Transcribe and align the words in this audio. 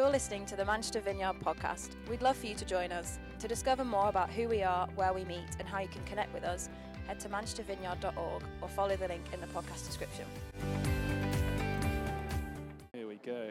You're 0.00 0.08
listening 0.08 0.46
to 0.46 0.56
the 0.56 0.64
Manchester 0.64 1.00
Vineyard 1.00 1.40
podcast. 1.44 1.90
We'd 2.08 2.22
love 2.22 2.38
for 2.38 2.46
you 2.46 2.54
to 2.54 2.64
join 2.64 2.90
us. 2.90 3.18
To 3.38 3.46
discover 3.46 3.84
more 3.84 4.08
about 4.08 4.30
who 4.30 4.48
we 4.48 4.62
are, 4.62 4.88
where 4.94 5.12
we 5.12 5.26
meet, 5.26 5.44
and 5.58 5.68
how 5.68 5.80
you 5.80 5.88
can 5.88 6.02
connect 6.04 6.32
with 6.32 6.42
us, 6.42 6.70
head 7.06 7.20
to 7.20 7.28
manchestervineyard.org 7.28 8.42
or 8.62 8.68
follow 8.70 8.96
the 8.96 9.08
link 9.08 9.22
in 9.34 9.42
the 9.42 9.46
podcast 9.48 9.84
description. 9.84 10.24
Here 12.94 13.06
we 13.06 13.16
go. 13.16 13.50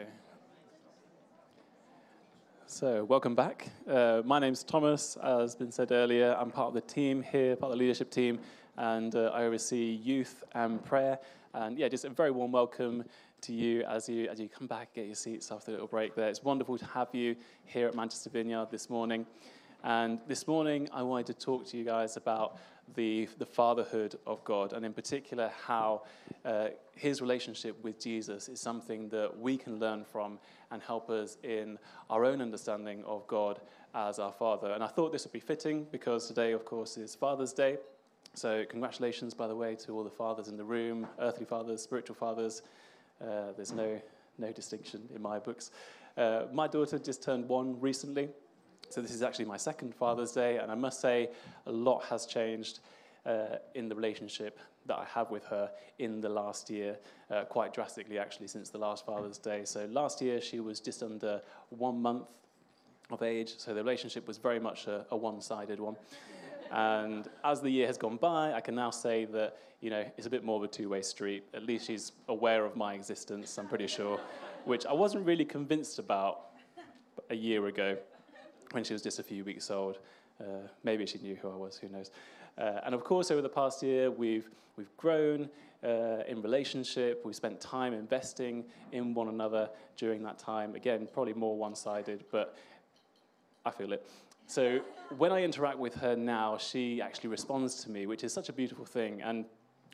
So, 2.66 3.04
welcome 3.04 3.36
back. 3.36 3.68
Uh, 3.88 4.22
my 4.24 4.40
name's 4.40 4.64
Thomas. 4.64 5.16
As 5.22 5.54
been 5.54 5.70
said 5.70 5.92
earlier, 5.92 6.36
I'm 6.36 6.50
part 6.50 6.66
of 6.66 6.74
the 6.74 6.80
team 6.80 7.22
here, 7.22 7.54
part 7.54 7.70
of 7.70 7.78
the 7.78 7.80
leadership 7.84 8.10
team, 8.10 8.40
and 8.76 9.14
uh, 9.14 9.30
I 9.32 9.44
oversee 9.44 10.00
youth 10.02 10.42
and 10.54 10.84
prayer. 10.84 11.20
And 11.54 11.78
yeah, 11.78 11.88
just 11.88 12.04
a 12.04 12.10
very 12.10 12.32
warm 12.32 12.50
welcome 12.50 13.04
to 13.42 13.52
you 13.52 13.82
as 13.84 14.08
you 14.08 14.28
as 14.28 14.40
you 14.40 14.48
come 14.48 14.66
back, 14.66 14.94
get 14.94 15.06
your 15.06 15.14
seats 15.14 15.50
after 15.50 15.70
a 15.70 15.74
little 15.74 15.86
break. 15.86 16.14
There, 16.14 16.28
it's 16.28 16.42
wonderful 16.42 16.78
to 16.78 16.86
have 16.86 17.08
you 17.12 17.36
here 17.64 17.88
at 17.88 17.94
Manchester 17.94 18.30
Vineyard 18.30 18.68
this 18.70 18.90
morning. 18.90 19.26
And 19.82 20.20
this 20.28 20.46
morning, 20.46 20.88
I 20.92 21.02
wanted 21.02 21.26
to 21.26 21.34
talk 21.34 21.66
to 21.68 21.76
you 21.78 21.84
guys 21.84 22.18
about 22.18 22.58
the, 22.94 23.28
the 23.38 23.46
fatherhood 23.46 24.18
of 24.26 24.44
God, 24.44 24.72
and 24.72 24.84
in 24.84 24.92
particular, 24.92 25.50
how 25.66 26.02
uh, 26.44 26.68
his 26.94 27.22
relationship 27.22 27.82
with 27.82 27.98
Jesus 27.98 28.48
is 28.48 28.60
something 28.60 29.08
that 29.08 29.38
we 29.38 29.56
can 29.56 29.78
learn 29.78 30.04
from 30.04 30.38
and 30.70 30.82
help 30.82 31.08
us 31.08 31.38
in 31.42 31.78
our 32.10 32.24
own 32.24 32.42
understanding 32.42 33.02
of 33.04 33.26
God 33.26 33.60
as 33.94 34.18
our 34.18 34.32
Father. 34.32 34.72
And 34.72 34.84
I 34.84 34.86
thought 34.86 35.12
this 35.12 35.24
would 35.24 35.32
be 35.32 35.40
fitting 35.40 35.86
because 35.90 36.28
today, 36.28 36.52
of 36.52 36.64
course, 36.64 36.96
is 36.96 37.14
Father's 37.14 37.52
Day. 37.52 37.78
So, 38.34 38.64
congratulations, 38.68 39.34
by 39.34 39.48
the 39.48 39.56
way, 39.56 39.74
to 39.76 39.92
all 39.92 40.04
the 40.04 40.10
fathers 40.10 40.48
in 40.48 40.56
the 40.56 40.64
room 40.64 41.06
earthly 41.18 41.46
fathers, 41.46 41.82
spiritual 41.82 42.14
fathers. 42.14 42.62
Uh, 43.20 43.52
there's 43.56 43.72
no, 43.72 44.00
no 44.38 44.52
distinction 44.52 45.08
in 45.14 45.22
my 45.22 45.38
books. 45.38 45.70
Uh, 46.16 46.42
my 46.52 46.66
daughter 46.66 46.98
just 46.98 47.22
turned 47.22 47.48
one 47.48 47.78
recently. 47.80 48.28
So 48.88 49.00
this 49.00 49.12
is 49.12 49.22
actually 49.22 49.44
my 49.44 49.56
second 49.56 49.94
Father's 49.94 50.32
Day, 50.32 50.56
and 50.56 50.70
I 50.70 50.74
must 50.74 51.00
say 51.00 51.28
a 51.66 51.72
lot 51.72 52.04
has 52.04 52.26
changed 52.26 52.80
uh, 53.24 53.56
in 53.74 53.88
the 53.88 53.94
relationship 53.94 54.58
that 54.86 54.98
I 54.98 55.04
have 55.14 55.30
with 55.30 55.44
her 55.44 55.70
in 55.98 56.20
the 56.20 56.28
last 56.28 56.70
year, 56.70 56.98
uh, 57.30 57.44
quite 57.44 57.72
drastically 57.72 58.18
actually 58.18 58.48
since 58.48 58.70
the 58.70 58.78
last 58.78 59.06
Father's 59.06 59.38
Day. 59.38 59.62
So 59.64 59.86
last 59.92 60.20
year 60.20 60.40
she 60.40 60.58
was 60.58 60.80
just 60.80 61.02
under 61.02 61.40
one 61.68 62.00
month 62.00 62.24
of 63.10 63.22
age, 63.22 63.54
so 63.58 63.74
the 63.74 63.82
relationship 63.82 64.26
was 64.26 64.38
very 64.38 64.58
much 64.58 64.86
a, 64.86 65.04
a 65.10 65.16
one-sided 65.16 65.78
one. 65.78 65.96
And 66.70 67.28
as 67.44 67.60
the 67.60 67.70
year 67.70 67.86
has 67.86 67.98
gone 67.98 68.16
by, 68.16 68.52
I 68.52 68.60
can 68.60 68.74
now 68.74 68.90
say 68.90 69.24
that 69.26 69.56
you 69.80 69.90
know 69.90 70.04
it's 70.16 70.26
a 70.26 70.30
bit 70.30 70.44
more 70.44 70.56
of 70.56 70.62
a 70.62 70.68
two-way 70.68 71.02
street. 71.02 71.44
At 71.54 71.64
least 71.64 71.86
she's 71.86 72.12
aware 72.28 72.64
of 72.64 72.76
my 72.76 72.94
existence. 72.94 73.58
I'm 73.58 73.68
pretty 73.68 73.86
sure, 73.86 74.20
which 74.64 74.86
I 74.86 74.92
wasn't 74.92 75.26
really 75.26 75.44
convinced 75.44 75.98
about 75.98 76.50
a 77.30 77.34
year 77.34 77.66
ago 77.66 77.96
when 78.72 78.84
she 78.84 78.92
was 78.92 79.02
just 79.02 79.18
a 79.18 79.22
few 79.22 79.44
weeks 79.44 79.70
old. 79.70 79.98
Uh, 80.40 80.68
maybe 80.84 81.06
she 81.06 81.18
knew 81.18 81.36
who 81.36 81.50
I 81.50 81.56
was, 81.56 81.76
who 81.76 81.88
knows. 81.88 82.10
Uh, 82.56 82.80
and 82.84 82.94
of 82.94 83.04
course, 83.04 83.30
over 83.30 83.42
the 83.42 83.48
past 83.48 83.82
year, 83.82 84.10
we've, 84.10 84.48
we've 84.76 84.94
grown 84.96 85.48
uh, 85.84 86.22
in 86.28 86.42
relationship. 86.42 87.22
We've 87.24 87.34
spent 87.34 87.60
time 87.60 87.94
investing 87.94 88.64
in 88.92 89.14
one 89.14 89.28
another 89.28 89.70
during 89.96 90.22
that 90.24 90.38
time. 90.38 90.74
Again, 90.74 91.08
probably 91.12 91.34
more 91.34 91.56
one 91.56 91.74
sided, 91.74 92.24
but 92.30 92.56
I 93.64 93.70
feel 93.70 93.92
it. 93.92 94.06
So 94.50 94.80
when 95.16 95.30
I 95.30 95.44
interact 95.44 95.78
with 95.78 95.94
her 95.94 96.16
now, 96.16 96.58
she 96.58 97.00
actually 97.00 97.28
responds 97.28 97.84
to 97.84 97.90
me, 97.90 98.06
which 98.06 98.24
is 98.24 98.32
such 98.32 98.48
a 98.48 98.52
beautiful 98.52 98.84
thing. 98.84 99.22
And 99.22 99.44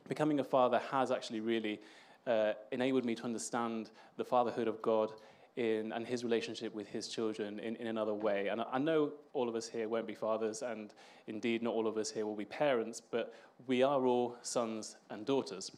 becoming 0.09 0.41
a 0.41 0.45
father 0.45 0.81
has 0.91 1.11
actually 1.11 1.41
really 1.41 1.79
uh, 2.27 2.55
enabled 2.73 3.05
me 3.05 3.15
to 3.17 3.25
understand 3.25 3.91
the 4.17 4.25
fatherhood 4.25 4.67
of 4.67 4.81
God 4.81 5.12
in, 5.57 5.93
and 5.93 6.07
his 6.07 6.25
relationship 6.25 6.75
with 6.75 6.89
his 6.89 7.09
children 7.09 7.59
in, 7.59 7.77
in 7.77 7.89
another 7.89 8.15
way. 8.15 8.49
And 8.49 8.62
I 8.72 8.78
know 8.78 9.12
all 9.34 9.47
of 9.47 9.56
us 9.56 9.69
here 9.69 9.91
won't 9.91 10.06
be 10.06 10.15
fathers, 10.15 10.62
and 10.62 10.94
indeed, 11.27 11.62
not 11.62 11.75
all 11.75 11.87
of 11.87 11.99
us 11.99 12.11
here 12.11 12.25
will 12.25 12.34
be 12.34 12.47
parents, 12.47 12.99
but 12.99 13.34
we 13.67 13.83
are 13.83 14.06
all 14.06 14.38
sons 14.41 14.97
and 15.11 15.27
daughters. 15.27 15.71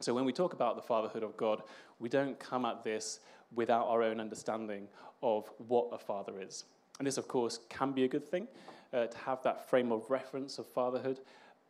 So 0.00 0.12
when 0.14 0.24
we 0.24 0.32
talk 0.32 0.52
about 0.52 0.74
the 0.74 0.82
fatherhood 0.82 1.22
of 1.22 1.36
God, 1.36 1.62
we 2.00 2.08
don't 2.08 2.36
come 2.40 2.64
at 2.64 2.82
this 2.82 3.20
without 3.54 3.86
our 3.86 4.02
own 4.02 4.18
understanding 4.18 4.88
of 5.22 5.48
what 5.68 5.90
a 5.92 5.98
father 5.98 6.40
is. 6.40 6.64
And 7.00 7.06
this, 7.06 7.16
of 7.16 7.28
course, 7.28 7.60
can 7.70 7.92
be 7.92 8.04
a 8.04 8.08
good 8.08 8.28
thing 8.28 8.46
uh, 8.92 9.06
to 9.06 9.18
have 9.20 9.42
that 9.42 9.70
frame 9.70 9.90
of 9.90 10.10
reference 10.10 10.58
of 10.58 10.66
fatherhood, 10.66 11.20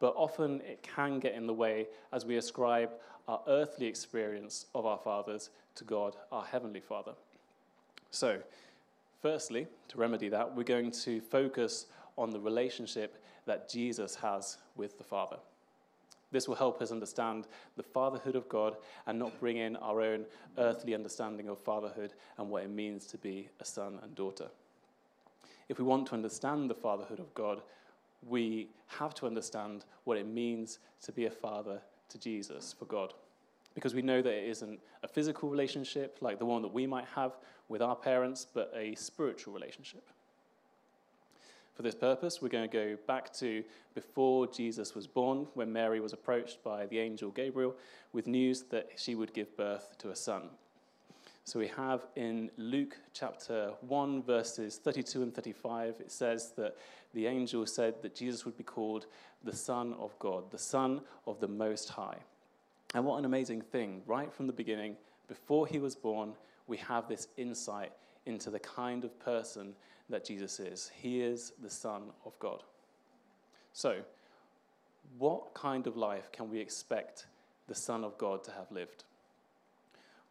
but 0.01 0.13
often 0.17 0.61
it 0.63 0.83
can 0.83 1.21
get 1.21 1.35
in 1.35 1.47
the 1.47 1.55
way 1.55 1.87
as 2.13 2.27
we 2.27 2.37
ascribe 2.37 2.91
our 3.29 3.41
earthly 3.47 3.87
experience 3.87 4.67
of 4.75 4.87
our 4.87 4.99
fathers 4.99 5.51
to 5.77 5.85
God, 5.85 6.17
our 6.33 6.45
heavenly 6.45 6.81
Father. 6.81 7.13
So, 8.11 8.41
firstly, 9.23 9.69
to 9.91 9.99
remedy 9.99 10.29
that, 10.31 10.57
we're 10.57 10.65
going 10.65 10.91
to 10.91 11.21
focus 11.21 11.87
on 12.19 12.31
the 12.31 12.41
relationship 12.41 13.23
that 13.47 13.69
Jesus 13.69 14.17
has 14.17 14.59
with 14.75 14.99
the 14.99 15.05
Father. 15.05 15.37
This 16.33 16.49
will 16.49 16.57
help 16.57 16.83
us 16.83 16.91
understand 16.91 17.47
the 17.77 17.85
fatherhood 17.85 18.35
of 18.35 18.49
God 18.49 18.79
and 19.07 19.17
not 19.17 19.39
bring 19.39 19.59
in 19.59 19.77
our 19.77 20.01
own 20.01 20.25
earthly 20.59 20.93
understanding 20.93 21.49
of 21.49 21.61
fatherhood 21.61 22.15
and 22.37 22.51
what 22.51 22.65
it 22.65 22.71
means 22.71 23.07
to 23.07 23.17
be 23.17 23.49
a 23.61 23.65
son 23.65 24.01
and 24.03 24.13
daughter. 24.17 24.49
If 25.71 25.79
we 25.79 25.85
want 25.85 26.09
to 26.09 26.15
understand 26.15 26.69
the 26.69 26.75
fatherhood 26.75 27.21
of 27.21 27.33
God, 27.33 27.63
we 28.29 28.69
have 28.99 29.15
to 29.15 29.27
understand 29.27 29.87
what 30.05 30.19
it 30.19 30.27
means 30.27 30.81
to 31.05 31.13
be 31.13 31.25
a 31.25 31.31
father 31.31 31.81
to 32.11 32.19
Jesus, 32.19 32.75
for 32.79 32.85
God 32.85 33.15
because 33.75 33.95
we 33.95 34.03
know 34.03 34.21
that 34.23 34.33
it 34.33 34.49
isn't 34.49 34.81
a 35.03 35.09
physical 35.09 35.49
relationship 35.49 36.19
like 36.21 36.39
the 36.39 36.45
one 36.45 36.63
that 36.63 36.73
we 36.73 36.87
might 36.87 37.07
have 37.15 37.37
with 37.69 37.83
our 37.83 37.97
parents, 37.97 38.47
but 38.53 38.73
a 38.77 38.95
spiritual 38.95 39.55
relationship. 39.55 40.09
For 41.75 41.83
this 41.83 41.95
purpose, 41.95 42.43
we're 42.43 42.49
going 42.49 42.69
to 42.69 42.77
go 42.77 42.99
back 43.07 43.33
to 43.35 43.65
before 43.95 44.47
Jesus 44.47 44.95
was 44.95 45.07
born, 45.07 45.47
when 45.55 45.73
Mary 45.73 46.01
was 46.01 46.13
approached 46.13 46.63
by 46.63 46.87
the 46.87 46.99
angel 46.99 47.31
Gabriel 47.31 47.75
with 48.13 48.27
news 48.27 48.65
that 48.65 48.91
she 48.97 49.15
would 49.15 49.33
give 49.33 49.57
birth 49.57 49.97
to 49.99 50.11
a 50.11 50.17
son. 50.17 50.51
So 51.45 51.59
we 51.59 51.69
have 51.69 52.07
in 52.17 52.51
Luke 52.57 52.97
chapter 53.13 53.73
1, 53.81 54.23
verses 54.23 54.77
32 54.77 55.23
and 55.23 55.35
35, 55.35 55.97
it 56.01 56.13
says 56.13 56.53
that 56.57 56.77
the 57.15 57.27
angel 57.27 57.67
said 57.67 57.95
that 58.03 58.15
Jesus 58.15 58.45
would 58.45 58.57
be 58.57 58.63
called 58.63 59.07
the 59.43 59.55
Son 59.55 59.95
of 59.95 60.17
God, 60.19 60.51
the 60.51 60.59
Son 60.59 61.01
of 61.27 61.41
the 61.41 61.49
Most 61.49 61.89
High. 61.89 62.19
And 62.95 63.05
what 63.05 63.19
an 63.19 63.25
amazing 63.25 63.63
thing, 63.63 64.03
right 64.07 64.33
from 64.33 64.47
the 64.47 64.53
beginning, 64.53 64.97
before 65.29 65.67
he 65.67 65.79
was 65.79 65.95
born, 65.95 66.35
we 66.67 66.77
have 66.79 67.09
this 67.09 67.29
insight 67.37 67.93
into 68.27 68.51
the 68.51 68.61
kind 68.61 69.05
of 69.05 69.19
person 69.19 69.75
that 70.09 70.25
Jesus 70.25 70.61
is. 70.61 70.91
He 70.95 71.21
is 71.21 71.53
the 71.63 71.71
Son 71.71 72.03
of 72.27 72.39
God. 72.39 72.63
So, 73.73 73.97
what 75.19 75.55
kind 75.55 75.87
of 75.87 75.97
life 75.97 76.31
can 76.33 76.51
we 76.51 76.61
expect 76.61 77.27
the 77.67 77.75
Son 77.75 78.05
of 78.05 78.17
God 78.19 78.45
to 78.45 78.53
have 78.53 78.71
lived? 78.71 79.05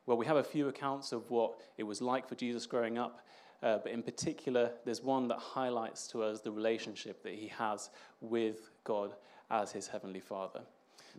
Well, 0.10 0.18
we 0.18 0.26
have 0.26 0.38
a 0.38 0.44
few 0.44 0.70
accounts 0.70 1.12
of 1.12 1.30
what 1.30 1.60
it 1.78 1.84
was 1.84 2.02
like 2.02 2.28
for 2.28 2.34
Jesus 2.34 2.66
growing 2.66 2.98
up, 2.98 3.22
uh, 3.62 3.78
but 3.78 3.92
in 3.92 4.02
particular, 4.02 4.72
there's 4.84 5.04
one 5.04 5.28
that 5.28 5.38
highlights 5.38 6.08
to 6.08 6.24
us 6.24 6.42
the 6.42 6.52
relationship 6.52 7.22
that 7.22 7.36
he 7.36 7.48
has 7.50 7.92
with 8.20 8.72
God 8.84 9.14
as 9.52 9.72
his 9.72 9.86
heavenly 9.86 10.20
Father. 10.20 10.62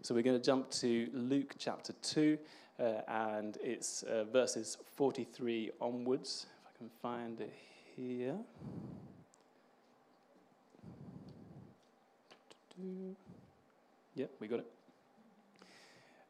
So 0.02 0.12
we're 0.12 0.24
going 0.24 0.36
to 0.36 0.44
jump 0.44 0.72
to 0.72 1.08
Luke 1.12 1.54
chapter 1.56 1.92
2, 2.02 2.36
uh, 2.80 2.82
and 3.06 3.58
it's 3.62 4.02
uh, 4.02 4.24
verses 4.24 4.76
43 4.96 5.70
onwards. 5.80 6.46
If 6.64 6.74
I 6.74 6.78
can 6.78 6.90
find 7.00 7.40
it 7.40 7.54
here. 7.94 8.34
Yep, 14.16 14.30
we 14.40 14.48
got 14.48 14.58
it. 14.58 14.66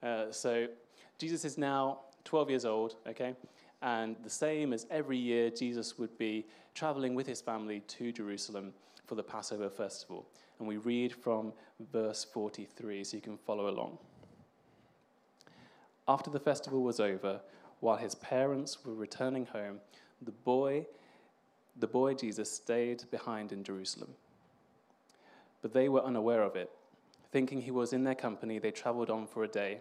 Uh, 0.03 0.31
so 0.31 0.67
Jesus 1.17 1.47
is 1.47 1.57
now 1.57 2.01
12 2.25 2.51
years 2.51 2.65
old, 2.65 2.97
okay? 3.07 3.35
And 3.83 4.17
the 4.23 4.31
same 4.31 4.73
as 4.73 4.87
every 4.91 5.17
year, 5.17 5.51
Jesus 5.51 5.99
would 5.99 6.17
be 6.19 6.47
traveling 6.75 7.15
with 7.15 7.27
his 7.27 7.41
family 7.41 7.81
to 7.81 8.13
Jerusalem 8.13 8.73
for 9.07 9.15
the 9.15 9.23
Passover 9.23 9.71
festival 9.71 10.27
and 10.61 10.69
we 10.69 10.77
read 10.77 11.13
from 11.13 11.53
verse 11.91 12.25
43 12.33 13.03
so 13.03 13.17
you 13.17 13.23
can 13.23 13.39
follow 13.39 13.69
along. 13.69 13.99
After 16.07 16.31
the 16.31 16.39
festival 16.39 16.83
was 16.83 17.01
over, 17.01 17.41
while 17.81 17.97
his 17.97 18.15
parents 18.15 18.85
were 18.85 18.95
returning 18.95 19.47
home, 19.47 19.81
the 20.23 20.31
boy, 20.31 20.87
the 21.79 21.87
boy 21.87 22.15
Jesus 22.15 22.53
stayed 22.53 23.05
behind 23.11 23.53
in 23.53 23.65
Jerusalem. 23.65 24.11
But 25.63 25.73
they 25.73 25.89
were 25.89 26.05
unaware 26.05 26.43
of 26.43 26.57
it. 26.57 26.71
Thinking 27.33 27.63
he 27.63 27.71
was 27.71 27.93
in 27.93 28.05
their 28.05 28.15
company, 28.15 28.59
they 28.59 28.71
traveled 28.71 29.09
on 29.09 29.27
for 29.27 29.45
a 29.45 29.49
day. 29.49 29.81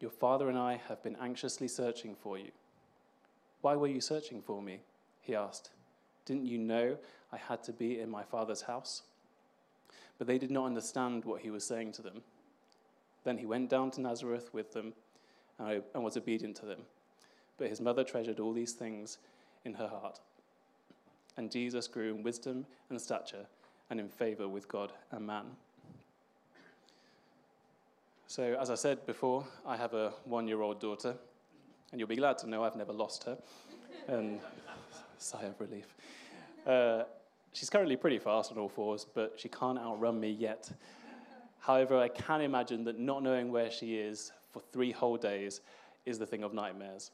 Your 0.00 0.10
father 0.10 0.48
and 0.48 0.58
I 0.58 0.80
have 0.88 1.02
been 1.02 1.16
anxiously 1.16 1.68
searching 1.68 2.14
for 2.14 2.38
you. 2.38 2.50
Why 3.62 3.76
were 3.76 3.86
you 3.86 4.00
searching 4.00 4.42
for 4.42 4.60
me? 4.60 4.80
He 5.20 5.34
asked. 5.34 5.70
Didn't 6.24 6.46
you 6.46 6.58
know 6.58 6.98
I 7.32 7.36
had 7.36 7.62
to 7.64 7.72
be 7.72 8.00
in 8.00 8.10
my 8.10 8.22
father's 8.22 8.62
house? 8.62 9.02
But 10.18 10.26
they 10.26 10.38
did 10.38 10.50
not 10.50 10.66
understand 10.66 11.24
what 11.24 11.40
he 11.40 11.50
was 11.50 11.64
saying 11.64 11.92
to 11.92 12.02
them. 12.02 12.22
Then 13.24 13.38
he 13.38 13.46
went 13.46 13.70
down 13.70 13.90
to 13.92 14.00
Nazareth 14.00 14.50
with 14.52 14.72
them 14.72 14.92
and 15.58 15.82
was 16.04 16.16
obedient 16.16 16.56
to 16.56 16.66
them. 16.66 16.82
But 17.58 17.68
his 17.68 17.80
mother 17.80 18.04
treasured 18.04 18.38
all 18.38 18.52
these 18.52 18.72
things 18.72 19.18
in 19.64 19.74
her 19.74 19.88
heart. 19.88 20.20
And 21.36 21.50
Jesus 21.50 21.88
grew 21.88 22.14
in 22.14 22.22
wisdom 22.22 22.66
and 22.90 23.00
stature 23.00 23.46
and 23.90 23.98
in 23.98 24.08
favor 24.08 24.48
with 24.48 24.68
God 24.68 24.92
and 25.10 25.26
man. 25.26 25.46
So, 28.28 28.56
as 28.60 28.70
I 28.70 28.74
said 28.74 29.06
before, 29.06 29.46
I 29.64 29.76
have 29.76 29.94
a 29.94 30.12
one 30.24 30.48
year 30.48 30.60
old 30.60 30.80
daughter, 30.80 31.14
and 31.92 32.00
you'll 32.00 32.08
be 32.08 32.16
glad 32.16 32.38
to 32.38 32.48
know 32.48 32.64
I've 32.64 32.74
never 32.74 32.92
lost 32.92 33.22
her. 33.22 33.38
and 34.08 34.40
sigh 35.18 35.44
of 35.44 35.60
relief. 35.60 35.94
Uh, 36.66 37.04
she's 37.52 37.70
currently 37.70 37.96
pretty 37.96 38.18
fast 38.18 38.50
on 38.50 38.58
all 38.58 38.68
fours, 38.68 39.06
but 39.14 39.34
she 39.36 39.48
can't 39.48 39.78
outrun 39.78 40.18
me 40.18 40.30
yet. 40.30 40.68
However, 41.60 41.98
I 41.98 42.08
can 42.08 42.40
imagine 42.40 42.82
that 42.84 42.98
not 42.98 43.22
knowing 43.22 43.52
where 43.52 43.70
she 43.70 43.94
is 43.94 44.32
for 44.50 44.60
three 44.72 44.90
whole 44.90 45.16
days 45.16 45.60
is 46.04 46.18
the 46.18 46.26
thing 46.26 46.42
of 46.42 46.52
nightmares. 46.52 47.12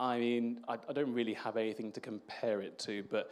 I 0.00 0.18
mean, 0.18 0.60
I, 0.66 0.78
I 0.88 0.92
don't 0.94 1.12
really 1.12 1.34
have 1.34 1.58
anything 1.58 1.92
to 1.92 2.00
compare 2.00 2.62
it 2.62 2.78
to, 2.80 3.04
but 3.10 3.30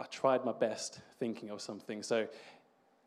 I 0.00 0.06
tried 0.06 0.42
my 0.46 0.52
best 0.52 1.00
thinking 1.18 1.50
of 1.50 1.60
something. 1.60 2.02
So, 2.02 2.26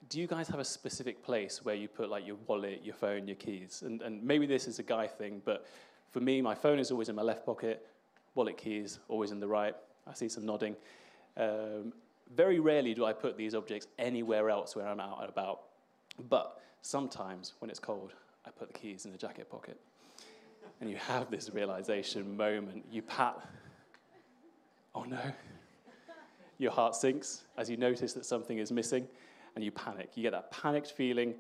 do 0.10 0.20
you 0.20 0.28
guys 0.28 0.48
have 0.48 0.60
a 0.60 0.66
specific 0.66 1.24
place 1.24 1.64
where 1.64 1.76
you 1.76 1.88
put 1.88 2.10
like 2.10 2.26
your 2.26 2.36
wallet, 2.48 2.82
your 2.84 2.96
phone, 2.96 3.28
your 3.28 3.36
keys? 3.36 3.84
And, 3.86 4.02
and 4.02 4.24
maybe 4.24 4.46
this 4.46 4.68
is 4.68 4.80
a 4.80 4.84
guy 4.84 5.08
thing, 5.08 5.42
but 5.46 5.66
for 6.12 6.20
me, 6.20 6.42
my 6.42 6.56
phone 6.56 6.80
is 6.80 6.92
always 6.92 7.10
in 7.10 7.16
my 7.16 7.22
left 7.22 7.46
pocket, 7.46 7.88
wallet 8.36 8.58
keys 8.58 9.00
always 9.08 9.32
in 9.32 9.40
the 9.40 9.48
right. 9.48 9.76
I 10.08 10.14
see 10.14 10.30
some 10.30 10.46
nodding. 10.46 10.76
Um, 11.38 11.94
very 12.36 12.60
rarely 12.60 12.94
do 12.94 13.06
I 13.06 13.14
put 13.14 13.38
these 13.38 13.56
objects 13.56 13.88
anywhere 13.98 14.50
else 14.50 14.76
where 14.76 14.88
I'm 14.88 15.00
out 15.00 15.20
and 15.22 15.30
about. 15.30 15.62
But 16.30 16.62
sometimes 16.82 17.54
when 17.60 17.70
it's 17.70 17.80
cold, 17.80 18.14
I 18.46 18.50
put 18.52 18.72
the 18.72 18.78
keys 18.78 19.06
in 19.06 19.12
the 19.12 19.18
jacket 19.18 19.50
pocket. 19.50 19.80
and 20.82 20.90
you 20.90 20.98
have 20.98 21.32
this 21.32 21.50
realization 21.54 22.36
moment. 22.36 22.84
You 22.92 23.02
pat, 23.02 23.40
oh 24.94 25.04
no. 25.04 25.20
Your 26.60 26.72
heart 26.72 26.96
sinks 26.96 27.44
as 27.58 27.70
you 27.70 27.78
notice 27.78 28.14
that 28.14 28.26
something 28.26 28.58
is 28.58 28.72
missing 28.72 29.08
and 29.56 29.64
you 29.64 29.72
panic. 29.72 30.12
You 30.16 30.24
get 30.24 30.32
that 30.32 30.52
panicked 30.52 30.92
feeling 30.92 31.36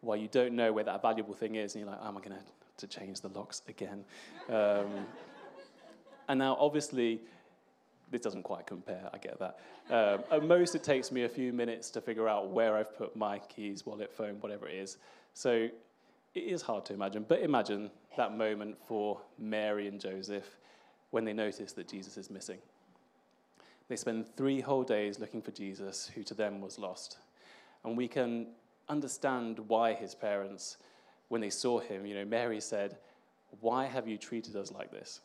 while 0.00 0.16
you 0.16 0.28
don't 0.28 0.54
know 0.54 0.72
where 0.72 0.84
that 0.84 1.02
valuable 1.02 1.34
thing 1.34 1.56
is, 1.56 1.74
and 1.74 1.84
you're 1.84 1.90
like, 1.90 2.00
am 2.04 2.16
I 2.16 2.20
going 2.20 2.36
to 2.36 2.42
to 2.78 2.86
change 2.86 3.20
the 3.20 3.28
locks 3.28 3.62
again? 3.68 4.04
Um, 4.48 5.06
and 6.28 6.38
now, 6.38 6.56
obviously, 6.58 7.20
this 8.10 8.22
doesn't 8.22 8.44
quite 8.44 8.66
compare, 8.66 9.08
I 9.12 9.18
get 9.18 9.38
that. 9.38 9.58
Um, 9.90 10.24
at 10.30 10.44
most, 10.44 10.74
it 10.74 10.82
takes 10.82 11.12
me 11.12 11.24
a 11.24 11.28
few 11.28 11.52
minutes 11.52 11.90
to 11.90 12.00
figure 12.00 12.28
out 12.28 12.50
where 12.50 12.76
I've 12.76 12.96
put 12.96 13.14
my 13.16 13.38
keys, 13.40 13.84
wallet, 13.84 14.12
phone, 14.12 14.36
whatever 14.40 14.66
it 14.68 14.76
is. 14.76 14.96
So 15.34 15.68
it 16.34 16.40
is 16.40 16.62
hard 16.62 16.84
to 16.86 16.94
imagine, 16.94 17.24
but 17.28 17.40
imagine 17.40 17.90
that 18.16 18.36
moment 18.36 18.76
for 18.86 19.20
Mary 19.38 19.88
and 19.88 20.00
Joseph 20.00 20.56
when 21.10 21.24
they 21.24 21.32
notice 21.32 21.72
that 21.72 21.88
Jesus 21.88 22.16
is 22.16 22.30
missing. 22.30 22.58
They 23.88 23.96
spend 23.96 24.26
three 24.36 24.60
whole 24.60 24.82
days 24.82 25.18
looking 25.18 25.40
for 25.40 25.50
Jesus, 25.50 26.10
who 26.14 26.22
to 26.24 26.34
them 26.34 26.60
was 26.60 26.78
lost. 26.78 27.18
And 27.88 27.96
we 27.96 28.06
can 28.06 28.48
understand 28.90 29.58
why 29.60 29.94
his 29.94 30.14
parents, 30.14 30.76
when 31.28 31.40
they 31.40 31.48
saw 31.48 31.78
him, 31.78 32.04
you 32.04 32.14
know, 32.14 32.24
Mary 32.26 32.60
said, 32.60 32.98
Why 33.60 33.86
have 33.86 34.06
you 34.06 34.18
treated 34.18 34.56
us 34.56 34.70
like 34.70 34.90
this? 34.90 35.20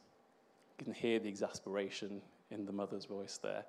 You 0.79 0.85
can 0.85 0.93
hear 0.93 1.19
the 1.19 1.27
exasperation 1.27 2.21
in 2.51 2.65
the 2.65 2.71
mother's 2.71 3.03
voice 3.03 3.37
there. 3.43 3.65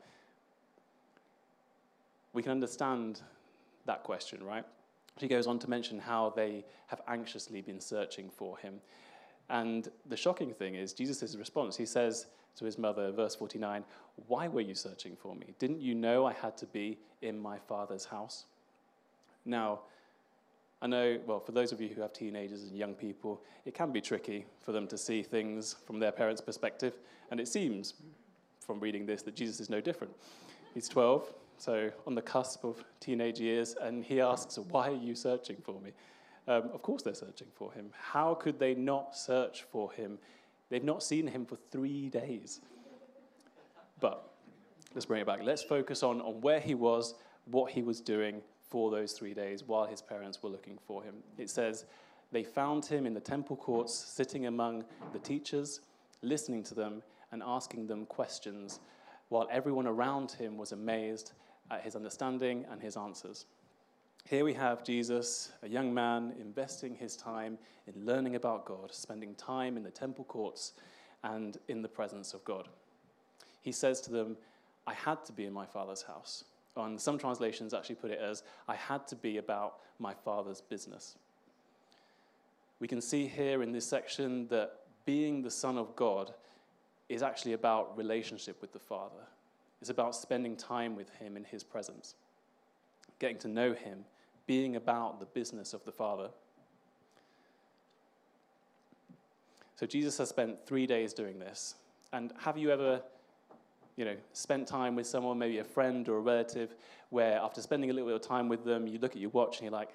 We 2.35 2.43
can 2.43 2.53
understand 2.53 3.21
that 3.85 4.05
question, 4.05 4.45
right? 4.45 4.65
She 5.19 5.27
goes 5.27 5.49
on 5.49 5.59
to 5.59 5.69
mention 5.69 5.99
how 5.99 6.33
they 6.37 6.65
have 6.87 7.01
anxiously 7.09 7.63
been 7.63 7.81
searching 7.81 8.31
for 8.31 8.59
him. 8.59 8.75
And 9.51 9.89
the 10.07 10.17
shocking 10.17 10.55
thing 10.55 10.77
is 10.77 10.93
Jesus' 10.93 11.35
response. 11.35 11.77
He 11.77 11.87
says 11.87 12.27
to 12.59 12.65
his 12.65 12.79
mother, 12.79 13.11
verse 13.11 13.35
49, 13.35 13.85
Why 14.29 14.47
were 14.47 14.61
you 14.61 14.77
searching 14.77 15.17
for 15.17 15.35
me? 15.35 15.55
Didn't 15.59 15.81
you 15.81 15.97
know 15.97 16.27
I 16.27 16.33
had 16.33 16.57
to 16.59 16.67
be 16.67 16.99
in 17.23 17.41
my 17.41 17.59
father's 17.59 18.05
house? 18.05 18.47
Now, 19.45 19.81
I 20.83 20.87
know, 20.87 21.19
well, 21.27 21.41
for 21.41 21.53
those 21.53 21.73
of 21.73 21.81
you 21.81 21.89
who 21.89 22.03
have 22.03 22.13
teenagers 22.13 22.65
and 22.65 22.77
young 22.77 22.95
people, 22.95 23.43
it 23.65 23.75
can 23.75 23.91
be 23.91 24.01
tricky 24.01 24.45
for 24.61 24.73
them 24.73 24.87
to 24.89 24.99
see 24.99 25.23
things 25.23 25.77
from 25.87 25.99
their 25.99 26.13
parents' 26.13 26.41
perspective. 26.41 26.99
And 27.31 27.41
it 27.41 27.49
seems, 27.49 27.95
from 28.61 28.81
reading 28.81 29.07
this, 29.07 29.23
that 29.23 29.35
Jesus 29.35 29.61
is 29.61 29.71
no 29.71 29.81
different. 29.81 30.13
He's 30.75 30.89
12, 30.89 31.33
so 31.57 31.91
on 32.07 32.15
the 32.15 32.23
cusp 32.23 32.65
of 32.65 32.85
teenage 33.01 33.41
years, 33.41 33.77
and 33.81 34.05
he 34.05 34.21
asks, 34.21 34.59
Why 34.59 34.89
are 34.89 34.97
you 34.97 35.15
searching 35.15 35.57
for 35.63 35.81
me? 35.81 35.93
Um, 36.47 36.71
of 36.75 36.83
course, 36.83 37.03
they're 37.03 37.15
searching 37.15 37.49
for 37.55 37.73
him. 37.73 37.87
How 37.99 38.35
could 38.35 38.59
they 38.59 38.75
not 38.75 39.17
search 39.17 39.63
for 39.63 39.91
him? 39.93 40.19
They've 40.69 40.85
not 40.85 41.03
seen 41.03 41.27
him 41.27 41.47
for 41.47 41.57
three 41.71 42.11
days. 42.11 42.61
But 44.01 44.29
let's 44.95 45.07
bring 45.07 45.23
it 45.23 45.27
back. 45.27 45.41
Let's 45.43 45.63
focus 45.63 46.03
on, 46.03 46.21
on 46.21 46.41
where 46.43 46.61
he 46.61 46.75
was, 46.75 47.15
what 47.47 47.73
he 47.73 47.83
was 47.83 48.01
doing, 48.01 48.43
for 48.75 48.91
those 48.91 49.13
three 49.13 49.35
days 49.35 49.63
while 49.63 49.87
his 49.87 50.03
parents 50.03 50.43
were 50.43 50.51
looking 50.51 50.77
for 50.85 51.01
him. 51.01 51.15
It 51.39 51.49
says, 51.49 51.85
They 52.33 52.43
found 52.43 52.85
him 52.85 53.07
in 53.07 53.15
the 53.15 53.21
temple 53.21 53.55
courts, 53.55 53.95
sitting 53.95 54.47
among 54.47 54.83
the 55.13 55.21
teachers, 55.21 55.81
listening 56.23 56.65
to 56.65 56.75
them 56.75 57.01
and 57.31 57.41
asking 57.47 57.87
them 57.87 58.05
questions, 58.05 58.81
while 59.29 59.47
everyone 59.49 59.87
around 59.87 60.33
him 60.33 60.57
was 60.57 60.73
amazed 60.73 61.35
at 61.71 61.83
his 61.83 61.95
understanding 61.95 62.67
and 62.69 62.83
his 62.83 62.97
answers. 62.97 63.47
Here 64.29 64.45
we 64.45 64.55
have 64.55 64.83
Jesus, 64.83 65.53
a 65.63 65.69
young 65.69 65.95
man, 65.95 66.35
investing 66.41 66.97
his 66.97 67.17
time 67.17 67.59
in 67.87 68.05
learning 68.05 68.35
about 68.35 68.65
God, 68.65 68.93
spending 68.93 69.37
time 69.37 69.77
in 69.77 69.85
the 69.85 69.91
temple 69.93 70.25
courts 70.25 70.73
and 71.23 71.59
in 71.69 71.81
the 71.81 71.89
presence 71.89 72.35
of 72.35 72.45
God. 72.45 72.67
He 73.61 73.71
says 73.71 74.01
to 74.01 74.11
them, 74.11 74.37
I 74.85 74.95
had 74.95 75.25
to 75.27 75.33
be 75.33 75.45
in 75.45 75.53
my 75.53 75.65
father's 75.65 76.03
house. 76.03 76.43
On 76.77 76.99
some 76.99 77.19
translations 77.19 77.73
actually 77.73 77.95
put 77.97 78.11
it 78.11 78.19
as, 78.19 78.43
I 78.67 78.75
had 78.75 79.07
to 79.09 79.17
be 79.17 79.39
about 79.39 79.77
my 79.99 80.13
father's 80.13 80.61
business. 80.61 81.17
We 82.81 82.89
can 82.89 83.01
see 83.01 83.27
here 83.27 83.63
in 83.63 83.73
this 83.73 83.87
section 83.87 84.49
that 84.49 84.81
being 85.05 85.43
the 85.43 85.51
Son 85.51 85.79
of 85.79 85.95
God 85.95 86.35
is 87.09 87.23
actually 87.23 87.53
about 87.53 87.97
relationship 87.97 88.61
with 88.61 88.73
the 88.73 88.79
Father. 88.79 89.23
It's 89.81 89.91
about 89.91 90.17
spending 90.17 90.57
time 90.57 90.97
with 90.97 91.11
Him 91.11 91.37
in 91.37 91.45
His 91.45 91.63
presence, 91.63 92.15
getting 93.19 93.39
to 93.39 93.49
know 93.49 93.73
Him, 93.73 94.05
being 94.47 94.77
about 94.77 95.21
the 95.21 95.27
business 95.27 95.75
of 95.75 95.85
the 95.85 95.93
Father. 95.93 96.31
So 99.77 99.87
Jesus 99.87 100.19
has 100.19 100.29
spent 100.29 100.67
three 100.67 100.87
days 100.87 101.13
doing 101.13 101.39
this. 101.39 101.75
And 102.13 102.33
have 102.39 102.57
you 102.57 102.71
ever 102.71 103.03
you 103.97 104.05
know, 104.05 104.17
spent 104.33 104.67
time 104.67 104.97
with 104.97 105.07
someone, 105.07 105.39
maybe 105.39 105.59
a 105.59 105.65
friend 105.65 106.09
or 106.09 106.17
a 106.17 106.21
relative, 106.21 106.75
where 107.11 107.39
after 107.39 107.61
spending 107.61 107.91
a 107.91 107.93
little 107.93 108.09
bit 108.09 108.17
of 108.17 108.23
time 108.23 108.49
with 108.49 108.65
them, 108.65 108.87
you 108.87 108.99
look 108.99 109.13
at 109.13 109.21
your 109.21 109.31
watch 109.31 109.59
and 109.59 109.65
you're 109.65 109.73
like, 109.73 109.91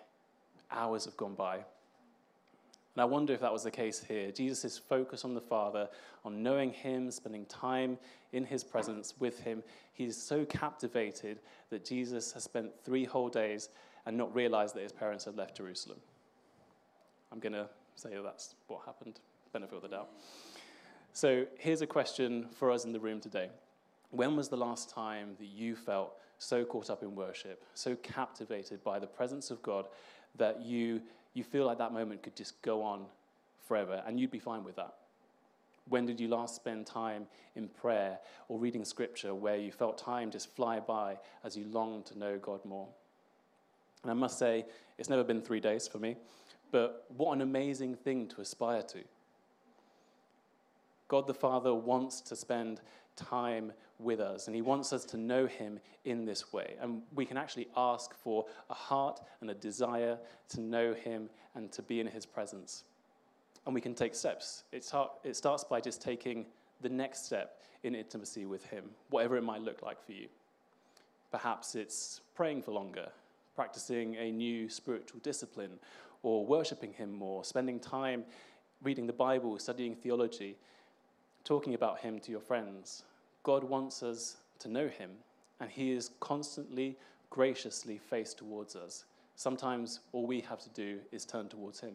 hours 0.71 1.05
have 1.05 1.17
gone 1.17 1.35
by. 1.35 1.55
And 1.55 3.01
I 3.01 3.05
wonder 3.05 3.33
if 3.33 3.41
that 3.41 3.53
was 3.53 3.63
the 3.63 3.71
case 3.71 4.03
here. 4.03 4.31
Jesus' 4.31 4.77
focus 4.77 5.23
on 5.23 5.33
the 5.33 5.41
Father, 5.41 5.87
on 6.25 6.41
knowing 6.41 6.71
Him, 6.71 7.11
spending 7.11 7.45
time 7.45 7.97
in 8.33 8.43
His 8.43 8.63
presence 8.63 9.13
with 9.19 9.39
Him. 9.39 9.63
He's 9.93 10.17
so 10.17 10.45
captivated 10.45 11.39
that 11.69 11.85
Jesus 11.85 12.31
has 12.33 12.43
spent 12.43 12.71
three 12.83 13.05
whole 13.05 13.29
days 13.29 13.69
and 14.05 14.17
not 14.17 14.33
realized 14.33 14.75
that 14.75 14.81
his 14.81 14.91
parents 14.91 15.25
had 15.25 15.35
left 15.35 15.55
Jerusalem. 15.57 15.99
I'm 17.31 17.39
going 17.39 17.53
to 17.53 17.69
say 17.95 18.09
that 18.15 18.23
that's 18.23 18.55
what 18.67 18.81
happened, 18.85 19.19
benefit 19.53 19.75
of 19.75 19.81
the 19.81 19.87
doubt. 19.87 20.09
So 21.13 21.45
here's 21.57 21.81
a 21.81 21.87
question 21.87 22.47
for 22.51 22.71
us 22.71 22.85
in 22.85 22.91
the 22.91 22.99
room 22.99 23.19
today. 23.19 23.49
When 24.11 24.35
was 24.35 24.49
the 24.49 24.57
last 24.57 24.89
time 24.89 25.35
that 25.39 25.47
you 25.47 25.75
felt 25.75 26.13
so 26.39 26.63
caught 26.65 26.89
up 26.89 27.03
in 27.03 27.15
worship, 27.15 27.63
so 27.73 27.95
captivated 27.97 28.83
by 28.83 28.99
the 28.99 29.07
presence 29.07 29.51
of 29.51 29.61
God 29.61 29.87
that 30.37 30.61
you, 30.61 31.01
you 31.33 31.43
feel 31.43 31.65
like 31.65 31.77
that 31.77 31.93
moment 31.93 32.23
could 32.23 32.35
just 32.35 32.61
go 32.61 32.81
on 32.81 33.05
forever 33.67 34.01
and 34.07 34.19
you'd 34.19 34.31
be 34.31 34.39
fine 34.39 34.63
with 34.63 34.75
that? 34.77 34.95
When 35.89 36.05
did 36.05 36.19
you 36.19 36.27
last 36.27 36.55
spend 36.55 36.85
time 36.85 37.27
in 37.55 37.67
prayer 37.67 38.19
or 38.47 38.59
reading 38.59 38.85
scripture 38.85 39.33
where 39.33 39.57
you 39.57 39.71
felt 39.71 39.97
time 39.97 40.31
just 40.31 40.55
fly 40.55 40.79
by 40.79 41.17
as 41.43 41.57
you 41.57 41.65
longed 41.71 42.05
to 42.07 42.17
know 42.17 42.37
God 42.37 42.63
more? 42.63 42.87
And 44.03 44.11
I 44.11 44.13
must 44.13 44.37
say, 44.37 44.65
it's 44.97 45.09
never 45.09 45.23
been 45.23 45.41
three 45.41 45.59
days 45.59 45.87
for 45.87 45.97
me, 45.97 46.15
but 46.71 47.05
what 47.17 47.33
an 47.33 47.41
amazing 47.41 47.95
thing 47.95 48.27
to 48.27 48.41
aspire 48.41 48.83
to. 48.83 48.99
God 51.07 51.27
the 51.27 51.33
Father 51.33 51.73
wants 51.73 52.21
to 52.21 52.35
spend 52.35 52.81
time 53.15 53.73
with 53.99 54.19
us. 54.19 54.47
And 54.47 54.55
He 54.55 54.61
wants 54.61 54.93
us 54.93 55.05
to 55.05 55.17
know 55.17 55.45
Him 55.45 55.79
in 56.05 56.25
this 56.25 56.51
way. 56.51 56.75
And 56.81 57.01
we 57.13 57.25
can 57.25 57.37
actually 57.37 57.67
ask 57.75 58.13
for 58.15 58.45
a 58.69 58.73
heart 58.73 59.19
and 59.41 59.49
a 59.49 59.53
desire 59.53 60.17
to 60.49 60.61
know 60.61 60.93
Him 60.93 61.29
and 61.55 61.71
to 61.73 61.81
be 61.81 61.99
in 61.99 62.07
His 62.07 62.25
presence. 62.25 62.85
And 63.65 63.75
we 63.75 63.81
can 63.81 63.93
take 63.93 64.15
steps. 64.15 64.63
Hard, 64.91 65.09
it 65.23 65.35
starts 65.35 65.63
by 65.63 65.81
just 65.81 66.01
taking 66.01 66.45
the 66.81 66.89
next 66.89 67.25
step 67.25 67.61
in 67.83 67.93
intimacy 67.93 68.45
with 68.45 68.65
Him, 68.65 68.85
whatever 69.09 69.37
it 69.37 69.43
might 69.43 69.61
look 69.61 69.81
like 69.81 70.03
for 70.03 70.13
you. 70.13 70.27
Perhaps 71.31 71.75
it's 71.75 72.21
praying 72.33 72.63
for 72.63 72.71
longer, 72.71 73.09
practicing 73.55 74.15
a 74.15 74.31
new 74.31 74.69
spiritual 74.69 75.19
discipline, 75.21 75.77
or 76.23 76.45
worshiping 76.45 76.93
Him 76.93 77.11
more, 77.11 77.43
spending 77.43 77.79
time 77.79 78.23
reading 78.81 79.07
the 79.07 79.13
Bible, 79.13 79.59
studying 79.59 79.95
theology, 79.95 80.57
talking 81.43 81.73
about 81.73 81.99
Him 81.99 82.19
to 82.19 82.31
your 82.31 82.41
friends. 82.41 83.03
God 83.43 83.63
wants 83.63 84.03
us 84.03 84.37
to 84.59 84.67
know 84.67 84.87
Him, 84.87 85.11
and 85.59 85.69
He 85.69 85.91
is 85.91 86.11
constantly, 86.19 86.97
graciously 87.29 87.97
faced 87.97 88.37
towards 88.37 88.75
us. 88.75 89.05
Sometimes 89.35 90.01
all 90.11 90.27
we 90.27 90.41
have 90.41 90.59
to 90.59 90.69
do 90.69 90.99
is 91.11 91.25
turn 91.25 91.47
towards 91.47 91.79
Him. 91.79 91.93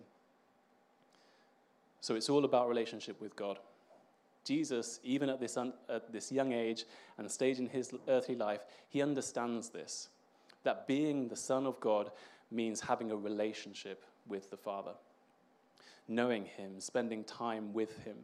So 2.01 2.15
it's 2.15 2.29
all 2.29 2.45
about 2.45 2.69
relationship 2.69 3.21
with 3.21 3.35
God. 3.35 3.59
Jesus, 4.45 5.01
even 5.03 5.31
at 5.31 5.41
this, 5.41 5.57
un- 5.57 5.73
at 5.89 6.13
this 6.13 6.31
young 6.31 6.53
age 6.53 6.85
and 7.17 7.31
stage 7.31 7.59
in 7.59 7.67
his 7.67 7.93
earthly 8.09 8.37
life, 8.37 8.61
he 8.91 9.01
understands 9.03 9.71
this 9.71 10.09
that 10.65 10.87
being 10.87 11.29
the 11.29 11.37
Son 11.37 11.67
of 11.67 11.79
God 11.81 12.11
means 12.51 12.81
having 12.81 13.11
a 13.11 13.17
relationship 13.17 14.03
with 14.27 14.51
the 14.51 14.57
Father, 14.57 14.93
knowing 16.09 16.45
Him, 16.45 16.81
spending 16.81 17.23
time 17.25 17.73
with 17.73 17.99
Him. 18.05 18.17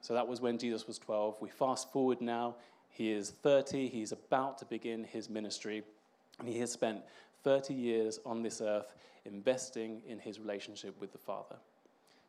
So 0.00 0.14
that 0.14 0.26
was 0.26 0.40
when 0.40 0.58
Jesus 0.58 0.86
was 0.86 0.98
12. 0.98 1.36
We 1.40 1.48
fast 1.48 1.92
forward 1.92 2.20
now. 2.20 2.56
He 2.88 3.12
is 3.12 3.30
30. 3.30 3.88
He's 3.88 4.12
about 4.12 4.58
to 4.58 4.64
begin 4.64 5.04
his 5.04 5.28
ministry. 5.28 5.82
And 6.38 6.48
he 6.48 6.58
has 6.60 6.72
spent 6.72 7.00
30 7.44 7.74
years 7.74 8.20
on 8.24 8.42
this 8.42 8.60
earth 8.60 8.94
investing 9.24 10.02
in 10.06 10.18
his 10.18 10.38
relationship 10.38 10.98
with 11.00 11.12
the 11.12 11.18
Father. 11.18 11.56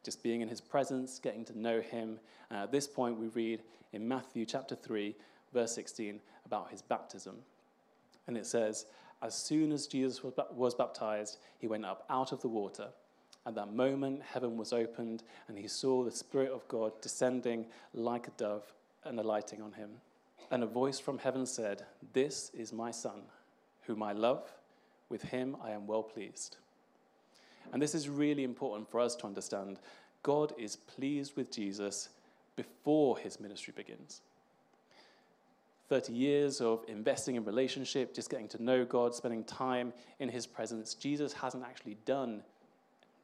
Just 0.03 0.23
being 0.23 0.41
in 0.41 0.47
his 0.47 0.61
presence, 0.61 1.19
getting 1.19 1.45
to 1.45 1.57
know 1.57 1.81
him. 1.81 2.19
And 2.49 2.59
at 2.59 2.71
this 2.71 2.87
point, 2.87 3.19
we 3.19 3.27
read 3.27 3.61
in 3.93 4.07
Matthew 4.07 4.45
chapter 4.45 4.75
3, 4.75 5.15
verse 5.53 5.73
16, 5.73 6.19
about 6.45 6.71
his 6.71 6.81
baptism. 6.81 7.35
And 8.27 8.37
it 8.37 8.45
says, 8.45 8.85
As 9.21 9.35
soon 9.35 9.71
as 9.71 9.87
Jesus 9.87 10.21
was 10.23 10.75
baptized, 10.75 11.37
he 11.59 11.67
went 11.67 11.85
up 11.85 12.05
out 12.09 12.31
of 12.31 12.41
the 12.41 12.47
water. 12.47 12.89
At 13.47 13.55
that 13.55 13.73
moment, 13.73 14.21
heaven 14.23 14.57
was 14.57 14.73
opened, 14.73 15.23
and 15.47 15.57
he 15.57 15.69
saw 15.69 16.03
the 16.03 16.11
Spirit 16.11 16.51
of 16.51 16.67
God 16.67 16.91
descending 17.01 17.65
like 17.93 18.27
a 18.27 18.31
dove 18.31 18.73
and 19.05 19.17
alighting 19.17 19.61
on 19.61 19.71
him. 19.71 19.89
And 20.51 20.63
a 20.63 20.67
voice 20.67 20.99
from 20.99 21.17
heaven 21.17 21.45
said, 21.45 21.85
This 22.11 22.51
is 22.53 22.73
my 22.73 22.91
Son, 22.91 23.21
whom 23.83 24.03
I 24.03 24.11
love. 24.11 24.43
With 25.07 25.23
him 25.23 25.55
I 25.63 25.71
am 25.71 25.87
well 25.87 26.03
pleased. 26.03 26.57
And 27.71 27.81
this 27.81 27.95
is 27.95 28.09
really 28.09 28.43
important 28.43 28.91
for 28.91 28.99
us 28.99 29.15
to 29.15 29.27
understand. 29.27 29.79
God 30.23 30.53
is 30.57 30.75
pleased 30.75 31.37
with 31.37 31.49
Jesus 31.49 32.09
before 32.57 33.17
his 33.17 33.39
ministry 33.39 33.73
begins. 33.73 34.19
30 35.87 36.11
years 36.11 36.59
of 36.59 36.83
investing 36.89 37.37
in 37.37 37.45
relationship, 37.45 38.13
just 38.13 38.29
getting 38.29 38.49
to 38.49 38.61
know 38.61 38.83
God, 38.83 39.15
spending 39.15 39.45
time 39.45 39.93
in 40.19 40.27
his 40.27 40.45
presence. 40.45 40.93
Jesus 40.95 41.31
hasn't 41.31 41.63
actually 41.63 41.95
done 42.03 42.43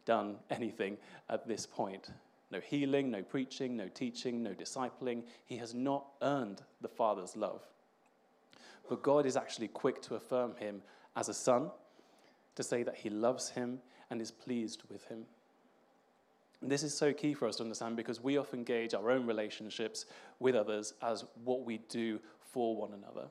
done 0.06 0.36
anything 0.50 0.98
at 1.30 1.48
this 1.48 1.66
point. 1.66 2.10
No 2.52 2.60
healing, 2.60 3.10
no 3.10 3.24
preaching, 3.24 3.76
no 3.76 3.88
teaching, 3.88 4.44
no 4.44 4.52
discipling. 4.52 5.24
He 5.46 5.58
has 5.58 5.74
not 5.74 6.06
earned 6.22 6.62
the 6.82 6.88
Father's 6.88 7.36
love. 7.36 7.62
But 8.90 9.02
God 9.02 9.26
is 9.26 9.36
actually 9.36 9.70
quick 9.70 10.02
to 10.04 10.16
affirm 10.16 10.56
him 10.58 10.82
as 11.16 11.30
a 11.30 11.34
son, 11.34 11.72
to 12.56 12.64
say 12.64 12.84
that 12.84 12.96
he 12.96 13.10
loves 13.10 13.50
him 13.50 13.80
and 14.10 14.22
is 14.22 14.32
pleased 14.32 14.84
with 14.90 15.06
him. 15.06 15.26
And 16.62 16.72
this 16.72 16.84
is 16.84 16.96
so 16.96 17.12
key 17.12 17.34
for 17.34 17.48
us 17.48 17.58
to 17.58 17.64
understand 17.64 17.98
because 17.98 18.22
we 18.22 18.38
often 18.38 18.64
gauge 18.64 18.94
our 18.94 19.12
own 19.12 19.26
relationships 19.26 20.06
with 20.40 20.56
others 20.56 20.94
as 21.02 21.26
what 21.44 21.66
we 21.66 21.80
do 21.90 22.20
for 22.40 22.76
one 22.76 22.94
another. 22.94 23.28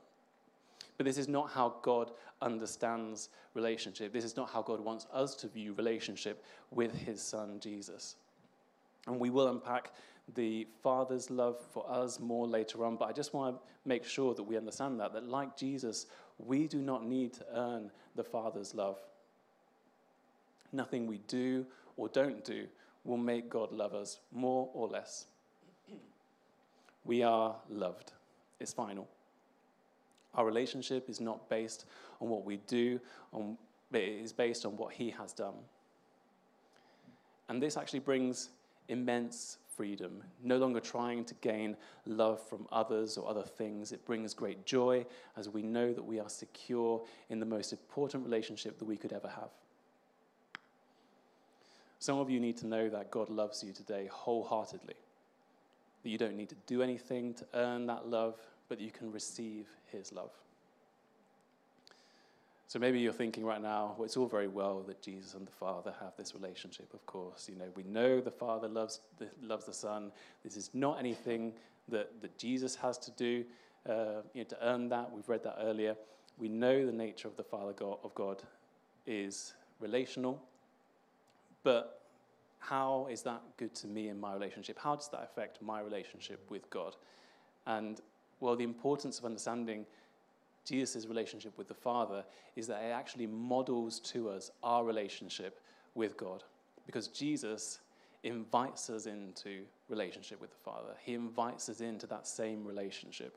But 1.03 1.09
this 1.09 1.19
is 1.19 1.27
not 1.27 1.51
how 1.51 1.75
God 1.83 2.13
understands 2.41 3.29
relationship. 3.55 4.13
This 4.13 4.23
is 4.23 4.37
not 4.37 4.49
how 4.49 4.63
God 4.63 4.79
wants 4.79 5.09
us 5.13 5.35
to 5.35 5.49
view 5.49 5.73
relationship 5.73 6.45
with 6.71 6.95
his 6.95 7.21
son 7.21 7.59
Jesus. 7.59 8.15
And 9.09 9.19
we 9.19 9.29
will 9.29 9.49
unpack 9.49 9.95
the 10.37 10.69
Father's 10.81 11.29
love 11.29 11.57
for 11.73 11.85
us 11.91 12.21
more 12.21 12.47
later 12.47 12.85
on, 12.85 12.95
but 12.95 13.07
I 13.07 13.13
just 13.13 13.35
want 13.35 13.57
to 13.57 13.63
make 13.85 14.05
sure 14.05 14.33
that 14.33 14.45
we 14.45 14.57
understand 14.57 15.01
that, 15.01 15.13
that 15.15 15.29
like 15.29 15.57
Jesus, 15.57 16.07
we 16.39 16.69
do 16.69 16.79
not 16.79 17.05
need 17.05 17.33
to 17.33 17.47
earn 17.53 17.91
the 18.15 18.23
Father's 18.23 18.73
love. 18.73 19.01
Nothing 20.71 21.09
we 21.09 21.19
do 21.27 21.67
or 21.97 22.07
don't 22.11 22.45
do 22.45 22.69
will 23.03 23.17
make 23.17 23.51
God 23.51 23.73
love 23.73 23.93
us 23.93 24.21
more 24.31 24.71
or 24.73 24.87
less. 24.87 25.27
We 27.05 27.25
are 27.25 27.57
loved. 27.69 28.13
It's 28.61 28.73
final. 28.73 29.09
Our 30.35 30.47
relationship 30.47 31.09
is 31.09 31.21
not 31.21 31.49
based 31.49 31.85
on 32.21 32.29
what 32.29 32.45
we 32.45 32.59
do, 32.67 33.01
on, 33.33 33.57
it 33.93 34.03
is 34.03 34.33
based 34.33 34.65
on 34.65 34.77
what 34.77 34.93
He 34.93 35.11
has 35.11 35.33
done. 35.33 35.55
And 37.49 37.63
this 37.63 37.77
actually 37.77 38.01
brings 38.01 38.49
immense 38.89 39.59
freedom, 39.77 40.23
no 40.43 40.59
longer 40.59 40.81
trying 40.81 41.25
to 41.25 41.35
gain 41.35 41.77
love 42.07 42.41
from 42.49 42.67
others 42.71 43.17
or 43.17 43.29
other 43.29 43.43
things. 43.43 43.93
It 43.93 44.05
brings 44.05 44.35
great 44.35 44.65
joy 44.65 45.07
as 45.37 45.49
we 45.49 45.63
know 45.63 45.93
that 45.93 46.03
we 46.03 46.21
are 46.21 46.29
secure 46.29 47.03
in 47.31 47.41
the 47.41 47.47
most 47.47 47.73
important 47.73 48.25
relationship 48.25 48.79
that 48.79 48.85
we 48.85 48.97
could 48.97 49.13
ever 49.13 49.29
have. 49.29 49.51
Some 51.99 52.19
of 52.19 52.29
you 52.29 52.41
need 52.41 52.57
to 52.59 52.67
know 52.67 52.89
that 52.89 53.11
God 53.11 53.31
loves 53.31 53.63
you 53.63 53.73
today 53.73 54.09
wholeheartedly, 54.11 54.95
that 56.03 56.09
you 56.09 56.19
don't 56.19 56.37
need 56.37 56.49
to 56.49 56.57
do 56.67 56.83
anything 56.83 57.33
to 57.35 57.47
earn 57.55 57.87
that 57.87 58.09
love, 58.09 58.35
but 58.73 58.81
you 58.81 58.91
can 58.91 59.13
receive 59.13 59.67
his 59.91 60.15
love. 60.15 60.31
So 62.69 62.79
maybe 62.79 63.01
you're 63.01 63.13
thinking 63.13 63.45
right 63.45 63.61
now, 63.61 63.95
well, 63.99 64.07
it's 64.07 64.17
all 64.17 64.29
very 64.29 64.49
well 64.49 64.83
that 64.87 65.03
Jesus 65.03 65.35
and 65.35 65.47
the 65.47 65.53
Father 65.53 65.93
have 66.01 66.17
this 66.17 66.35
relationship, 66.35 66.95
of 66.95 67.05
course. 67.05 67.51
You 67.53 67.59
know, 67.59 67.67
we 67.77 67.83
know 67.83 68.23
the 68.23 68.31
Father 68.31 68.69
loves 68.69 69.01
the, 69.19 69.29
loves 69.43 69.67
the 69.67 69.75
Son. 69.75 70.11
This 70.43 70.57
is 70.57 70.71
not 70.73 70.99
anything 70.99 71.53
that, 71.89 72.23
that 72.23 72.39
Jesus 72.39 72.75
has 72.77 72.97
to 72.97 73.11
do 73.11 73.45
uh, 73.87 74.23
you 74.33 74.41
know, 74.41 74.45
to 74.45 74.57
earn 74.63 74.89
that. 74.89 75.13
We've 75.13 75.29
read 75.29 75.45
that 75.45 75.59
earlier. 75.61 75.95
We 76.39 76.49
know 76.49 76.87
the 76.87 76.93
nature 76.93 77.29
of 77.29 77.37
the 77.37 77.45
Father 77.45 77.75
God, 77.75 77.99
of 78.03 78.15
God 78.15 78.43
is 79.07 79.53
relational, 79.81 80.43
but 81.63 82.01
how 82.59 83.07
is 83.11 83.21
that 83.25 83.43
good 83.59 83.75
to 83.75 83.87
me 83.87 84.09
in 84.09 84.19
my 84.19 84.33
relationship? 84.33 84.79
How 84.79 84.97
does 84.97 85.11
that 85.11 85.25
affect 85.25 85.61
my 85.61 85.83
relationship 85.83 86.51
with 86.51 86.71
God? 86.71 86.97
And 87.67 88.01
well, 88.43 88.57
the 88.57 88.65
importance 88.65 89.21
of 89.21 89.25
understanding 89.25 89.87
Jesus' 90.65 91.07
relationship 91.07 91.57
with 91.57 91.69
the 91.69 91.75
Father 91.75 92.25
is 92.57 92.67
that 92.67 92.83
it 92.83 92.91
actually 92.91 93.27
models 93.27 94.01
to 94.01 94.29
us 94.29 94.51
our 94.65 94.85
relationship 94.85 95.61
with 95.95 96.17
God. 96.17 96.43
Because 96.85 97.07
Jesus 97.07 97.79
invites 98.25 98.91
us 98.91 99.07
into 99.07 99.63
relationship 99.89 100.41
with 100.41 100.51
the 100.51 100.57
Father, 100.65 100.95
He 101.05 101.15
invites 101.15 101.69
us 101.69 101.81
into 101.81 102.07
that 102.09 102.27
same 102.27 102.65
relationship. 102.65 103.37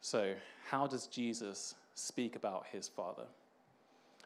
So, 0.00 0.34
how 0.68 0.88
does 0.88 1.06
Jesus 1.06 1.76
speak 1.94 2.34
about 2.34 2.66
His 2.70 2.88
Father? 2.88 3.26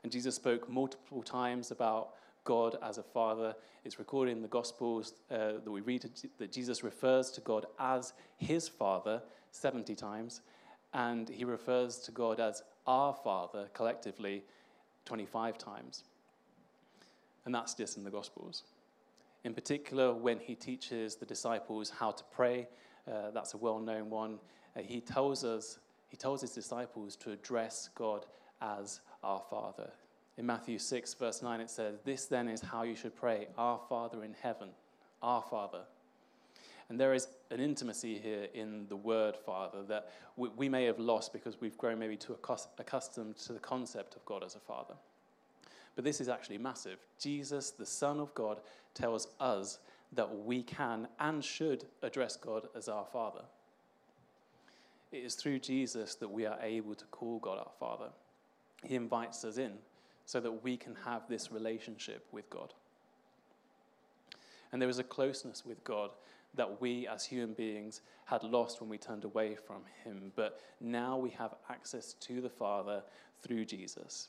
And 0.03 0.11
Jesus 0.11 0.35
spoke 0.35 0.69
multiple 0.69 1.23
times 1.23 1.71
about 1.73 2.15
God 2.45 2.77
as 2.83 2.99
a 2.99 3.03
father. 3.03 3.55
It's 3.85 3.99
recorded 3.99 4.33
in 4.33 4.43
the 4.43 4.49
Gospels 4.49 5.15
uh, 5.31 5.53
that 5.65 5.71
we 5.71 5.81
read 5.81 6.09
that 6.39 6.53
Jesus 6.53 6.83
refers 6.83 7.31
to 7.33 7.41
God 7.41 7.67
as 7.79 8.13
his 8.37 8.69
father 8.69 9.23
70 9.53 9.95
times, 9.95 10.43
and 10.95 11.29
he 11.29 11.45
refers 11.45 11.99
to 11.99 12.13
God 12.13 12.41
as 12.41 12.63
our 12.87 13.15
father 13.15 13.69
collectively 13.75 14.43
25 15.05 15.59
times. 15.59 16.05
And 17.45 17.55
that's 17.55 17.75
just 17.75 17.97
in 17.97 18.05
the 18.05 18.11
Gospels. 18.11 18.65
In 19.45 19.55
particular, 19.55 20.13
when 20.13 20.39
he 20.39 20.55
teaches 20.55 21.17
the 21.17 21.27
disciples 21.27 21.91
how 21.91 22.11
to 22.11 22.25
pray, 22.31 22.69
uh, 23.11 23.31
that's 23.33 23.55
a 23.55 23.57
well 23.57 23.79
known 23.79 24.11
one. 24.11 24.39
Uh, 24.77 24.81
he 24.83 25.01
tells 25.01 25.45
us, 25.45 25.79
he 26.09 26.17
tells 26.17 26.43
his 26.43 26.53
disciples 26.53 27.17
to 27.17 27.33
address 27.33 27.89
God 27.95 28.27
as 28.61 29.01
our 29.23 29.43
Father. 29.51 29.91
In 30.41 30.47
Matthew 30.47 30.79
6, 30.79 31.13
verse 31.13 31.43
9, 31.43 31.61
it 31.61 31.69
says, 31.69 31.99
This 32.03 32.25
then 32.25 32.49
is 32.49 32.63
how 32.63 32.83
you 32.83 32.97
should 32.97 33.15
pray 33.15 33.49
Our 33.59 33.79
Father 33.91 34.25
in 34.25 34.35
heaven, 34.41 34.71
our 35.23 35.43
Father. 35.43 35.83
And 36.89 36.99
there 36.99 37.13
is 37.13 37.29
an 37.51 37.61
intimacy 37.61 38.19
here 38.19 38.47
in 38.55 38.87
the 38.89 38.97
word 38.97 39.37
Father 39.37 39.83
that 39.89 40.09
we, 40.39 40.49
we 40.57 40.69
may 40.71 40.87
have 40.87 40.99
lost 40.99 41.35
because 41.35 41.61
we've 41.61 41.77
grown 41.77 41.99
maybe 41.99 42.17
too 42.17 42.39
accustomed 42.79 43.37
to 43.37 43.53
the 43.53 43.59
concept 43.59 44.17
of 44.17 44.25
God 44.25 44.43
as 44.43 44.55
a 44.55 44.61
Father. 44.61 44.95
But 45.95 46.05
this 46.07 46.23
is 46.23 46.31
actually 46.31 46.57
massive. 46.57 47.01
Jesus, 47.19 47.73
the 47.73 47.85
Son 47.85 48.19
of 48.19 48.33
God, 48.33 48.61
tells 48.95 49.29
us 49.41 49.79
that 50.15 50.35
we 50.47 50.63
can 50.63 51.07
and 51.19 51.45
should 51.45 51.85
address 52.03 52.37
God 52.37 52.67
as 52.75 52.89
our 52.89 53.05
Father. 53.05 53.43
It 55.13 55.19
is 55.19 55.35
through 55.35 55.59
Jesus 55.59 56.15
that 56.15 56.31
we 56.31 56.47
are 56.47 56.59
able 56.63 56.95
to 56.95 57.05
call 57.11 57.41
God 57.41 57.59
our 57.59 57.73
Father. 57.79 58.09
He 58.83 58.95
invites 58.95 59.45
us 59.45 59.59
in 59.59 59.73
so 60.31 60.39
that 60.39 60.63
we 60.63 60.77
can 60.77 60.95
have 61.05 61.23
this 61.29 61.51
relationship 61.51 62.25
with 62.31 62.49
God. 62.51 62.73
And 64.71 64.81
there 64.81 64.89
is 64.89 65.01
a 65.01 65.03
closeness 65.03 65.67
with 65.67 65.83
God 65.83 66.13
that 66.55 66.81
we 66.81 67.09
as 67.09 67.25
human 67.25 67.53
beings 67.53 68.03
had 68.27 68.45
lost 68.45 68.81
when 68.81 68.89
we 68.89 68.97
turned 68.97 69.25
away 69.25 69.57
from 69.57 69.83
Him. 70.05 70.31
But 70.37 70.61
now 70.81 71.17
we 71.17 71.31
have 71.31 71.57
access 71.69 72.13
to 72.13 72.41
the 72.41 72.49
Father 72.49 73.03
through 73.43 73.65
Jesus. 73.65 74.29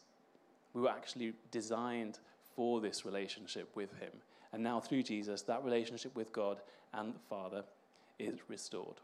We 0.74 0.82
were 0.82 0.90
actually 0.90 1.34
designed 1.52 2.18
for 2.56 2.82
this 2.82 3.06
relationship 3.06 3.70
with 3.76 3.92
Him. 4.00 4.12
And 4.54 4.64
now 4.64 4.80
through 4.80 5.04
Jesus, 5.04 5.44
that 5.44 5.64
relationship 5.64 6.16
with 6.16 6.34
God 6.34 6.62
and 6.96 7.14
the 7.14 7.20
Father 7.30 7.64
is 8.18 8.40
restored. 8.48 9.02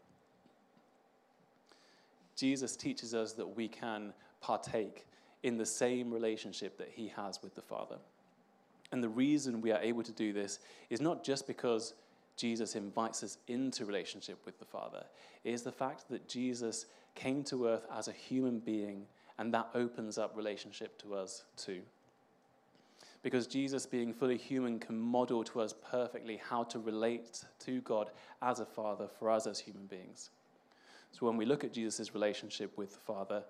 Jesus 2.34 2.74
teaches 2.74 3.14
us 3.14 3.34
that 3.34 3.56
we 3.56 3.68
can 3.68 4.12
partake 4.40 5.06
in 5.42 5.56
the 5.56 5.66
same 5.66 6.12
relationship 6.12 6.76
that 6.78 6.90
He 6.92 7.08
has 7.08 7.42
with 7.42 7.54
the 7.54 7.62
Father. 7.62 7.96
And 8.90 9.02
the 9.02 9.08
reason 9.08 9.60
we 9.60 9.72
are 9.72 9.80
able 9.80 10.02
to 10.02 10.12
do 10.12 10.32
this 10.32 10.58
is 10.90 11.00
not 11.00 11.24
just 11.24 11.46
because 11.46 11.94
Jesus 12.36 12.74
invites 12.74 13.22
us 13.22 13.38
into 13.48 13.84
relationship 13.84 14.38
with 14.46 14.58
the 14.58 14.64
Father, 14.64 15.04
it 15.44 15.52
is 15.52 15.62
the 15.62 15.72
fact 15.72 16.08
that 16.10 16.28
Jesus 16.28 16.86
came 17.14 17.42
to 17.44 17.66
earth 17.66 17.86
as 17.92 18.08
a 18.08 18.12
human 18.12 18.60
being, 18.60 19.04
and 19.38 19.52
that 19.52 19.68
opens 19.74 20.18
up 20.18 20.36
relationship 20.36 21.00
to 21.02 21.14
us 21.14 21.44
too. 21.56 21.80
Because 23.22 23.48
Jesus, 23.48 23.84
being 23.84 24.14
fully 24.14 24.36
human, 24.36 24.78
can 24.78 24.98
model 24.98 25.42
to 25.44 25.60
us 25.60 25.74
perfectly 25.90 26.40
how 26.48 26.62
to 26.64 26.78
relate 26.78 27.44
to 27.60 27.80
God 27.80 28.10
as 28.42 28.60
a 28.60 28.66
Father 28.66 29.08
for 29.18 29.30
us 29.30 29.46
as 29.46 29.58
human 29.58 29.86
beings. 29.86 30.30
So 31.10 31.26
when 31.26 31.36
we 31.36 31.44
look 31.44 31.64
at 31.64 31.72
Jesus' 31.72 32.14
relationship 32.14 32.76
with 32.78 32.92
the 32.92 33.00
Father, 33.00 33.42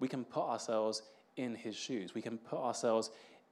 we 0.00 0.08
can 0.08 0.24
put 0.24 0.42
ourselves 0.42 1.02
in 1.36 1.54
his 1.54 1.74
shoes. 1.74 2.14
We 2.14 2.22
can 2.22 2.38
put 2.38 2.58
ourselves 2.58 3.10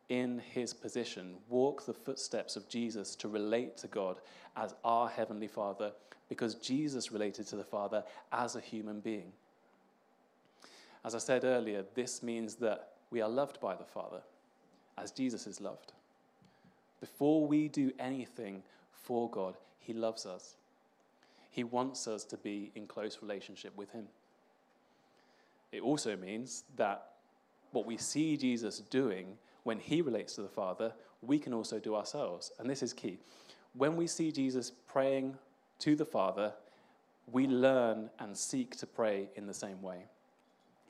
in 0.09 0.41
his 0.51 0.75
position, 0.75 1.35
walk 1.49 1.87
the 1.87 1.95
footsteps 1.95 2.57
of 2.57 2.69
Jesus 2.69 3.15
to 3.17 3.29
relate 3.29 3.77
to 3.79 3.87
God 3.89 4.19
as 4.57 4.75
our 4.85 5.09
Heavenly 5.09 5.49
Father, 5.49 5.93
because 6.29 6.55
Jesus 6.57 7.13
related 7.13 7.47
to 7.49 7.57
the 7.57 7.65
Father 7.65 8.05
as 8.33 8.57
a 8.57 8.61
human 8.61 9.01
being. 9.01 9.33
As 11.05 11.15
I 11.15 11.19
said 11.19 11.45
earlier, 11.45 11.85
this 11.95 12.23
means 12.23 12.57
that 12.57 12.91
we 13.11 13.21
are 13.21 13.29
loved 13.29 13.61
by 13.61 13.75
the 13.75 13.85
Father 13.85 14.21
as 14.99 15.11
Jesus 15.11 15.47
is 15.47 15.61
loved. 15.61 15.93
Before 17.01 17.47
we 17.47 17.69
do 17.69 17.93
anything 17.99 18.63
for 18.93 19.29
God, 19.31 19.57
He 19.81 19.93
loves 19.93 20.27
us. 20.27 20.55
He 21.51 21.65
wants 21.65 22.07
us 22.07 22.25
to 22.25 22.37
be 22.37 22.71
in 22.75 22.87
close 22.87 23.19
relationship 23.21 23.77
with 23.77 23.91
Him. 23.91 24.07
It 25.73 25.83
also 25.83 26.17
means 26.17 26.65
that 26.77 27.12
what 27.73 27.87
we 27.87 27.97
see 27.97 28.37
Jesus 28.37 28.81
doing 28.81 29.37
when 29.65 29.79
he 29.79 30.03
relates 30.03 30.35
to 30.35 30.43
the 30.43 30.49
Father, 30.49 30.93
we 31.21 31.39
can 31.39 31.53
also 31.53 31.79
do 31.79 31.95
ourselves. 31.95 32.53
And 32.59 32.69
this 32.69 32.83
is 32.83 32.93
key. 32.93 33.19
When 33.75 33.97
we 33.97 34.07
see 34.07 34.33
Jesus 34.33 34.71
praying 34.89 35.37
to 35.81 35.97
the 35.97 36.05
Father, 36.05 36.53
we 37.31 37.47
learn 37.47 38.11
and 38.19 38.37
seek 38.37 38.77
to 38.77 38.87
pray 38.87 39.29
in 39.37 39.47
the 39.47 39.55
same 39.55 39.81
way. 39.83 40.05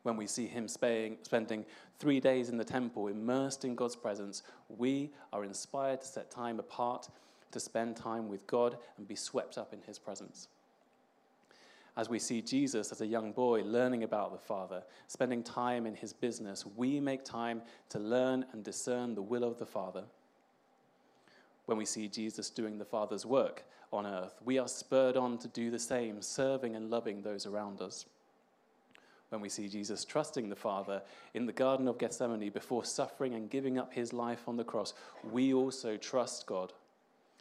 When 0.02 0.16
we 0.16 0.26
see 0.26 0.46
him 0.46 0.66
spending 0.66 1.64
three 1.98 2.18
days 2.18 2.48
in 2.48 2.56
the 2.56 2.64
temple, 2.64 3.06
immersed 3.06 3.64
in 3.64 3.76
God's 3.76 3.94
presence, 3.94 4.42
we 4.68 5.12
are 5.32 5.44
inspired 5.44 6.00
to 6.00 6.06
set 6.06 6.30
time 6.30 6.58
apart 6.58 7.08
to 7.52 7.60
spend 7.60 7.96
time 7.96 8.28
with 8.28 8.46
God 8.46 8.78
and 8.96 9.06
be 9.06 9.14
swept 9.14 9.58
up 9.58 9.72
in 9.72 9.80
his 9.82 9.98
presence 9.98 10.48
as 11.96 12.08
we 12.08 12.18
see 12.18 12.40
Jesus 12.40 12.90
as 12.90 13.00
a 13.00 13.06
young 13.06 13.32
boy 13.32 13.62
learning 13.62 14.02
about 14.02 14.32
the 14.32 14.38
Father, 14.38 14.82
spending 15.08 15.42
time 15.42 15.86
in 15.86 15.94
his 15.94 16.12
business, 16.12 16.64
we 16.76 17.00
make 17.00 17.24
time 17.24 17.62
to 17.90 17.98
learn 17.98 18.46
and 18.52 18.64
discern 18.64 19.14
the 19.14 19.22
will 19.22 19.44
of 19.44 19.58
the 19.58 19.66
Father. 19.66 20.04
When 21.66 21.76
we 21.76 21.84
see 21.84 22.08
Jesus 22.08 22.50
doing 22.50 22.78
the 22.78 22.84
Father's 22.84 23.26
work 23.26 23.64
on 23.92 24.06
earth, 24.06 24.40
we 24.44 24.58
are 24.58 24.68
spurred 24.68 25.16
on 25.16 25.36
to 25.38 25.48
do 25.48 25.70
the 25.70 25.78
same, 25.78 26.22
serving 26.22 26.76
and 26.76 26.90
loving 26.90 27.22
those 27.22 27.46
around 27.46 27.82
us. 27.82 28.06
When 29.28 29.40
we 29.40 29.48
see 29.48 29.68
Jesus 29.68 30.04
trusting 30.04 30.48
the 30.48 30.56
Father 30.56 31.02
in 31.34 31.46
the 31.46 31.52
Garden 31.52 31.88
of 31.88 31.98
Gethsemane 31.98 32.50
before 32.50 32.84
suffering 32.84 33.34
and 33.34 33.48
giving 33.48 33.78
up 33.78 33.92
his 33.92 34.12
life 34.12 34.48
on 34.48 34.56
the 34.56 34.64
cross, 34.64 34.94
we 35.30 35.54
also 35.54 35.96
trust 35.96 36.46
God 36.46 36.72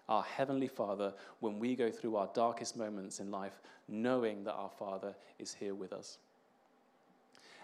our 0.10 0.24
Heavenly 0.24 0.68
Father 0.68 1.14
when 1.40 1.60
we 1.60 1.76
go 1.76 1.92
through 1.92 2.16
our 2.16 2.30
darkest 2.34 2.78
moments 2.78 3.20
in 3.20 3.32
life, 3.32 3.62
knowing 3.88 4.44
that 4.44 4.54
our 4.54 4.70
Father 4.70 5.16
is 5.40 5.54
here 5.54 5.76
with 5.76 5.94
us. 5.94 6.18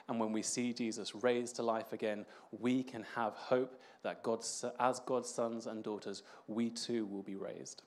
And 0.10 0.20
when 0.20 0.32
we 0.32 0.42
see 0.42 0.72
Jesus 0.72 1.14
raised 1.16 1.58
to 1.58 1.64
life 1.64 1.92
again, 1.92 2.26
we 2.60 2.82
can 2.82 3.06
have 3.16 3.34
hope 3.34 3.82
that 4.04 4.24
God, 4.24 4.46
as 4.80 5.00
God's 5.02 5.30
sons 5.30 5.68
and 5.68 5.84
daughters, 5.84 6.24
we 6.48 6.70
too 6.70 7.06
will 7.06 7.24
be 7.24 7.36
raised. 7.36 7.84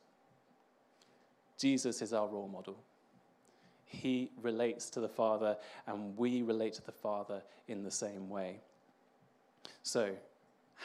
Jesus 1.59 2.03
is 2.03 2.13
our 2.13 2.29
role 2.29 2.49
model. 2.49 2.77
He 3.87 4.31
relates 4.41 4.91
to 4.91 5.01
the 5.01 5.09
Father, 5.09 5.57
and 5.87 6.17
we 6.17 6.43
relate 6.43 6.75
to 6.75 6.85
the 6.85 6.93
Father 6.93 7.43
in 7.69 7.83
the 7.83 7.91
same 7.91 8.29
way. 8.29 8.61
So, 9.83 10.11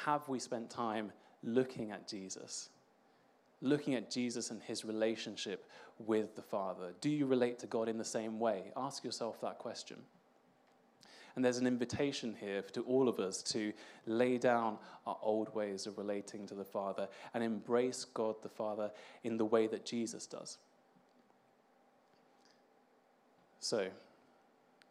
have 0.05 0.27
we 0.27 0.39
spent 0.39 0.69
time 0.69 1.11
looking 1.43 1.91
at 1.91 2.07
Jesus? 2.07 2.69
Looking 3.61 3.95
at 3.95 4.11
Jesus 4.11 4.51
and 4.51 4.61
his 4.61 4.85
relationship 4.85 5.69
with 5.99 6.35
the 6.35 6.41
Father. 6.41 6.93
Do 7.01 7.09
you 7.09 7.25
relate 7.25 7.59
to 7.59 7.67
God 7.67 7.87
in 7.87 7.97
the 7.97 8.05
same 8.05 8.39
way? 8.39 8.71
Ask 8.75 9.03
yourself 9.03 9.39
that 9.41 9.59
question. 9.59 9.97
And 11.35 11.43
there's 11.43 11.57
an 11.57 11.67
invitation 11.67 12.35
here 12.39 12.61
to 12.61 12.81
all 12.83 13.09
of 13.09 13.19
us 13.19 13.43
to 13.43 13.73
lay 14.05 14.37
down 14.37 14.77
our 15.05 15.17
old 15.21 15.53
ways 15.53 15.85
of 15.85 15.97
relating 15.97 16.47
to 16.47 16.55
the 16.55 16.63
Father 16.63 17.09
and 17.33 17.43
embrace 17.43 18.05
God 18.05 18.35
the 18.41 18.49
Father 18.49 18.91
in 19.23 19.37
the 19.37 19.45
way 19.45 19.67
that 19.67 19.85
Jesus 19.85 20.25
does. 20.25 20.57
So, 23.59 23.87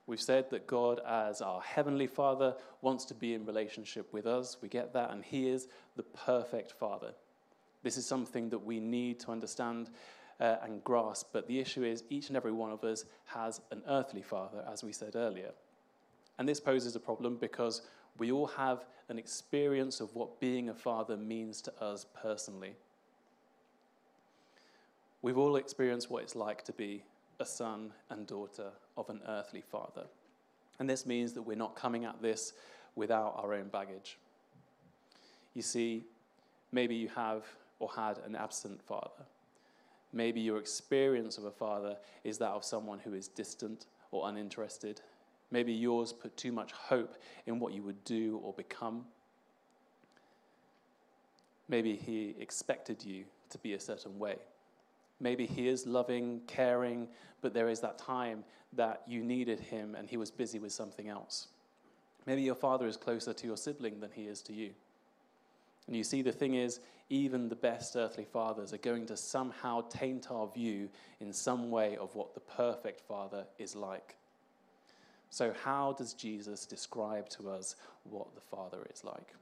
we've 0.07 0.21
said 0.21 0.51
that 0.51 0.67
God, 0.67 1.01
as 1.09 1.41
our 1.41 1.63
Heavenly 1.63 2.09
Father, 2.09 2.55
wants 2.83 3.07
to 3.07 3.15
be 3.15 3.33
in 3.33 3.47
relationship 3.47 4.13
with 4.13 4.27
us. 4.27 4.59
We 4.61 4.69
get 4.69 4.93
that, 4.93 5.13
and 5.13 5.25
He 5.25 5.49
is 5.49 5.69
the 5.97 6.03
perfect 6.03 6.73
Father. 6.73 7.15
This 7.85 7.97
is 7.97 8.07
something 8.07 8.49
that 8.49 8.59
we 8.59 8.81
need 8.81 9.21
to 9.21 9.31
understand 9.31 9.91
uh, 10.41 10.57
and 10.63 10.83
grasp. 10.83 11.29
But 11.33 11.47
the 11.47 11.61
issue 11.61 11.85
is, 11.85 12.03
each 12.11 12.29
and 12.29 12.37
every 12.37 12.51
one 12.51 12.73
of 12.73 12.83
us 12.83 13.05
has 13.27 13.61
an 13.71 13.83
earthly 13.87 14.23
father, 14.23 14.65
as 14.71 14.83
we 14.83 14.93
said 14.93 15.15
earlier. 15.15 15.53
And 16.39 16.49
this 16.49 16.59
poses 16.59 16.97
a 16.97 17.01
problem 17.01 17.37
because 17.37 17.83
we 18.19 18.33
all 18.33 18.47
have 18.49 18.87
an 19.09 19.19
experience 19.19 20.01
of 20.01 20.15
what 20.15 20.41
being 20.41 20.71
a 20.71 20.75
father 20.75 21.17
means 21.17 21.61
to 21.63 21.83
us 21.83 22.07
personally. 22.21 22.75
We've 25.23 25.39
all 25.39 25.57
experienced 25.57 26.11
what 26.11 26.23
it's 26.23 26.35
like 26.35 26.65
to 26.65 26.73
be 26.73 27.03
a 27.39 27.45
son 27.45 27.93
and 28.11 28.27
daughter 28.27 28.71
of 28.97 29.11
an 29.11 29.21
earthly 29.29 29.63
father. 29.63 30.05
And 30.79 30.89
this 30.89 31.07
means 31.07 31.33
that 31.35 31.43
we're 31.43 31.57
not 31.57 31.77
coming 31.77 32.05
at 32.05 32.21
this 32.23 32.55
without 32.97 33.35
our 33.37 33.55
own 33.55 33.69
baggage. 33.69 34.19
You 35.55 35.63
see, 35.63 36.05
maybe 36.73 36.95
you 36.95 37.09
have 37.15 37.45
or 37.79 37.91
had 37.95 38.19
an 38.19 38.37
absent 38.37 38.83
father. 38.83 39.25
Maybe 40.13 40.41
your 40.41 40.59
experience 40.59 41.39
of 41.39 41.45
a 41.45 41.51
father 41.51 41.97
is 42.23 42.39
that 42.39 42.51
of 42.51 42.65
someone 42.65 43.01
who 43.01 43.15
is 43.15 43.29
distant 43.29 43.87
or 44.13 44.29
uninterested. 44.29 45.01
Maybe 45.51 45.73
yours 45.73 46.13
put 46.13 46.37
too 46.37 46.53
much 46.53 46.73
hope 46.73 47.17
in 47.47 47.59
what 47.59 47.73
you 47.73 47.83
would 47.83 48.03
do 48.05 48.41
or 48.45 48.53
become. 48.53 49.05
Maybe 51.69 51.97
he 51.97 52.37
expected 52.39 53.05
you 53.05 53.25
to 53.51 53.59
be 53.59 53.75
a 53.75 53.81
certain 53.81 54.19
way. 54.19 54.37
Maybe 55.21 55.47
he 55.47 55.69
is 55.69 55.87
loving, 55.87 56.43
caring, 56.47 57.09
but 57.41 57.55
there 57.55 57.69
is 57.69 57.81
that 57.81 57.99
time 57.99 58.45
that 58.73 59.03
you 59.07 59.23
needed 59.23 59.61
him 59.61 59.95
and 59.95 60.09
he 60.09 60.17
was 60.17 60.31
busy 60.31 60.59
with 60.59 60.73
something 60.73 61.09
else. 61.09 61.49
Maybe 62.27 62.43
your 62.43 62.55
father 62.55 62.87
is 62.87 62.97
closer 62.97 63.33
to 63.33 63.47
your 63.47 63.57
sibling 63.57 64.01
than 64.01 64.11
he 64.13 64.23
is 64.23 64.43
to 64.43 64.53
you. 64.53 64.71
And 65.87 65.97
you 65.97 66.05
see, 66.05 66.23
the 66.23 66.33
thing 66.33 66.55
is, 66.55 66.81
even 67.11 67.49
the 67.49 67.57
best 67.57 67.97
earthly 67.97 68.25
fathers 68.25 68.73
are 68.73 68.79
going 68.79 69.07
to 69.07 69.17
somehow 69.17 69.83
taint 69.91 70.31
our 70.31 70.47
view 70.47 70.89
in 71.21 71.33
some 71.33 71.71
way 71.71 71.97
of 71.97 72.15
what 72.15 72.35
the 72.35 72.41
perfect 72.41 73.01
father 73.03 73.45
is 73.59 73.77
like. 73.77 74.17
So, 75.35 75.53
how 75.65 75.95
does 75.99 76.15
Jesus 76.15 76.65
describe 76.65 77.29
to 77.31 77.51
us 77.51 77.75
what 78.05 78.33
the 78.37 78.41
Father 78.41 78.87
is 78.95 79.03
like? 79.03 79.35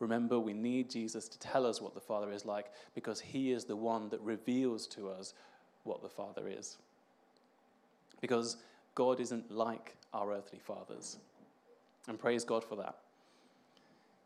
Remember, 0.00 0.40
we 0.40 0.52
need 0.52 0.90
Jesus 0.90 1.28
to 1.28 1.38
tell 1.38 1.64
us 1.64 1.80
what 1.80 1.94
the 1.94 2.00
Father 2.00 2.32
is 2.32 2.44
like 2.44 2.72
because 2.92 3.20
he 3.20 3.52
is 3.52 3.64
the 3.64 3.76
one 3.76 4.08
that 4.08 4.20
reveals 4.20 4.88
to 4.88 5.10
us 5.10 5.32
what 5.84 6.02
the 6.02 6.08
Father 6.08 6.48
is. 6.48 6.76
Because 8.20 8.56
God 8.96 9.20
isn't 9.20 9.48
like 9.48 9.94
our 10.12 10.32
earthly 10.32 10.58
fathers. 10.58 11.18
And 12.08 12.18
praise 12.18 12.42
God 12.42 12.64
for 12.64 12.74
that. 12.74 12.96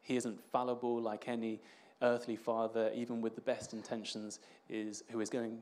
He 0.03 0.17
isn't 0.17 0.41
fallible 0.51 1.01
like 1.01 1.29
any 1.29 1.61
earthly 2.03 2.37
father, 2.37 2.91
even 2.95 3.21
with 3.21 3.35
the 3.35 3.41
best 3.41 3.73
intentions, 3.73 4.41
is 4.69 5.05
who 5.11 5.21
is 5.21 5.31
going, 5.31 5.59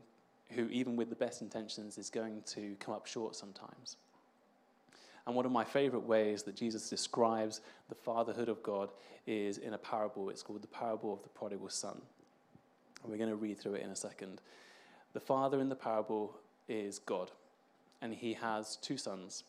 who 0.50 0.66
even 0.68 0.96
with 0.96 1.10
the 1.10 1.16
best 1.16 1.42
intentions 1.42 1.98
is 1.98 2.10
going 2.10 2.42
to 2.46 2.74
come 2.80 2.94
up 2.94 3.06
short 3.06 3.36
sometimes. 3.36 3.96
And 5.26 5.36
one 5.36 5.44
of 5.44 5.52
my 5.52 5.64
favorite 5.64 6.06
ways 6.06 6.42
that 6.44 6.56
Jesus 6.56 6.88
describes 6.88 7.60
the 7.88 7.94
fatherhood 7.94 8.48
of 8.48 8.62
God 8.62 8.90
is 9.26 9.58
in 9.58 9.74
a 9.74 9.78
parable. 9.78 10.30
It's 10.30 10.42
called 10.42 10.62
the 10.62 10.66
parable 10.66 11.12
of 11.12 11.22
the 11.22 11.28
prodigal 11.28 11.68
son. 11.68 12.00
And 13.02 13.12
we're 13.12 13.18
going 13.18 13.30
to 13.30 13.36
read 13.36 13.58
through 13.58 13.74
it 13.74 13.82
in 13.82 13.90
a 13.90 13.96
second. 13.96 14.40
The 15.12 15.20
father 15.20 15.60
in 15.60 15.68
the 15.68 15.76
parable 15.76 16.36
is 16.68 16.98
God, 16.98 17.30
and 18.00 18.14
he 18.14 18.32
has 18.34 18.76
two 18.76 18.96
sons. 18.96 19.44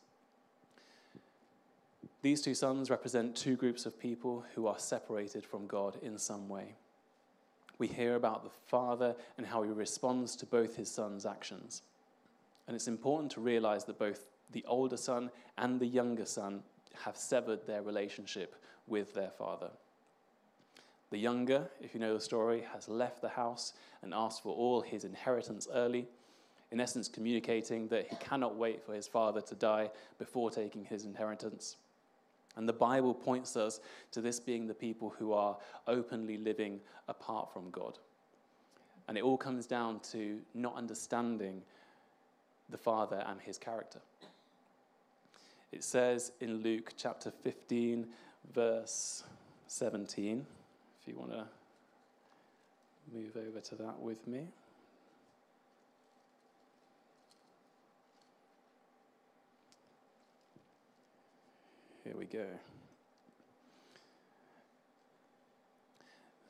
These 2.21 2.41
two 2.41 2.53
sons 2.53 2.89
represent 2.91 3.35
two 3.35 3.55
groups 3.55 3.85
of 3.85 3.99
people 3.99 4.45
who 4.53 4.67
are 4.67 4.77
separated 4.77 5.43
from 5.43 5.65
God 5.65 5.97
in 6.03 6.19
some 6.19 6.47
way. 6.47 6.75
We 7.79 7.87
hear 7.87 8.15
about 8.15 8.43
the 8.43 8.51
father 8.67 9.15
and 9.37 9.47
how 9.47 9.63
he 9.63 9.71
responds 9.71 10.35
to 10.35 10.45
both 10.45 10.75
his 10.75 10.91
sons' 10.91 11.25
actions. 11.25 11.81
And 12.67 12.75
it's 12.75 12.87
important 12.87 13.31
to 13.31 13.41
realize 13.41 13.85
that 13.85 13.97
both 13.97 14.27
the 14.51 14.63
older 14.67 14.97
son 14.97 15.31
and 15.57 15.79
the 15.79 15.87
younger 15.87 16.25
son 16.25 16.61
have 17.05 17.17
severed 17.17 17.65
their 17.65 17.81
relationship 17.81 18.55
with 18.85 19.15
their 19.15 19.31
father. 19.31 19.71
The 21.09 21.17
younger, 21.17 21.69
if 21.81 21.95
you 21.95 21.99
know 21.99 22.13
the 22.13 22.21
story, 22.21 22.63
has 22.71 22.87
left 22.87 23.21
the 23.21 23.29
house 23.29 23.73
and 24.03 24.13
asked 24.13 24.43
for 24.43 24.55
all 24.55 24.81
his 24.81 25.03
inheritance 25.03 25.67
early, 25.73 26.07
in 26.71 26.79
essence, 26.79 27.07
communicating 27.07 27.87
that 27.87 28.07
he 28.07 28.15
cannot 28.17 28.55
wait 28.55 28.85
for 28.85 28.93
his 28.93 29.07
father 29.07 29.41
to 29.41 29.55
die 29.55 29.89
before 30.19 30.51
taking 30.51 30.85
his 30.85 31.03
inheritance. 31.03 31.77
And 32.55 32.67
the 32.67 32.73
Bible 32.73 33.13
points 33.13 33.55
us 33.55 33.79
to 34.11 34.21
this 34.21 34.39
being 34.39 34.67
the 34.67 34.73
people 34.73 35.13
who 35.17 35.33
are 35.33 35.57
openly 35.87 36.37
living 36.37 36.79
apart 37.07 37.51
from 37.51 37.69
God. 37.69 37.97
And 39.07 39.17
it 39.17 39.23
all 39.23 39.37
comes 39.37 39.65
down 39.65 39.99
to 40.11 40.39
not 40.53 40.75
understanding 40.75 41.61
the 42.69 42.77
Father 42.77 43.23
and 43.27 43.39
his 43.41 43.57
character. 43.57 43.99
It 45.71 45.83
says 45.83 46.33
in 46.41 46.61
Luke 46.61 46.93
chapter 46.97 47.31
15, 47.31 48.07
verse 48.53 49.23
17, 49.67 50.45
if 51.01 51.07
you 51.07 51.17
want 51.17 51.31
to 51.31 51.45
move 53.13 53.37
over 53.37 53.59
to 53.59 53.75
that 53.75 53.99
with 53.99 54.27
me. 54.27 54.47
Here 62.11 62.19
we 62.19 62.25
go. 62.25 62.45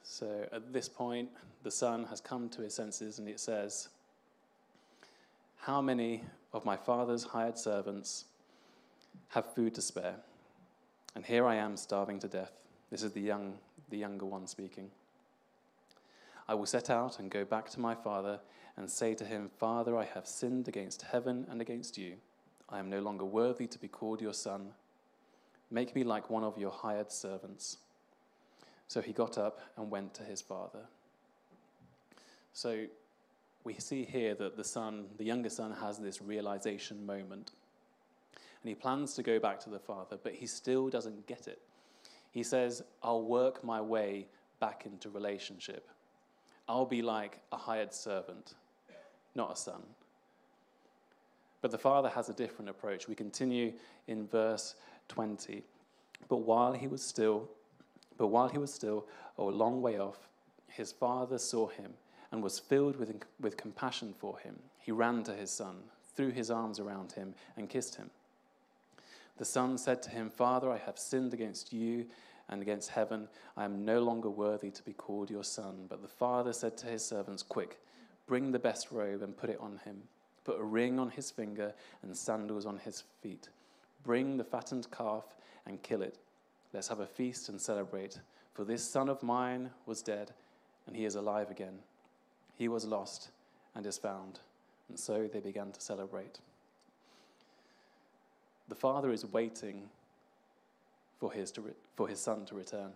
So 0.02 0.47
at 0.52 0.74
this 0.74 0.89
point, 0.89 1.30
the 1.62 1.69
son 1.69 2.06
has 2.06 2.19
come 2.19 2.50
to 2.50 2.63
his 2.63 2.74
senses 2.74 3.19
and 3.19 3.30
it 3.30 3.39
says, 3.39 3.89
How 5.58 5.80
many 5.80 6.24
of 6.52 6.65
my 6.65 6.76
father's 6.76 7.24
hired 7.26 7.60
servants 7.60 8.26
have 9.30 9.54
food 9.54 9.76
to 9.76 9.84
spare? 9.84 10.15
And 11.13 11.24
here 11.24 11.45
I 11.45 11.58
am 11.58 11.78
starving 11.78 12.17
to 12.21 12.28
death. 12.28 12.54
This 12.89 13.04
is 13.04 13.12
the, 13.12 13.21
young, 13.21 13.54
the 13.91 14.00
younger 14.00 14.26
one 14.26 14.47
speaking. 14.47 14.89
I 16.47 16.56
will 16.56 16.65
set 16.65 16.89
out 16.89 17.19
and 17.19 17.30
go 17.30 17.45
back 17.45 17.69
to 17.69 17.80
my 17.80 17.93
father 17.93 18.39
and 18.78 18.89
say 18.89 19.13
to 19.13 19.26
him, 19.26 19.52
Father, 19.60 19.95
I 19.95 20.06
have 20.06 20.26
sinned 20.26 20.67
against 20.67 21.04
heaven 21.04 21.45
and 21.52 21.62
against 21.62 22.00
you. 22.00 22.13
I 22.67 22.80
am 22.80 22.89
no 22.89 23.00
longer 23.00 23.26
worthy 23.26 23.67
to 23.67 23.78
be 23.78 23.88
called 23.88 24.21
your 24.21 24.34
son. 24.34 24.71
Make 25.71 25.95
me 25.95 26.03
like 26.03 26.29
one 26.29 26.43
of 26.43 26.57
your 26.57 26.71
hired 26.71 27.12
servants. 27.12 27.77
So 28.88 29.01
he 29.01 29.13
got 29.13 29.38
up 29.38 29.62
and 29.77 29.89
went 29.89 30.13
to 30.15 30.23
his 30.23 30.41
father. 30.41 30.81
So 32.53 32.86
we 33.63 33.75
see 33.75 34.03
here 34.03 34.36
that 34.36 34.57
the 34.57 34.63
son, 34.65 35.05
the 35.17 35.23
younger 35.23 35.49
son, 35.49 35.71
has 35.71 35.97
this 35.97 36.21
realization 36.21 37.05
moment. 37.05 37.51
And 38.36 38.69
he 38.69 38.75
plans 38.75 39.13
to 39.15 39.23
go 39.23 39.39
back 39.39 39.60
to 39.62 39.69
the 39.69 39.79
father, 39.79 40.17
but 40.21 40.34
he 40.34 40.45
still 40.45 40.89
doesn't 40.89 41.25
get 41.25 41.47
it. 41.47 41.62
He 42.31 42.43
says, 42.43 42.84
I'll 43.01 43.23
work 43.23 43.63
my 43.63 43.81
way 43.81 44.27
back 44.60 44.86
into 44.86 45.10
relationship. 45.10 45.88
I'll 46.67 46.86
be 46.86 47.01
like 47.01 47.39
a 47.51 47.57
hired 47.57 47.93
servant, 47.93 48.55
not 49.36 49.53
a 49.53 49.55
son. 49.55 49.81
But 51.62 51.71
the 51.71 51.77
father 51.77 52.10
has 52.10 52.29
a 52.29 52.34
different 52.34 52.69
approach. 52.69 53.07
We 53.07 53.15
continue 53.15 53.73
in 54.07 54.27
verse 54.27 54.75
20. 55.12 55.63
But 56.30 56.38
while 56.38 56.71
he 56.74 56.88
was 56.88 57.04
still, 57.04 57.50
but 58.17 58.28
while 58.28 58.47
he 58.47 58.58
was 58.58 58.74
still 58.74 59.06
a 59.38 59.43
long 59.43 59.82
way 59.82 60.00
off, 60.00 60.30
his 60.67 60.91
father 60.93 61.38
saw 61.38 61.67
him 61.67 61.93
and 62.32 62.41
was 62.41 62.60
filled 62.60 62.95
with, 62.95 63.13
with 63.39 63.58
compassion 63.58 64.13
for 64.17 64.39
him. 64.39 64.58
He 64.80 64.91
ran 64.91 65.24
to 65.24 65.34
his 65.34 65.52
son, 65.52 65.76
threw 66.15 66.32
his 66.32 66.50
arms 66.50 66.80
around 66.80 67.12
him, 67.12 67.36
and 67.58 67.69
kissed 67.69 67.95
him. 67.95 68.10
The 69.38 69.45
son 69.45 69.78
said 69.78 70.02
to 70.04 70.10
him, 70.10 70.30
Father, 70.30 70.71
I 70.71 70.78
have 70.78 70.97
sinned 70.97 71.34
against 71.34 71.74
you 71.74 72.06
and 72.47 72.62
against 72.62 72.91
heaven. 72.91 73.28
I 73.58 73.65
am 73.65 73.84
no 73.84 74.00
longer 74.02 74.30
worthy 74.30 74.71
to 74.71 74.84
be 74.84 74.93
called 74.93 75.30
your 75.30 75.43
son. 75.43 75.88
But 75.89 76.02
the 76.02 76.08
father 76.08 76.54
said 76.54 76.78
to 76.78 76.88
his 76.88 77.04
servants, 77.04 77.43
Quick, 77.43 77.80
bring 78.28 78.52
the 78.52 78.60
best 78.60 78.91
robe 78.91 79.24
and 79.24 79.36
put 79.36 79.50
it 79.50 79.60
on 79.60 79.82
him. 79.84 80.04
Put 80.45 80.60
a 80.60 80.63
ring 80.63 81.00
on 81.00 81.10
his 81.10 81.32
finger 81.32 81.74
and 82.02 82.15
sandals 82.15 82.65
on 82.65 82.78
his 82.78 83.04
feet. 83.21 83.50
Bring 84.03 84.37
the 84.37 84.43
fattened 84.43 84.89
calf 84.91 85.35
and 85.65 85.81
kill 85.81 86.01
it. 86.01 86.17
Let's 86.73 86.87
have 86.87 86.99
a 86.99 87.05
feast 87.05 87.49
and 87.49 87.59
celebrate. 87.59 88.19
For 88.53 88.63
this 88.63 88.83
son 88.83 89.09
of 89.09 89.23
mine 89.23 89.71
was 89.85 90.01
dead, 90.01 90.31
and 90.87 90.95
he 90.95 91.05
is 91.05 91.15
alive 91.15 91.51
again. 91.51 91.79
He 92.57 92.67
was 92.67 92.85
lost 92.85 93.29
and 93.75 93.85
is 93.85 93.97
found. 93.97 94.39
And 94.89 94.99
so 94.99 95.27
they 95.31 95.39
began 95.39 95.71
to 95.71 95.81
celebrate. 95.81 96.39
The 98.67 98.75
father 98.75 99.11
is 99.11 99.25
waiting 99.25 99.89
for 101.19 101.31
his, 101.31 101.53
re- 101.57 101.71
for 101.95 102.07
his 102.07 102.19
son 102.19 102.45
to 102.45 102.55
return. 102.55 102.91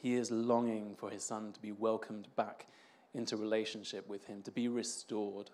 He 0.00 0.14
is 0.14 0.30
longing 0.30 0.94
for 0.96 1.10
his 1.10 1.22
son 1.22 1.52
to 1.52 1.60
be 1.60 1.72
welcomed 1.72 2.28
back 2.36 2.66
into 3.14 3.36
relationship 3.36 4.08
with 4.08 4.26
him, 4.26 4.42
to 4.42 4.50
be 4.50 4.68
restored 4.68 5.50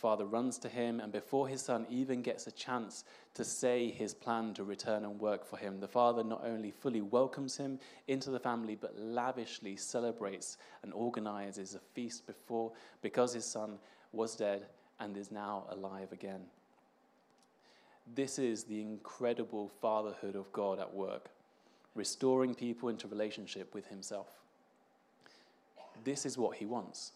father 0.00 0.24
runs 0.24 0.58
to 0.58 0.68
him, 0.68 0.98
and 0.98 1.12
before 1.12 1.46
his 1.46 1.60
son 1.60 1.86
even 1.90 2.22
gets 2.22 2.46
a 2.46 2.50
chance 2.52 3.04
to 3.34 3.44
say 3.44 3.90
his 3.90 4.14
plan 4.14 4.54
to 4.54 4.64
return 4.64 5.04
and 5.04 5.20
work 5.20 5.44
for 5.44 5.58
him, 5.58 5.78
the 5.78 5.86
father 5.86 6.24
not 6.24 6.42
only 6.44 6.70
fully 6.70 7.02
welcomes 7.02 7.56
him 7.56 7.78
into 8.08 8.30
the 8.30 8.40
family, 8.40 8.74
but 8.74 8.98
lavishly 8.98 9.76
celebrates 9.76 10.56
and 10.82 10.92
organizes 10.94 11.74
a 11.74 11.78
feast 11.78 12.26
before 12.26 12.72
because 13.02 13.34
his 13.34 13.44
son 13.44 13.78
was 14.12 14.36
dead 14.36 14.66
and 15.00 15.16
is 15.16 15.30
now 15.30 15.64
alive 15.68 16.12
again. 16.12 16.40
This 18.14 18.38
is 18.38 18.64
the 18.64 18.80
incredible 18.80 19.68
fatherhood 19.80 20.34
of 20.34 20.50
God 20.52 20.78
at 20.80 20.92
work, 20.92 21.28
restoring 21.94 22.54
people 22.54 22.88
into 22.88 23.06
relationship 23.06 23.74
with 23.74 23.86
himself. 23.86 24.28
This 26.04 26.24
is 26.24 26.38
what 26.38 26.56
he 26.56 26.64
wants. 26.64 27.12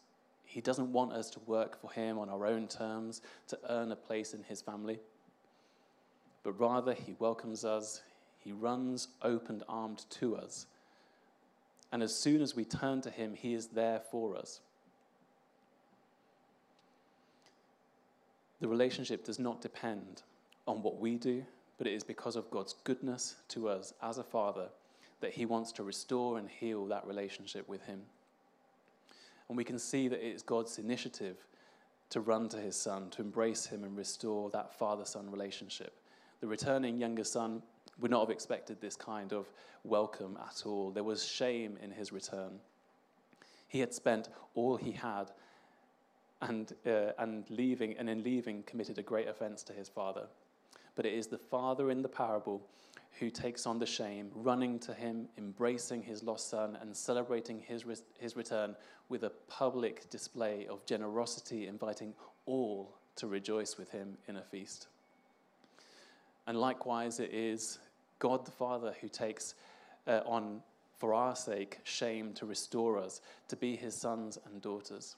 He 0.55 0.61
doesn't 0.61 0.93
want 0.93 1.13
us 1.13 1.31
to 1.31 1.41
work 1.47 1.81
for 1.81 1.91
Him 1.91 2.17
on 2.17 2.29
our 2.29 2.47
own 2.47 2.69
terms 2.69 3.23
to 3.49 3.59
earn 3.69 3.91
a 3.91 3.97
place 3.97 4.35
in 4.35 4.45
His 4.45 4.63
family, 4.63 5.01
but 6.45 6.53
rather 6.61 6.95
He 6.95 7.17
welcomes 7.19 7.65
us, 7.65 8.03
He 8.39 8.53
runs 8.53 9.09
open 9.23 9.65
armed 9.69 10.05
to 10.11 10.37
us. 10.37 10.67
And 11.91 12.05
as 12.05 12.15
soon 12.15 12.41
as 12.41 12.55
we 12.55 12.65
turn 12.65 13.01
to 13.01 13.11
Him, 13.11 13.35
He 13.35 13.53
is 13.53 13.67
there 13.67 14.01
for 14.13 14.37
us. 14.37 14.61
The 18.61 18.69
relationship 18.69 19.25
does 19.25 19.41
not 19.41 19.61
depend 19.61 20.23
on 20.69 20.83
what 20.83 21.01
we 21.01 21.17
do, 21.17 21.45
but 21.79 21.89
it 21.89 21.95
is 21.95 22.05
because 22.05 22.37
of 22.37 22.49
God's 22.53 22.77
goodness 22.85 23.35
to 23.49 23.69
us 23.69 23.93
as 24.01 24.19
a 24.19 24.23
father 24.23 24.69
that 25.21 25.33
He 25.33 25.47
wants 25.47 25.73
to 25.73 25.83
restore 25.83 26.39
and 26.39 26.49
heal 26.49 26.87
that 26.87 27.09
relationship 27.09 27.69
with 27.69 27.83
Him. 27.87 28.03
And 29.49 29.57
we 29.57 29.65
can 29.65 29.79
see 29.79 30.09
that 30.09 30.27
it's 30.27 30.43
God's 30.43 30.79
initiative 30.79 31.37
to 32.11 32.21
run 32.21 32.49
to 32.51 32.59
his 32.59 32.77
son, 32.77 33.11
to 33.11 33.23
embrace 33.23 33.67
him 33.67 33.85
and 33.85 33.97
restore 33.97 34.51
that 34.51 34.73
father 34.73 35.05
son 35.05 35.31
relationship. 35.31 35.95
The 36.41 36.47
returning 36.47 36.99
younger 36.99 37.25
son 37.25 37.63
would 38.01 38.11
not 38.11 38.21
have 38.21 38.31
expected 38.31 38.81
this 38.81 38.97
kind 38.97 39.33
of 39.33 39.47
welcome 39.85 40.39
at 40.49 40.67
all. 40.67 40.91
There 40.91 41.05
was 41.05 41.25
shame 41.25 41.79
in 41.83 41.91
his 41.91 42.13
return. 42.13 42.61
He 43.69 43.81
had 43.81 43.93
spent 43.93 44.29
all 44.55 44.77
he 44.77 44.93
had 44.93 45.31
and, 46.41 46.73
uh, 46.87 47.13
and 47.19 47.49
leaving, 47.51 47.97
and 47.97 48.09
in 48.09 48.23
leaving, 48.23 48.63
committed 48.65 48.99
a 48.99 49.03
great 49.03 49.29
offense 49.29 49.63
to 49.65 49.73
his 49.73 49.89
father. 49.89 50.27
But 50.95 51.07
it 51.07 51.15
is 51.15 51.27
the 51.27 51.39
father 51.39 51.91
in 51.91 52.03
the 52.03 52.09
parable 52.09 52.63
who 53.21 53.31
takes 53.31 53.67
on 53.67 53.79
the 53.79 53.87
shame, 53.87 54.31
running 54.35 54.79
to 54.81 54.93
him, 54.93 55.29
embracing 55.39 56.03
his 56.03 56.23
lost 56.23 56.51
son, 56.51 56.77
and 56.81 56.97
celebrating 56.97 57.61
his, 57.61 57.87
re- 57.87 57.97
his 58.19 58.37
return 58.37 58.75
with 59.09 59.23
a 59.23 59.31
public 59.49 60.09
display 60.11 60.67
of 60.69 60.85
generosity, 60.87 61.67
inviting 61.67 62.13
all 62.47 62.97
to 63.17 63.27
rejoice 63.27 63.79
with 63.79 63.91
him 63.91 64.17
in 64.27 64.37
a 64.37 64.43
feast. 64.43 64.89
And 66.47 66.61
likewise, 66.61 67.21
it 67.21 67.33
is 67.33 67.79
God 68.19 68.45
the 68.45 68.51
Father 68.51 68.95
who 69.01 69.09
takes 69.09 69.55
uh, 70.07 70.21
on 70.27 70.61
for 70.97 71.15
our 71.15 71.37
sake, 71.37 71.81
shame 71.85 72.33
to 72.35 72.47
restore 72.47 72.99
us, 72.99 73.21
to 73.49 73.57
be 73.57 73.77
his 73.77 73.95
sons 73.95 74.39
and 74.47 74.63
daughters. 74.63 75.17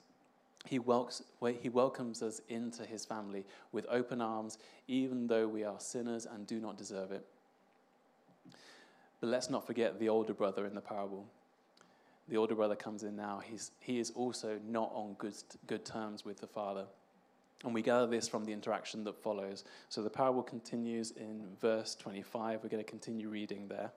He, 0.67 0.79
welcomes, 0.79 1.23
he 1.61 1.69
welcomes 1.69 2.23
us 2.23 2.41
into 2.49 2.85
his 2.85 3.05
family 3.05 3.45
with 3.73 3.87
open 3.89 4.21
arms, 4.21 4.59
even 4.89 5.27
though 5.27 5.47
we 5.47 5.65
are 5.65 5.79
sinners 5.79 6.27
and 6.27 6.47
do 6.47 6.59
not 6.59 6.77
deserve 6.77 7.13
it. 7.13 7.25
But 9.21 9.29
let's 9.29 9.51
not 9.51 9.67
forget 9.67 9.99
the 9.99 10.09
older 10.09 10.35
brother 10.35 10.67
in 10.67 10.75
the 10.75 10.81
parable. 10.81 11.27
The 12.29 12.37
older 12.37 12.55
brother 12.55 12.75
comes 12.75 13.03
in 13.03 13.17
now. 13.17 13.41
He's, 13.45 13.71
he 13.81 13.99
is 13.99 14.11
also 14.11 14.59
not 14.67 14.91
on 14.95 15.15
good, 15.19 15.35
good 15.67 15.85
terms 15.85 16.25
with 16.25 16.41
the 16.41 16.47
father. 16.47 16.87
And 17.65 17.73
we 17.73 17.83
gather 17.83 18.07
this 18.07 18.29
from 18.29 18.45
the 18.45 18.53
interaction 18.53 19.05
that 19.05 19.23
follows. 19.23 19.65
So 19.89 20.03
the 20.03 20.11
parable 20.11 20.43
continues 20.43 21.13
in 21.13 21.47
verse 21.61 21.95
25. 21.95 22.61
We're 22.63 22.69
going 22.69 22.85
to 22.85 22.91
continue 22.91 23.29
reading 23.29 23.69
there. 23.69 23.93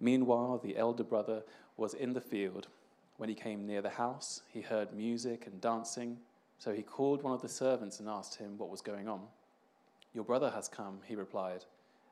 Meanwhile, 0.00 0.60
the 0.62 0.76
elder 0.76 1.04
brother 1.04 1.42
was 1.76 1.94
in 1.94 2.12
the 2.12 2.20
field. 2.20 2.68
When 3.16 3.28
he 3.28 3.34
came 3.34 3.66
near 3.66 3.80
the 3.80 3.90
house, 3.90 4.42
he 4.52 4.60
heard 4.60 4.92
music 4.92 5.46
and 5.46 5.60
dancing. 5.60 6.18
So 6.58 6.72
he 6.72 6.82
called 6.82 7.22
one 7.22 7.32
of 7.32 7.40
the 7.40 7.48
servants 7.48 8.00
and 8.00 8.08
asked 8.08 8.36
him 8.36 8.58
what 8.58 8.68
was 8.68 8.82
going 8.82 9.08
on. 9.08 9.22
Your 10.12 10.24
brother 10.24 10.50
has 10.50 10.68
come, 10.68 10.98
he 11.04 11.14
replied, 11.14 11.64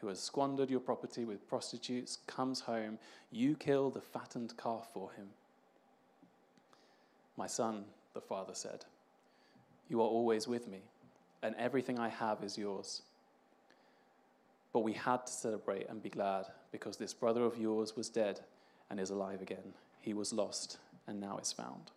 who 0.00 0.08
has 0.08 0.20
squandered 0.20 0.70
your 0.70 0.80
property 0.80 1.24
with 1.24 1.48
prostitutes, 1.48 2.18
comes 2.26 2.60
home, 2.60 2.98
you 3.30 3.56
kill 3.56 3.90
the 3.90 4.00
fattened 4.00 4.56
calf 4.56 4.88
for 4.92 5.12
him. 5.12 5.28
My 7.36 7.46
son, 7.46 7.84
the 8.14 8.20
father 8.20 8.54
said, 8.54 8.84
You 9.88 10.00
are 10.00 10.08
always 10.08 10.46
with 10.46 10.68
me, 10.68 10.80
and 11.42 11.54
everything 11.56 11.98
I 11.98 12.08
have 12.08 12.42
is 12.42 12.58
yours. 12.58 13.02
But 14.72 14.80
we 14.80 14.92
had 14.92 15.26
to 15.26 15.32
celebrate 15.32 15.88
and 15.88 16.02
be 16.02 16.10
glad 16.10 16.46
because 16.70 16.96
this 16.96 17.14
brother 17.14 17.44
of 17.44 17.56
yours 17.56 17.96
was 17.96 18.10
dead 18.10 18.40
and 18.90 19.00
is 19.00 19.10
alive 19.10 19.40
again. 19.40 19.74
He 20.00 20.12
was 20.12 20.32
lost 20.32 20.78
and 21.06 21.20
now 21.20 21.38
is 21.38 21.52
found. 21.52 21.90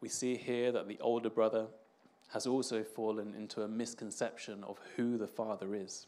We 0.00 0.08
see 0.08 0.36
here 0.36 0.72
that 0.72 0.88
the 0.88 0.98
older 1.00 1.30
brother 1.30 1.66
has 2.32 2.46
also 2.46 2.82
fallen 2.82 3.34
into 3.34 3.62
a 3.62 3.68
misconception 3.68 4.64
of 4.64 4.78
who 4.96 5.16
the 5.16 5.28
father 5.28 5.74
is. 5.74 6.06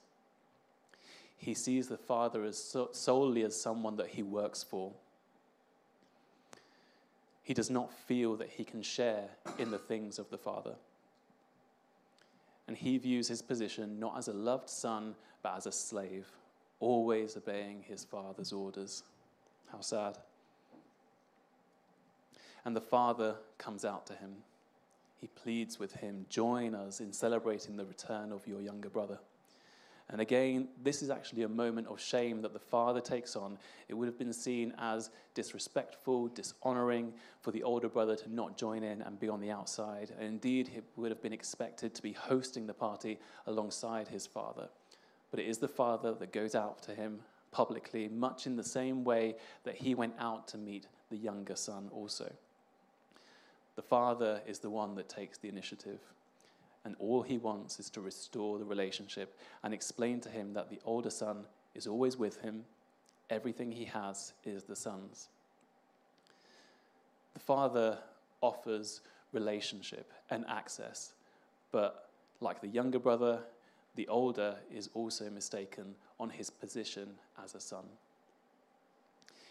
He 1.37 1.55
sees 1.55 1.89
the 1.89 1.99
father 1.99 2.45
as 2.45 2.57
so, 2.57 2.89
solely 2.93 3.43
as 3.43 3.61
someone 3.61 3.97
that 3.97 4.09
he 4.09 4.23
works 4.23 4.63
for. 4.63 4.93
He 7.43 7.55
does 7.55 7.71
not 7.71 7.93
feel 7.93 8.37
that 8.37 8.51
he 8.51 8.65
can 8.65 8.83
share 8.83 9.29
in 9.59 9.71
the 9.71 9.79
things 9.79 10.19
of 10.19 10.31
the 10.31 10.39
father 10.39 10.75
and 12.69 12.77
he 12.77 12.99
views 12.99 13.29
his 13.29 13.43
position 13.43 13.99
not 13.99 14.19
as 14.19 14.29
a 14.29 14.33
loved 14.33 14.69
son, 14.69 15.15
but 15.43 15.57
as 15.57 15.67
a 15.67 15.73
slave, 15.73 16.27
always 16.81 17.37
obeying 17.37 17.85
his 17.87 18.05
father's 18.05 18.53
orders. 18.53 19.05
How 19.71 19.81
sad. 19.81 20.19
And 22.65 22.75
the 22.75 22.81
father 22.81 23.37
comes 23.59 23.85
out 23.85 24.07
to 24.07 24.15
him. 24.15 24.37
He 25.21 25.29
pleads 25.29 25.79
with 25.79 25.95
him, 25.95 26.27
Join 26.29 26.75
us 26.75 27.01
in 27.01 27.13
celebrating 27.13 27.77
the 27.77 27.85
return 27.85 28.33
of 28.33 28.47
your 28.47 28.61
younger 28.61 28.91
brother. 28.91 29.19
And 30.09 30.21
again, 30.21 30.69
this 30.85 31.03
is 31.03 31.11
actually 31.11 31.43
a 31.43 31.49
moment 31.49 31.89
of 31.89 32.01
shame 32.01 32.41
that 32.43 32.53
the 32.53 32.61
father 32.61 33.01
takes 33.01 33.35
on. 33.35 33.59
It 33.89 33.95
would 33.95 34.07
have 34.07 34.19
been 34.19 34.33
seen 34.33 34.73
as 34.79 35.11
disrespectful, 35.35 36.29
dishonoring 36.29 37.13
for 37.41 37.51
the 37.51 37.65
older 37.65 37.89
brother 37.89 38.15
to 38.15 38.33
not 38.33 38.57
join 38.57 38.85
in 38.85 39.03
and 39.03 39.19
be 39.19 39.29
on 39.29 39.41
the 39.41 39.51
outside. 39.51 40.13
And 40.17 40.29
indeed, 40.29 40.69
he 40.69 40.81
would 40.95 41.11
have 41.11 41.23
been 41.23 41.33
expected 41.33 41.93
to 41.95 42.03
be 42.03 42.13
hosting 42.13 42.69
the 42.69 42.75
party 42.75 43.19
alongside 43.47 44.07
his 44.07 44.29
father. 44.29 44.69
But 45.33 45.41
it 45.41 45.47
is 45.47 45.59
the 45.59 45.67
father 45.67 46.15
that 46.15 46.33
goes 46.33 46.55
out 46.55 46.83
to 46.85 46.95
him 46.95 47.19
publicly, 47.51 48.07
much 48.07 48.47
in 48.47 48.55
the 48.55 48.63
same 48.63 49.03
way 49.03 49.35
that 49.65 49.75
he 49.75 49.97
went 49.97 50.15
out 50.21 50.47
to 50.49 50.59
meet 50.59 50.87
the 51.11 51.17
younger 51.17 51.57
son 51.57 51.89
also. 51.91 52.31
The 53.77 53.83
father 53.83 54.41
is 54.47 54.59
the 54.59 54.71
one 54.71 54.95
that 54.97 55.09
takes 55.09 55.39
the 55.39 55.49
initiative 55.49 56.01
and 56.87 56.95
all 57.01 57.23
he 57.23 57.37
wants 57.37 57.81
is 57.81 57.91
to 57.91 58.01
restore 58.01 58.59
the 58.59 58.65
relationship 58.65 59.37
and 59.65 59.75
explain 59.75 60.21
to 60.21 60.29
him 60.29 60.53
that 60.55 60.71
the 60.71 60.79
older 60.85 61.11
son 61.11 61.45
is 61.75 61.89
always 61.89 62.17
with 62.17 62.41
him. 62.41 62.65
Everything 63.29 63.73
he 63.73 63.85
has 63.87 64.33
is 64.45 64.63
the 64.63 64.77
son's. 64.77 65.29
The 67.35 67.41
father 67.41 67.99
offers 68.41 69.01
relationship 69.33 70.13
and 70.31 70.45
access, 70.49 71.15
but 71.73 72.09
like 72.41 72.61
the 72.61 72.69
younger 72.69 73.01
brother, 73.01 73.41
the 73.97 74.07
older 74.07 74.55
is 74.73 74.89
also 74.95 75.29
mistaken 75.29 75.97
on 76.21 76.31
his 76.31 76.51
position 76.51 77.09
as 77.43 77.57
a 77.57 77.61
son. 77.61 77.85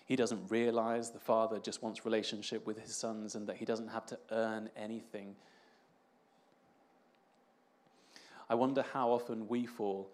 He 0.06 0.16
doesn't 0.16 0.50
realize 0.50 1.12
the 1.12 1.20
father 1.20 1.60
just 1.60 1.82
wants 1.82 2.06
relationship 2.06 2.66
with 2.66 2.80
his 2.80 2.96
sons 2.96 3.36
and 3.36 3.48
that 3.48 3.58
he 3.58 3.66
doesn't 3.66 3.90
have 3.90 4.06
to 4.08 4.20
earn 4.32 4.70
anything 4.78 5.36
I 8.50 8.56
wonder 8.56 8.86
how 8.94 9.12
often 9.12 9.48
we 9.48 9.66
fall 9.66 10.10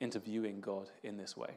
into 0.00 0.18
viewing 0.18 0.60
God 0.60 0.90
in 1.02 1.16
this 1.16 1.36
way. 1.36 1.50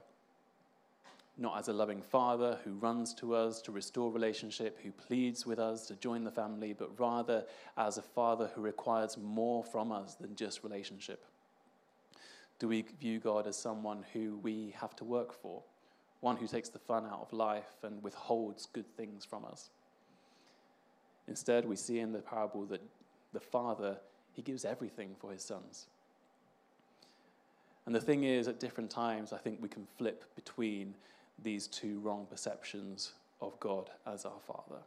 Not 1.38 1.60
as 1.60 1.68
a 1.68 1.74
loving 1.74 2.02
father 2.02 2.60
who 2.64 2.74
runs 2.74 3.14
to 3.16 3.36
us 3.36 3.62
to 3.64 3.72
restore 3.72 4.12
relationship, 4.12 4.80
who 4.82 4.92
pleads 4.92 5.46
with 5.46 5.60
us 5.60 5.86
to 5.88 5.96
join 5.96 6.24
the 6.24 6.32
family, 6.32 6.74
but 6.74 6.98
rather 7.00 7.46
as 7.78 7.98
a 7.98 8.02
father 8.02 8.50
who 8.56 8.62
requires 8.62 9.18
more 9.18 9.64
from 9.64 9.92
us 9.92 10.16
than 10.16 10.36
just 10.36 10.64
relationship. 10.64 11.26
Do 12.58 12.70
we 12.70 12.86
view 13.00 13.20
God 13.20 13.48
as 13.48 13.58
someone 13.58 14.06
who 14.14 14.40
we 14.42 14.74
have 14.80 14.96
to 14.96 15.04
work 15.04 15.34
for, 15.34 15.62
one 16.22 16.38
who 16.38 16.48
takes 16.48 16.70
the 16.70 16.80
fun 16.80 17.06
out 17.06 17.22
of 17.22 17.34
life 17.34 17.84
and 17.84 18.02
withholds 18.04 18.68
good 18.74 18.88
things 18.96 19.26
from 19.26 19.46
us? 19.46 19.70
Instead, 21.28 21.66
we 21.66 21.76
see 21.76 22.00
in 22.00 22.12
the 22.12 22.20
parable 22.20 22.66
that 22.66 22.82
the 23.34 23.40
father, 23.40 23.98
he 24.34 24.42
gives 24.42 24.66
everything 24.66 25.16
for 25.20 25.32
his 25.32 25.44
sons. 25.44 25.88
And 27.86 27.94
the 27.94 28.02
thing 28.02 28.24
is, 28.24 28.48
at 28.48 28.60
different 28.60 28.90
times, 28.90 29.32
I 29.32 29.38
think 29.38 29.62
we 29.62 29.70
can 29.70 29.88
flip 29.98 30.26
between 30.36 30.96
these 31.44 31.68
two 31.68 32.00
wrong 32.00 32.26
perceptions 32.30 33.14
of 33.42 33.60
God 33.60 33.90
as 34.08 34.26
our 34.26 34.40
Father. 34.48 34.82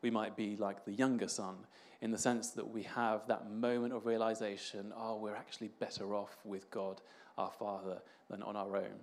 We 0.00 0.10
might 0.10 0.36
be 0.36 0.56
like 0.56 0.84
the 0.84 0.92
younger 0.92 1.28
son 1.28 1.56
in 2.00 2.10
the 2.10 2.18
sense 2.18 2.50
that 2.50 2.70
we 2.70 2.84
have 2.84 3.26
that 3.26 3.50
moment 3.50 3.92
of 3.92 4.06
realization 4.06 4.92
oh, 4.96 5.16
we're 5.16 5.34
actually 5.34 5.70
better 5.80 6.14
off 6.14 6.38
with 6.44 6.70
God, 6.70 7.00
our 7.36 7.50
Father, 7.50 7.98
than 8.30 8.42
on 8.42 8.56
our 8.56 8.76
own. 8.76 9.00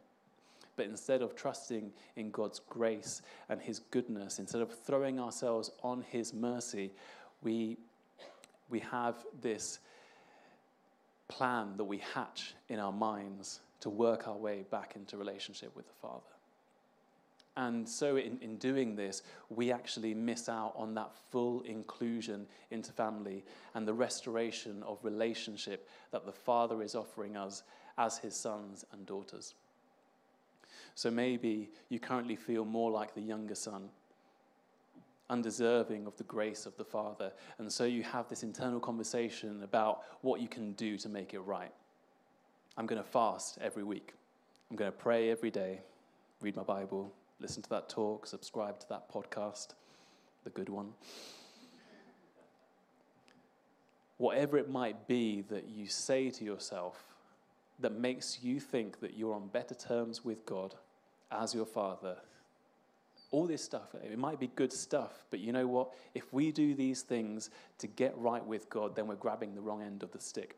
But 0.76 0.86
instead 0.86 1.22
of 1.22 1.36
trusting 1.36 1.92
in 2.16 2.32
God's 2.32 2.60
grace 2.60 3.22
and 3.50 3.62
His 3.62 3.80
goodness, 3.80 4.40
instead 4.40 4.62
of 4.62 4.78
throwing 4.86 5.20
ourselves 5.20 5.72
on 5.84 6.02
His 6.10 6.34
mercy, 6.34 6.92
we, 7.42 7.78
we 8.70 8.80
have 8.80 9.16
this 9.42 9.80
plan 11.28 11.78
that 11.78 11.86
we 11.86 12.00
hatch 12.14 12.56
in 12.70 12.80
our 12.80 12.92
minds 12.92 13.62
to 13.82 13.90
work 13.90 14.28
our 14.28 14.38
way 14.38 14.66
back 14.70 14.96
into 14.96 15.18
relationship 15.18 15.76
with 15.76 15.88
the 15.88 15.94
Father. 15.94 16.22
And 17.58 17.88
so, 17.88 18.18
in, 18.18 18.38
in 18.42 18.58
doing 18.58 18.96
this, 18.96 19.22
we 19.50 19.72
actually 19.72 20.14
miss 20.14 20.50
out 20.50 20.74
on 20.76 20.94
that 20.96 21.12
full 21.32 21.62
inclusion 21.62 22.48
into 22.70 22.92
family 22.92 23.46
and 23.76 23.88
the 23.88 23.94
restoration 23.94 24.84
of 24.84 25.00
relationship 25.04 25.88
that 26.12 26.26
the 26.26 26.34
Father 26.34 26.82
is 26.84 26.96
offering 26.96 27.38
us 27.38 27.64
as 27.98 28.18
His 28.18 28.36
sons 28.36 28.84
and 28.92 29.06
daughters. 29.06 29.54
So, 30.96 31.12
maybe 31.12 31.70
you 31.90 32.00
currently 32.00 32.36
feel 32.36 32.66
more 32.66 32.90
like 32.90 33.14
the 33.14 33.22
younger 33.22 33.56
son 33.56 33.90
undeserving 35.30 36.06
of 36.06 36.16
the 36.18 36.24
grace 36.24 36.66
of 36.66 36.78
the 36.78 36.86
Father. 36.86 37.32
And 37.58 37.72
so 37.72 37.86
you 37.86 38.04
have 38.04 38.30
this 38.30 38.44
internal 38.44 38.80
conversation 38.80 39.64
about 39.64 40.04
what 40.22 40.42
you 40.42 40.48
can 40.48 40.74
do 40.74 40.98
to 40.98 41.10
make 41.10 41.34
it 41.34 41.40
right. 41.40 41.72
I'm 42.78 42.86
going 42.86 43.02
to 43.02 43.08
fast 43.08 43.58
every 43.62 43.84
week. 43.84 44.14
I'm 44.70 44.76
going 44.76 44.92
to 44.92 44.98
pray 44.98 45.30
every 45.30 45.52
day, 45.52 45.82
read 46.42 46.56
my 46.56 46.64
Bible, 46.64 47.12
listen 47.40 47.64
to 47.64 47.70
that 47.70 47.90
talk, 47.90 48.28
subscribe 48.28 48.80
to 48.80 48.90
that 48.90 49.12
podcast, 49.12 49.70
the 50.44 50.50
good 50.50 50.70
one. 50.70 50.92
Whatever 54.18 54.58
it 54.58 54.70
might 54.70 55.08
be 55.08 55.42
that 55.50 55.68
you 55.68 55.88
say 55.88 56.30
to 56.32 56.44
yourself 56.44 57.16
that 57.80 57.94
makes 57.94 58.40
you 58.42 58.60
think 58.60 59.02
that 59.02 59.18
you're 59.18 59.34
on 59.34 59.48
better 59.48 59.76
terms 59.76 60.24
with 60.24 60.46
God 60.46 60.76
as 61.32 61.54
your 61.54 61.66
Father. 61.66 62.18
All 63.32 63.48
this 63.48 63.64
stuff, 63.64 63.94
it 63.96 64.18
might 64.18 64.40
be 64.40 64.48
good 64.56 64.72
stuff, 64.72 65.26
but 65.30 65.40
you 65.40 65.52
know 65.52 65.68
what? 65.68 65.94
If 66.14 66.32
we 66.32 66.52
do 66.52 66.74
these 66.74 67.02
things 67.02 67.50
to 67.80 67.88
get 67.88 68.18
right 68.18 68.46
with 68.46 68.70
God, 68.70 68.96
then 68.96 69.08
we're 69.08 69.16
grabbing 69.16 69.56
the 69.56 69.62
wrong 69.62 69.82
end 69.82 70.04
of 70.04 70.12
the 70.12 70.22
stick. 70.22 70.56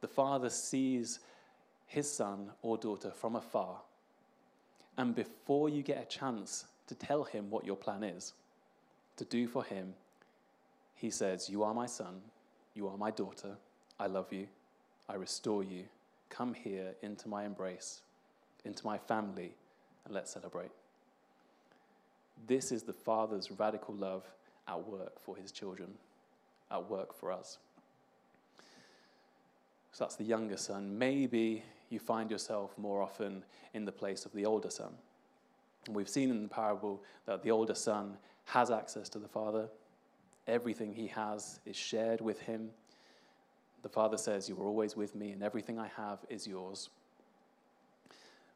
The 0.00 0.08
Father 0.08 0.50
sees 0.50 1.20
his 1.86 2.10
son 2.10 2.50
or 2.62 2.78
daughter 2.78 3.10
from 3.10 3.36
afar, 3.36 3.80
and 4.96 5.14
before 5.14 5.68
you 5.68 5.82
get 5.82 6.02
a 6.02 6.06
chance 6.06 6.66
to 6.86 6.94
tell 6.94 7.24
him 7.24 7.50
what 7.50 7.64
your 7.64 7.76
plan 7.76 8.02
is 8.02 8.34
to 9.16 9.24
do 9.24 9.48
for 9.48 9.64
him, 9.64 9.94
he 10.94 11.10
says, 11.10 11.48
You 11.48 11.62
are 11.62 11.74
my 11.74 11.86
son, 11.86 12.20
you 12.74 12.86
are 12.88 12.96
my 12.96 13.10
daughter, 13.10 13.56
I 13.98 14.06
love 14.06 14.32
you, 14.32 14.46
I 15.08 15.14
restore 15.14 15.64
you. 15.64 15.84
Come 16.28 16.54
here 16.54 16.94
into 17.02 17.28
my 17.28 17.44
embrace, 17.44 18.02
into 18.64 18.84
my 18.84 18.98
family, 18.98 19.54
and 20.04 20.14
let's 20.14 20.32
celebrate. 20.32 20.70
This 22.46 22.72
is 22.72 22.82
the 22.82 22.92
Father's 22.92 23.50
radical 23.50 23.94
love 23.94 24.24
at 24.66 24.86
work 24.86 25.20
for 25.20 25.36
his 25.36 25.52
children, 25.52 25.94
at 26.70 26.88
work 26.88 27.14
for 27.14 27.32
us. 27.32 27.58
So 29.92 30.04
that's 30.04 30.16
the 30.16 30.24
younger 30.24 30.56
son. 30.56 30.96
Maybe 30.98 31.62
you 31.90 31.98
find 31.98 32.30
yourself 32.30 32.76
more 32.78 33.02
often 33.02 33.44
in 33.74 33.84
the 33.84 33.92
place 33.92 34.24
of 34.24 34.32
the 34.32 34.46
older 34.46 34.70
son. 34.70 34.92
And 35.86 35.96
we've 35.96 36.08
seen 36.08 36.30
in 36.30 36.42
the 36.42 36.48
parable 36.48 37.02
that 37.26 37.42
the 37.42 37.50
older 37.50 37.74
son 37.74 38.16
has 38.46 38.70
access 38.70 39.08
to 39.10 39.18
the 39.18 39.28
father. 39.28 39.68
Everything 40.46 40.94
he 40.94 41.08
has 41.08 41.60
is 41.66 41.76
shared 41.76 42.20
with 42.20 42.40
him. 42.40 42.70
The 43.82 43.88
Father 43.88 44.18
says, 44.18 44.48
You 44.48 44.56
are 44.60 44.66
always 44.66 44.96
with 44.96 45.14
me, 45.14 45.30
and 45.30 45.42
everything 45.42 45.78
I 45.78 45.88
have 45.96 46.18
is 46.28 46.46
yours. 46.46 46.90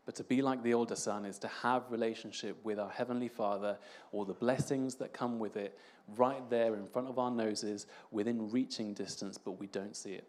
But 0.06 0.14
to 0.16 0.24
be 0.24 0.42
like 0.42 0.62
the 0.62 0.74
older 0.74 0.96
son 0.96 1.24
is 1.24 1.38
to 1.38 1.48
have 1.48 1.90
relationship 1.90 2.56
with 2.62 2.78
our 2.78 2.90
heavenly 2.90 3.28
Father, 3.28 3.78
all 4.12 4.24
the 4.24 4.34
blessings 4.34 4.96
that 4.96 5.14
come 5.14 5.38
with 5.38 5.56
it, 5.56 5.78
right 6.16 6.48
there 6.50 6.74
in 6.74 6.86
front 6.86 7.08
of 7.08 7.18
our 7.18 7.30
noses, 7.30 7.86
within 8.10 8.50
reaching 8.50 8.92
distance, 8.92 9.38
but 9.38 9.52
we 9.52 9.66
don't 9.68 9.96
see 9.96 10.12
it. 10.12 10.28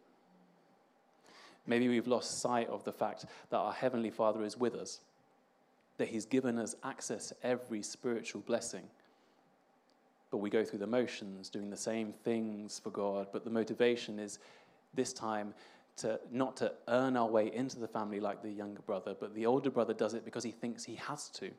Maybe 1.67 1.87
we've 1.87 2.07
lost 2.07 2.39
sight 2.39 2.69
of 2.69 2.83
the 2.83 2.93
fact 2.93 3.25
that 3.49 3.57
our 3.57 3.73
heavenly 3.73 4.11
Father 4.11 4.43
is 4.43 4.57
with 4.57 4.75
us, 4.75 5.01
that 5.97 6.07
He's 6.07 6.25
given 6.25 6.57
us 6.57 6.75
access 6.83 7.29
to 7.29 7.35
every 7.43 7.81
spiritual 7.81 8.41
blessing. 8.41 8.83
But 10.31 10.37
we 10.37 10.49
go 10.49 10.63
through 10.63 10.79
the 10.79 10.87
motions, 10.87 11.49
doing 11.49 11.69
the 11.69 11.77
same 11.77 12.13
things 12.23 12.79
for 12.79 12.91
God, 12.91 13.27
but 13.33 13.43
the 13.43 13.49
motivation 13.49 14.19
is 14.19 14.39
this 14.93 15.11
time 15.11 15.53
to 15.97 16.19
not 16.31 16.57
to 16.57 16.73
earn 16.87 17.15
our 17.15 17.27
way 17.27 17.53
into 17.53 17.79
the 17.79 17.87
family 17.87 18.19
like 18.19 18.41
the 18.41 18.51
younger 18.51 18.81
brother, 18.81 19.15
but 19.17 19.33
the 19.33 19.45
older 19.45 19.69
brother 19.69 19.93
does 19.93 20.13
it 20.13 20.25
because 20.25 20.43
he 20.43 20.51
thinks 20.51 20.83
he 20.83 20.95
has 20.95 21.29
to. 21.29 21.51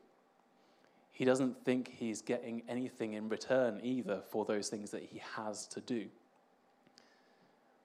He 1.11 1.25
doesn't 1.25 1.65
think 1.65 1.95
he's 1.97 2.21
getting 2.21 2.61
anything 2.69 3.13
in 3.13 3.27
return 3.27 3.79
either 3.81 4.21
for 4.29 4.45
those 4.45 4.69
things 4.69 4.91
that 4.91 5.01
he 5.01 5.19
has 5.35 5.65
to 5.67 5.81
do. 5.81 6.05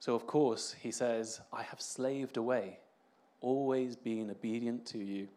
So, 0.00 0.14
of 0.14 0.26
course, 0.26 0.74
he 0.78 0.90
says, 0.90 1.40
I 1.52 1.62
have 1.62 1.80
slaved 1.80 2.36
away, 2.36 2.78
always 3.40 3.96
being 3.96 4.30
obedient 4.30 4.84
to 4.86 4.98
you, 4.98 5.28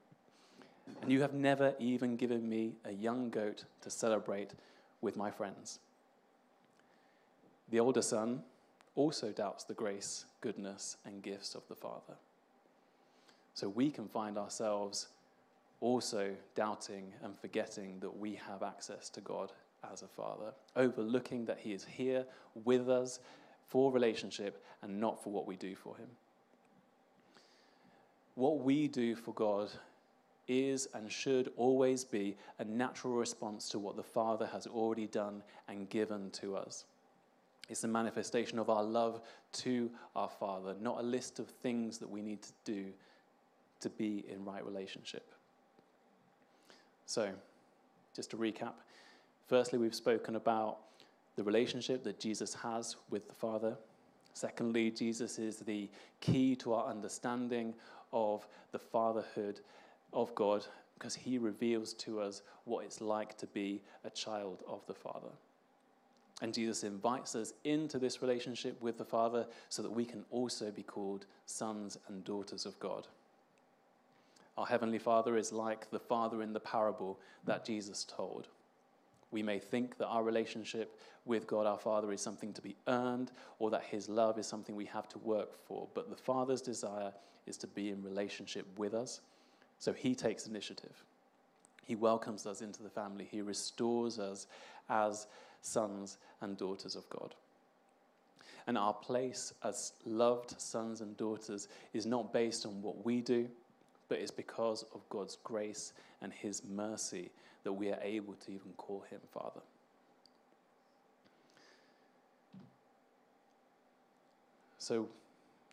and 1.01 1.11
you 1.11 1.21
have 1.21 1.33
never 1.33 1.73
even 1.79 2.17
given 2.17 2.49
me 2.49 2.73
a 2.83 2.91
young 2.91 3.29
goat 3.29 3.63
to 3.81 3.89
celebrate 3.89 4.51
with 5.01 5.15
my 5.15 5.31
friends. 5.31 5.79
The 7.69 7.79
older 7.79 8.01
son 8.01 8.43
also 8.95 9.31
doubts 9.31 9.63
the 9.63 9.73
grace, 9.73 10.25
goodness, 10.41 10.97
and 11.05 11.21
gifts 11.21 11.55
of 11.55 11.67
the 11.67 11.75
Father. 11.75 12.15
So 13.53 13.69
we 13.69 13.89
can 13.89 14.07
find 14.07 14.37
ourselves 14.37 15.07
also 15.81 16.35
doubting 16.55 17.13
and 17.23 17.37
forgetting 17.37 17.99
that 17.99 18.17
we 18.17 18.35
have 18.35 18.63
access 18.63 19.09
to 19.09 19.21
God 19.21 19.51
as 19.91 20.01
a 20.01 20.07
Father, 20.07 20.53
overlooking 20.75 21.45
that 21.45 21.59
He 21.59 21.73
is 21.73 21.85
here 21.85 22.25
with 22.63 22.89
us 22.89 23.19
for 23.67 23.91
relationship 23.91 24.63
and 24.81 24.99
not 24.99 25.21
for 25.23 25.31
what 25.31 25.47
we 25.47 25.55
do 25.55 25.75
for 25.75 25.95
Him. 25.97 26.07
What 28.35 28.59
we 28.59 28.87
do 28.87 29.15
for 29.15 29.33
God 29.33 29.69
is 30.47 30.87
and 30.93 31.11
should 31.11 31.51
always 31.57 32.03
be 32.03 32.35
a 32.59 32.65
natural 32.65 33.13
response 33.13 33.69
to 33.69 33.79
what 33.79 33.95
the 33.95 34.03
Father 34.03 34.45
has 34.47 34.67
already 34.67 35.07
done 35.07 35.41
and 35.67 35.89
given 35.89 36.29
to 36.31 36.55
us. 36.55 36.85
It's 37.69 37.83
a 37.83 37.87
manifestation 37.87 38.59
of 38.59 38.69
our 38.69 38.83
love 38.83 39.21
to 39.53 39.89
our 40.15 40.29
Father, 40.29 40.75
not 40.79 40.99
a 40.99 41.03
list 41.03 41.39
of 41.39 41.47
things 41.47 41.97
that 41.97 42.09
we 42.09 42.21
need 42.21 42.41
to 42.41 42.51
do 42.63 42.85
to 43.79 43.89
be 43.89 44.23
in 44.31 44.45
right 44.45 44.65
relationship. 44.65 45.33
So, 47.05 47.29
just 48.15 48.31
to 48.31 48.37
recap 48.37 48.73
firstly, 49.47 49.79
we've 49.79 49.95
spoken 49.95 50.35
about 50.35 50.77
the 51.35 51.43
relationship 51.43 52.03
that 52.03 52.19
Jesus 52.19 52.53
has 52.53 52.95
with 53.09 53.27
the 53.27 53.33
Father. 53.33 53.75
Secondly, 54.33 54.91
Jesus 54.91 55.39
is 55.39 55.57
the 55.57 55.89
key 56.21 56.55
to 56.57 56.73
our 56.73 56.87
understanding 56.87 57.73
of 58.11 58.47
the 58.71 58.79
fatherhood 58.79 59.59
of 60.13 60.33
God 60.35 60.65
because 60.97 61.15
he 61.15 61.37
reveals 61.37 61.93
to 61.93 62.21
us 62.21 62.41
what 62.63 62.85
it's 62.85 63.01
like 63.01 63.37
to 63.37 63.47
be 63.47 63.81
a 64.03 64.09
child 64.09 64.63
of 64.67 64.85
the 64.87 64.93
Father. 64.93 65.31
And 66.41 66.53
Jesus 66.53 66.83
invites 66.83 67.35
us 67.35 67.53
into 67.63 67.97
this 67.97 68.21
relationship 68.21 68.81
with 68.81 68.97
the 68.97 69.05
Father 69.05 69.45
so 69.69 69.81
that 69.81 69.91
we 69.91 70.05
can 70.05 70.25
also 70.31 70.69
be 70.69 70.83
called 70.83 71.25
sons 71.45 71.97
and 72.07 72.23
daughters 72.25 72.65
of 72.65 72.77
God. 72.79 73.07
Our 74.57 74.65
Heavenly 74.65 74.99
Father 74.99 75.37
is 75.37 75.51
like 75.51 75.89
the 75.91 75.99
Father 75.99 76.41
in 76.41 76.53
the 76.53 76.59
parable 76.59 77.19
that 77.45 77.65
Jesus 77.65 78.05
told. 78.05 78.47
We 79.31 79.43
may 79.43 79.59
think 79.59 79.97
that 79.97 80.07
our 80.07 80.23
relationship 80.23 80.97
with 81.25 81.47
God 81.47 81.65
our 81.65 81.79
Father 81.79 82.11
is 82.11 82.21
something 82.21 82.53
to 82.53 82.61
be 82.61 82.75
earned 82.87 83.31
or 83.59 83.69
that 83.71 83.83
His 83.83 84.07
love 84.07 84.37
is 84.37 84.47
something 84.47 84.75
we 84.75 84.85
have 84.85 85.09
to 85.09 85.19
work 85.19 85.57
for, 85.67 85.87
but 85.93 86.09
the 86.09 86.15
Father's 86.15 86.61
desire 86.61 87.11
is 87.47 87.57
to 87.57 87.67
be 87.67 87.89
in 87.89 88.01
relationship 88.03 88.65
with 88.77 88.93
us, 88.93 89.21
so 89.79 89.91
He 89.91 90.15
takes 90.15 90.47
initiative. 90.47 91.03
He 91.83 91.95
welcomes 91.95 92.45
us 92.45 92.61
into 92.61 92.81
the 92.81 92.89
family, 92.89 93.27
He 93.29 93.41
restores 93.41 94.19
us 94.19 94.47
as 94.89 95.27
sons 95.65 96.17
and 96.41 96.57
daughters 96.57 96.95
of 96.95 97.09
God. 97.09 97.35
And 98.67 98.77
our 98.77 98.93
place 98.93 99.53
as 99.63 99.93
loved 100.05 100.59
sons 100.59 101.01
and 101.01 101.15
daughters 101.17 101.67
is 101.93 102.05
not 102.05 102.33
based 102.33 102.65
on 102.65 102.81
what 102.81 103.05
we 103.05 103.21
do, 103.21 103.47
but 104.09 104.19
it's 104.19 104.31
because 104.31 104.85
of 104.93 105.07
God's 105.09 105.37
grace 105.43 105.93
and 106.21 106.33
His 106.33 106.63
mercy 106.63 107.29
that 107.63 107.73
we 107.73 107.91
are 107.91 107.99
able 108.01 108.33
to 108.33 108.51
even 108.51 108.71
call 108.77 109.05
Him 109.09 109.19
Father. 109.31 109.61
So, 114.79 115.07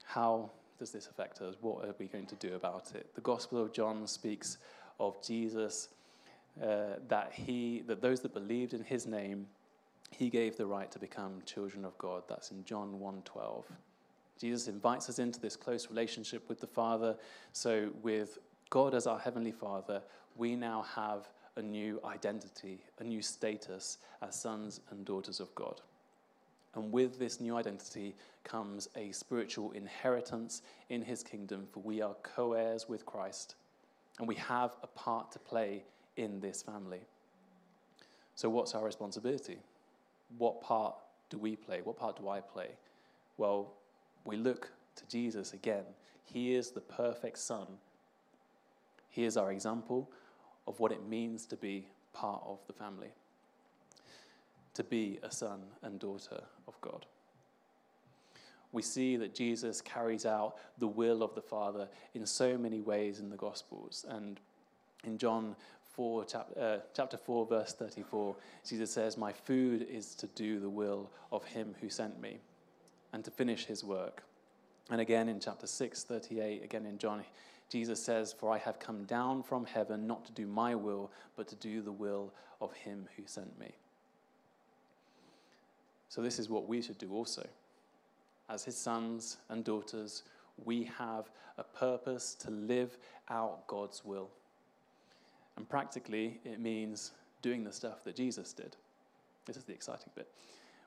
how 0.05 0.50
does 0.78 0.90
this 0.90 1.07
affect 1.07 1.40
us? 1.40 1.55
What 1.61 1.85
are 1.85 1.94
we 1.98 2.07
going 2.07 2.26
to 2.26 2.35
do 2.37 2.55
about 2.55 2.92
it? 2.94 3.14
The 3.14 3.20
Gospel 3.20 3.61
of 3.61 3.72
John 3.72 4.07
speaks 4.07 4.59
of 4.98 5.22
Jesus 5.22 5.88
uh, 6.62 6.96
that 7.09 7.33
he 7.33 7.83
that 7.87 8.00
those 8.02 8.20
that 8.20 8.35
believed 8.35 8.74
in 8.74 8.83
his 8.83 9.07
name 9.07 9.46
he 10.12 10.29
gave 10.29 10.57
the 10.57 10.66
right 10.66 10.90
to 10.90 10.98
become 10.98 11.42
children 11.46 11.85
of 11.85 11.96
God. 11.98 12.22
That's 12.29 12.51
in 12.51 12.64
John 12.64 13.01
1:12. 13.01 13.64
Jesus 14.38 14.68
invites 14.68 15.09
us 15.09 15.18
into 15.18 15.40
this 15.40 15.57
close 15.57 15.88
relationship 15.88 16.48
with 16.48 16.61
the 16.61 16.66
Father. 16.66 17.16
So 17.53 17.90
with 18.03 18.38
God 18.70 18.94
as 18.94 19.07
our 19.07 19.18
heavenly 19.18 19.53
Father, 19.53 20.03
we 20.37 20.57
now 20.57 20.83
have 20.83 21.29
a 21.57 21.62
new 21.62 22.01
identity, 22.05 22.83
a 22.98 23.05
new 23.05 23.22
status 23.22 23.98
as 24.22 24.35
sons 24.35 24.81
and 24.90 25.05
daughters 25.05 25.40
of 25.40 25.55
God. 25.55 25.81
And 26.75 26.90
with 26.90 27.18
this 27.18 27.40
new 27.40 27.57
identity 27.57 28.14
comes 28.44 28.89
a 28.97 29.12
spiritual 29.12 29.72
inheritance 29.72 30.62
in 30.89 31.03
his 31.03 31.22
kingdom, 31.22 31.66
for 31.66 31.80
we 31.80 32.01
are 32.01 32.14
co 32.22 32.55
heirs 32.55 32.89
with 32.89 33.05
Christ, 33.05 33.57
and 34.18 34.26
we 34.26 34.37
have 34.37 34.72
a 34.82 34.87
part 34.87 35.30
to 35.32 35.39
play 35.39 35.84
in 36.16 36.41
this 36.41 36.62
family. 36.62 37.01
So, 38.34 38.49
what's 38.49 38.74
our 38.74 38.84
responsibility? 38.84 39.59
What 40.39 40.61
part 40.61 40.95
do 41.30 41.39
we 41.39 41.57
play? 41.57 41.80
What 41.83 41.97
part 41.97 42.16
do 42.16 42.28
I 42.28 42.41
play? 42.41 42.68
Well, 43.37 43.72
we 44.24 44.37
look 44.37 44.70
to 44.97 45.07
Jesus 45.07 45.53
again. 45.53 45.85
He 46.24 46.55
is 46.55 46.70
the 46.70 46.80
perfect 46.80 47.39
Son. 47.39 47.66
He 49.09 49.24
is 49.24 49.37
our 49.37 49.53
example 49.53 50.11
of 50.66 50.80
what 50.80 50.93
it 50.93 51.07
means 51.07 51.47
to 51.47 51.57
be 51.57 51.87
part 52.12 52.43
of 52.47 52.59
the 52.66 52.72
family, 52.72 53.11
to 54.74 54.85
be 54.85 55.18
a 55.22 55.30
son 55.30 55.61
and 55.83 55.99
daughter 55.99 56.43
of 56.66 56.80
God. 56.80 57.07
We 58.72 58.80
see 58.80 59.16
that 59.16 59.35
Jesus 59.35 59.83
carries 59.83 60.24
out 60.24 60.57
the 60.78 60.87
will 60.89 61.22
of 61.22 61.35
the 61.35 61.43
Father 61.43 61.89
in 62.14 62.24
so 62.24 62.57
many 62.57 62.80
ways 62.80 63.20
in 63.20 63.28
the 63.28 63.37
Gospels. 63.37 64.07
And 64.09 64.41
in 65.05 65.18
John 65.18 65.57
4, 65.95 66.24
chap- 66.24 66.51
uh, 66.59 66.78
chapter 66.95 67.16
4, 67.16 67.47
verse 67.47 67.72
34, 67.74 68.34
Jesus 68.68 68.90
says, 68.90 69.16
My 69.16 69.32
food 69.32 69.86
is 69.90 70.14
to 70.16 70.26
do 70.28 70.59
the 70.59 70.68
will 70.68 71.11
of 71.30 71.45
him 71.45 71.74
who 71.80 71.88
sent 71.88 72.20
me 72.20 72.38
and 73.12 73.24
to 73.24 73.30
finish 73.30 73.66
his 73.66 73.84
work. 73.84 74.22
And 74.90 75.01
again 75.01 75.28
in 75.28 75.40
chapter 75.40 75.66
6, 75.66 76.05
38, 76.05 76.64
again 76.64 76.86
in 76.86 76.99
John, 76.99 77.22
Jesus 77.68 78.03
says, 78.03 78.32
For 78.32 78.53
I 78.53 78.59
have 78.59 78.78
come 78.78 79.05
down 79.05 79.43
from 79.43 79.64
heaven 79.64 80.07
not 80.07 80.24
to 80.26 80.32
do 80.32 80.47
my 80.47 80.74
will, 80.74 81.11
but 81.36 81.49
to 81.49 81.57
do 81.57 81.80
the 81.80 81.93
will 81.93 82.32
of 82.61 82.72
him 82.72 83.09
who 83.16 83.22
sent 83.26 83.59
me. 83.59 83.72
So, 86.09 86.20
this 86.20 86.38
is 86.38 86.51
what 86.51 86.68
we 86.68 86.82
should 86.82 86.99
do 86.99 87.11
also. 87.12 87.47
As 88.51 88.64
his 88.64 88.76
sons 88.76 89.38
and 89.49 89.64
daughters, 89.64 90.24
we 90.62 90.84
have 90.99 91.30
a 91.57 91.64
purpose 91.64 92.34
to 92.34 92.51
live 92.51 92.99
out 93.30 93.66
God's 93.66 94.05
will. 94.05 94.28
And 95.63 95.69
practically, 95.69 96.41
it 96.45 96.59
means 96.59 97.13
doing 97.41 97.63
the 97.63 97.71
stuff 97.71 98.03
that 98.03 98.17
Jesus 98.17 98.53
did. 98.53 98.75
This 99.47 99.57
is 99.57 99.63
the 99.63 99.73
exciting 99.73 100.11
bit. 100.17 100.27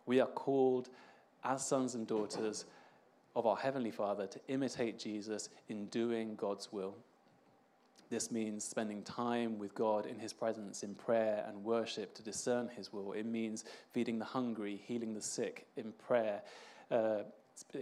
We 0.05 0.19
are 0.19 0.27
called, 0.27 0.89
as 1.45 1.65
sons 1.65 1.95
and 1.95 2.05
daughters 2.05 2.65
of 3.37 3.47
our 3.47 3.55
Heavenly 3.55 3.91
Father, 3.91 4.27
to 4.27 4.39
imitate 4.49 4.99
Jesus 4.99 5.47
in 5.69 5.85
doing 5.85 6.35
God's 6.35 6.73
will. 6.73 6.93
This 8.09 8.31
means 8.31 8.65
spending 8.65 9.01
time 9.03 9.57
with 9.59 9.73
God 9.75 10.07
in 10.07 10.19
His 10.19 10.33
presence 10.33 10.83
in 10.83 10.93
prayer 10.93 11.45
and 11.47 11.63
worship 11.63 12.13
to 12.15 12.21
discern 12.21 12.67
His 12.67 12.91
will. 12.91 13.13
It 13.13 13.25
means 13.25 13.63
feeding 13.93 14.19
the 14.19 14.25
hungry, 14.25 14.83
healing 14.85 15.13
the 15.13 15.21
sick 15.21 15.67
in 15.77 15.93
prayer, 16.05 16.41
uh, 16.91 17.19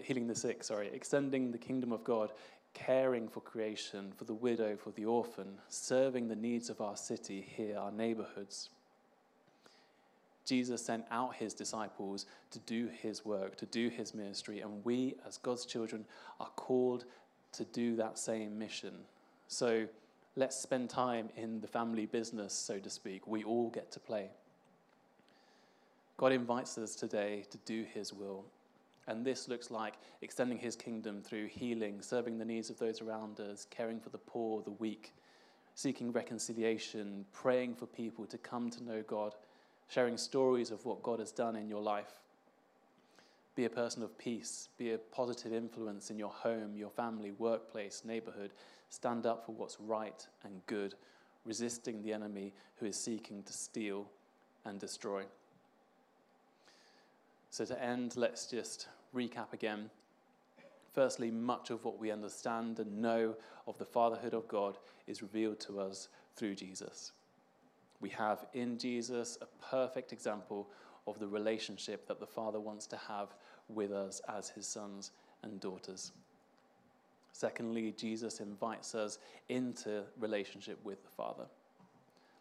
healing 0.03 0.27
the 0.27 0.35
sick, 0.35 0.63
sorry, 0.63 0.91
extending 0.93 1.51
the 1.51 1.57
kingdom 1.57 1.91
of 1.91 2.03
God, 2.03 2.33
caring 2.73 3.27
for 3.27 3.41
creation, 3.41 4.11
for 4.17 4.23
the 4.25 4.33
widow, 4.33 4.75
for 4.75 4.91
the 4.91 5.05
orphan, 5.05 5.59
serving 5.69 6.27
the 6.27 6.35
needs 6.35 6.69
of 6.69 6.81
our 6.81 6.97
city 6.97 7.45
here, 7.55 7.77
our 7.77 7.91
neighborhoods. 7.91 8.69
Jesus 10.45 10.85
sent 10.85 11.05
out 11.09 11.35
his 11.35 11.53
disciples 11.53 12.25
to 12.51 12.59
do 12.59 12.89
his 13.01 13.23
work, 13.23 13.55
to 13.57 13.65
do 13.67 13.89
his 13.89 14.13
ministry, 14.13 14.59
and 14.59 14.83
we, 14.83 15.15
as 15.25 15.37
God's 15.37 15.65
children, 15.65 16.05
are 16.39 16.49
called 16.55 17.05
to 17.53 17.63
do 17.65 17.95
that 17.95 18.17
same 18.19 18.57
mission. 18.57 18.93
So 19.47 19.85
let's 20.35 20.57
spend 20.57 20.89
time 20.89 21.29
in 21.37 21.61
the 21.61 21.67
family 21.67 22.05
business, 22.05 22.53
so 22.53 22.79
to 22.79 22.89
speak. 22.89 23.27
We 23.27 23.43
all 23.43 23.69
get 23.69 23.91
to 23.93 23.99
play. 23.99 24.29
God 26.17 26.31
invites 26.31 26.77
us 26.77 26.95
today 26.95 27.45
to 27.51 27.57
do 27.59 27.85
his 27.93 28.11
will. 28.13 28.45
And 29.07 29.25
this 29.25 29.47
looks 29.47 29.69
like 29.69 29.95
extending 30.21 30.57
his 30.57 30.75
kingdom 30.75 31.21
through 31.21 31.47
healing, 31.47 32.01
serving 32.01 32.37
the 32.37 32.45
needs 32.45 32.69
of 32.69 32.79
those 32.79 33.01
around 33.01 33.39
us, 33.39 33.67
caring 33.69 33.99
for 33.99 34.09
the 34.09 34.17
poor, 34.17 34.61
the 34.61 34.71
weak, 34.71 35.13
seeking 35.75 36.11
reconciliation, 36.11 37.25
praying 37.33 37.75
for 37.75 37.85
people 37.85 38.25
to 38.25 38.37
come 38.37 38.69
to 38.69 38.83
know 38.83 39.03
God, 39.05 39.35
sharing 39.89 40.17
stories 40.17 40.71
of 40.71 40.85
what 40.85 41.03
God 41.03 41.19
has 41.19 41.31
done 41.31 41.55
in 41.55 41.67
your 41.67 41.81
life. 41.81 42.19
Be 43.55 43.65
a 43.65 43.69
person 43.69 44.01
of 44.01 44.17
peace, 44.17 44.69
be 44.77 44.93
a 44.93 44.97
positive 44.97 45.53
influence 45.53 46.09
in 46.09 46.17
your 46.17 46.31
home, 46.31 46.75
your 46.75 46.89
family, 46.89 47.31
workplace, 47.31 48.03
neighborhood. 48.05 48.51
Stand 48.89 49.25
up 49.25 49.45
for 49.45 49.51
what's 49.51 49.79
right 49.79 50.25
and 50.43 50.65
good, 50.65 50.95
resisting 51.45 52.01
the 52.01 52.13
enemy 52.13 52.53
who 52.77 52.85
is 52.85 52.97
seeking 52.97 53.43
to 53.43 53.53
steal 53.53 54.07
and 54.65 54.79
destroy. 54.79 55.23
So, 57.53 57.65
to 57.65 57.79
end, 57.79 58.17
let's 58.17 58.47
just 58.47 58.87
recap 59.15 59.53
again. 59.53 59.91
Firstly, 60.91 61.29
much 61.29 61.69
of 61.69 61.85
what 61.85 61.99
we 61.99 62.09
understand 62.09 62.79
and 62.79 62.99
know 62.99 63.35
of 63.67 63.77
the 63.77 63.85
fatherhood 63.85 64.33
of 64.33 64.47
God 64.47 64.79
is 65.05 65.21
revealed 65.21 65.59
to 65.59 65.79
us 65.79 66.07
through 66.35 66.55
Jesus. 66.55 67.11
We 68.01 68.09
have 68.09 68.47
in 68.53 68.79
Jesus 68.79 69.37
a 69.39 69.45
perfect 69.63 70.11
example 70.11 70.67
of 71.05 71.19
the 71.19 71.27
relationship 71.27 72.07
that 72.07 72.19
the 72.19 72.25
Father 72.25 72.59
wants 72.59 72.87
to 72.87 72.97
have 72.97 73.35
with 73.69 73.91
us 73.91 74.19
as 74.27 74.49
his 74.49 74.65
sons 74.65 75.11
and 75.43 75.59
daughters. 75.59 76.11
Secondly, 77.33 77.93
Jesus 77.95 78.39
invites 78.39 78.95
us 78.95 79.19
into 79.49 80.01
relationship 80.17 80.83
with 80.83 81.03
the 81.03 81.11
Father. 81.11 81.45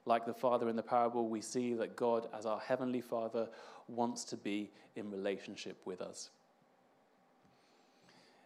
Like 0.05 0.27
the 0.27 0.35
Father 0.35 0.69
in 0.69 0.77
the 0.77 0.83
parable, 0.83 1.29
we 1.29 1.41
see 1.41 1.75
that 1.75 1.97
God, 1.97 2.29
as 2.37 2.45
our 2.45 2.59
Heavenly 2.59 3.01
Father, 3.01 3.49
wants 3.89 4.25
to 4.25 4.37
be 4.37 4.71
in 4.97 5.11
relationship 5.11 5.77
with 5.85 6.01
us. 6.01 6.31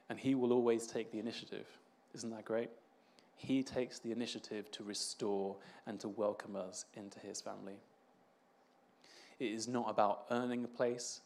And 0.08 0.18
He 0.18 0.34
will 0.34 0.52
always 0.52 0.86
take 0.86 1.10
the 1.10 1.18
initiative. 1.18 1.66
Isn't 2.14 2.30
that 2.30 2.44
great? 2.44 2.70
He 3.36 3.62
takes 3.62 3.98
the 3.98 4.12
initiative 4.12 4.70
to 4.72 4.84
restore 4.84 5.56
and 5.86 5.98
to 6.00 6.08
welcome 6.08 6.56
us 6.56 6.84
into 6.94 7.18
His 7.20 7.40
family. 7.40 7.76
It 9.38 9.52
is 9.52 9.68
not 9.68 9.90
about 9.90 10.24
earning 10.30 10.64
a 10.64 10.68
place 10.68 11.20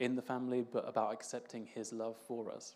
in 0.00 0.16
the 0.16 0.22
family, 0.22 0.64
but 0.70 0.88
about 0.88 1.12
accepting 1.12 1.66
His 1.66 1.92
love 1.92 2.16
for 2.26 2.50
us. 2.50 2.74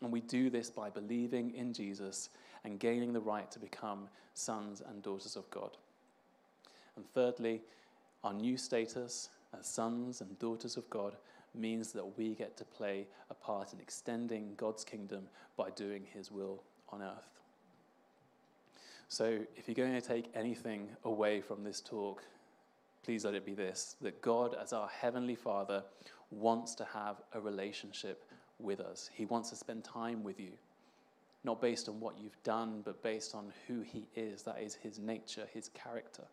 And 0.00 0.12
we 0.12 0.20
do 0.20 0.48
this 0.48 0.70
by 0.70 0.90
believing 0.90 1.54
in 1.54 1.72
Jesus 1.72 2.30
and 2.64 2.78
gaining 2.78 3.12
the 3.12 3.20
right 3.20 3.50
to 3.50 3.58
become 3.58 4.08
sons 4.34 4.80
and 4.86 5.02
daughters 5.02 5.36
of 5.36 5.48
God. 5.50 5.76
And 6.98 7.08
thirdly, 7.14 7.62
our 8.24 8.34
new 8.34 8.56
status 8.56 9.28
as 9.56 9.68
sons 9.68 10.20
and 10.20 10.36
daughters 10.40 10.76
of 10.76 10.90
God 10.90 11.14
means 11.54 11.92
that 11.92 12.18
we 12.18 12.34
get 12.34 12.56
to 12.56 12.64
play 12.64 13.06
a 13.30 13.34
part 13.34 13.72
in 13.72 13.78
extending 13.78 14.54
God's 14.56 14.82
kingdom 14.82 15.28
by 15.56 15.70
doing 15.70 16.02
his 16.12 16.32
will 16.32 16.60
on 16.88 17.00
earth. 17.00 17.38
So, 19.08 19.38
if 19.56 19.68
you're 19.68 19.76
going 19.76 19.92
to 19.92 20.00
take 20.00 20.26
anything 20.34 20.88
away 21.04 21.40
from 21.40 21.62
this 21.62 21.80
talk, 21.80 22.24
please 23.04 23.24
let 23.24 23.34
it 23.34 23.46
be 23.46 23.54
this 23.54 23.94
that 24.00 24.20
God, 24.20 24.56
as 24.60 24.72
our 24.72 24.88
Heavenly 24.88 25.36
Father, 25.36 25.84
wants 26.32 26.74
to 26.74 26.84
have 26.84 27.22
a 27.32 27.38
relationship 27.38 28.24
with 28.58 28.80
us. 28.80 29.08
He 29.14 29.24
wants 29.24 29.50
to 29.50 29.56
spend 29.56 29.84
time 29.84 30.24
with 30.24 30.40
you, 30.40 30.50
not 31.44 31.62
based 31.62 31.88
on 31.88 32.00
what 32.00 32.18
you've 32.20 32.42
done, 32.42 32.82
but 32.84 33.04
based 33.04 33.36
on 33.36 33.52
who 33.68 33.82
He 33.82 34.08
is. 34.16 34.42
That 34.42 34.60
is 34.60 34.74
His 34.74 34.98
nature, 34.98 35.46
His 35.54 35.68
character. 35.68 36.24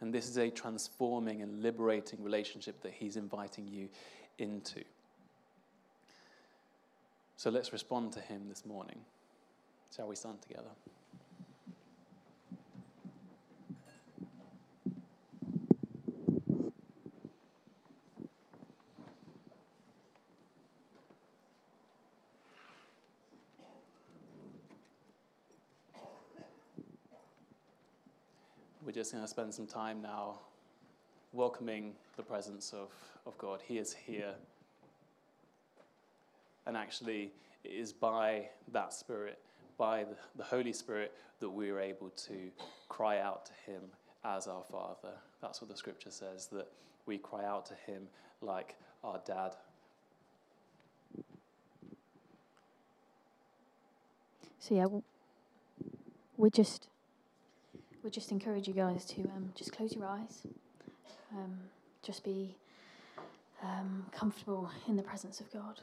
And 0.00 0.14
this 0.14 0.28
is 0.28 0.38
a 0.38 0.50
transforming 0.50 1.42
and 1.42 1.62
liberating 1.62 2.22
relationship 2.22 2.80
that 2.82 2.92
He's 2.92 3.16
inviting 3.16 3.68
you 3.68 3.88
into. 4.38 4.82
So 7.36 7.50
let's 7.50 7.72
respond 7.72 8.12
to 8.14 8.20
Him 8.20 8.48
this 8.48 8.64
morning. 8.64 9.00
Shall 9.94 10.08
we 10.08 10.16
stand 10.16 10.40
together? 10.42 10.70
we're 28.90 28.94
just 29.10 29.16
going 29.16 29.24
to 29.24 29.28
spend 29.28 29.52
some 29.52 29.66
time 29.66 30.00
now 30.00 30.38
welcoming 31.32 31.94
the 32.16 32.22
presence 32.22 32.72
of, 32.72 32.90
of 33.26 33.36
God. 33.38 33.60
He 33.66 33.76
is 33.76 33.92
here. 33.92 34.34
And 36.64 36.76
actually, 36.76 37.32
it 37.64 37.72
is 37.72 37.92
by 37.92 38.50
that 38.72 38.92
Spirit, 38.92 39.40
by 39.76 40.04
the, 40.04 40.14
the 40.36 40.44
Holy 40.44 40.72
Spirit, 40.72 41.12
that 41.40 41.50
we 41.50 41.70
are 41.70 41.80
able 41.80 42.10
to 42.10 42.52
cry 42.88 43.18
out 43.18 43.46
to 43.46 43.52
Him 43.66 43.80
as 44.24 44.46
our 44.46 44.62
Father. 44.70 45.16
That's 45.42 45.60
what 45.60 45.68
the 45.68 45.76
scripture 45.76 46.12
says, 46.12 46.46
that 46.52 46.68
we 47.06 47.18
cry 47.18 47.44
out 47.44 47.66
to 47.66 47.74
Him 47.74 48.02
like 48.40 48.76
our 49.02 49.20
dad. 49.26 49.56
So, 54.60 54.76
yeah, 54.76 54.86
we're 56.36 56.50
just 56.50 56.86
would 58.02 58.12
just 58.12 58.32
encourage 58.32 58.66
you 58.66 58.74
guys 58.74 59.04
to 59.04 59.22
um, 59.22 59.52
just 59.54 59.72
close 59.72 59.94
your 59.94 60.06
eyes, 60.06 60.42
um, 61.32 61.58
just 62.02 62.24
be 62.24 62.56
um, 63.62 64.06
comfortable 64.12 64.70
in 64.88 64.96
the 64.96 65.02
presence 65.02 65.40
of 65.40 65.52
God. 65.52 65.80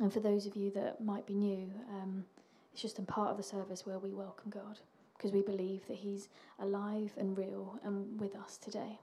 And 0.00 0.12
for 0.12 0.20
those 0.20 0.46
of 0.46 0.56
you 0.56 0.70
that 0.72 1.02
might 1.02 1.26
be 1.26 1.34
new, 1.34 1.70
um, 1.90 2.24
it's 2.72 2.82
just 2.82 2.98
a 2.98 3.02
part 3.02 3.30
of 3.30 3.38
the 3.38 3.42
service 3.42 3.86
where 3.86 3.98
we 3.98 4.10
welcome 4.10 4.50
God 4.50 4.78
because 5.16 5.32
we 5.32 5.40
believe 5.40 5.86
that 5.88 5.96
He's 5.96 6.28
alive 6.58 7.12
and 7.16 7.36
real 7.36 7.78
and 7.82 8.20
with 8.20 8.36
us 8.36 8.58
today, 8.58 8.98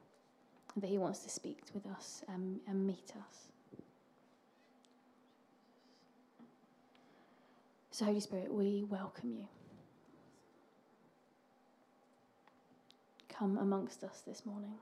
and 0.76 0.84
that 0.84 0.90
He 0.90 1.00
wants 1.00 1.20
to 1.20 1.30
speak 1.30 1.62
with 1.74 1.88
us 1.88 2.24
and, 2.28 2.60
and 2.68 2.86
meet 2.86 3.14
us. 3.18 3.48
So, 7.90 8.06
Holy 8.06 8.20
Spirit, 8.20 8.54
we 8.54 8.86
welcome 8.90 9.32
you. 9.32 9.48
Come 13.38 13.58
amongst 13.58 14.04
us 14.04 14.22
this 14.26 14.46
morning. 14.46 14.74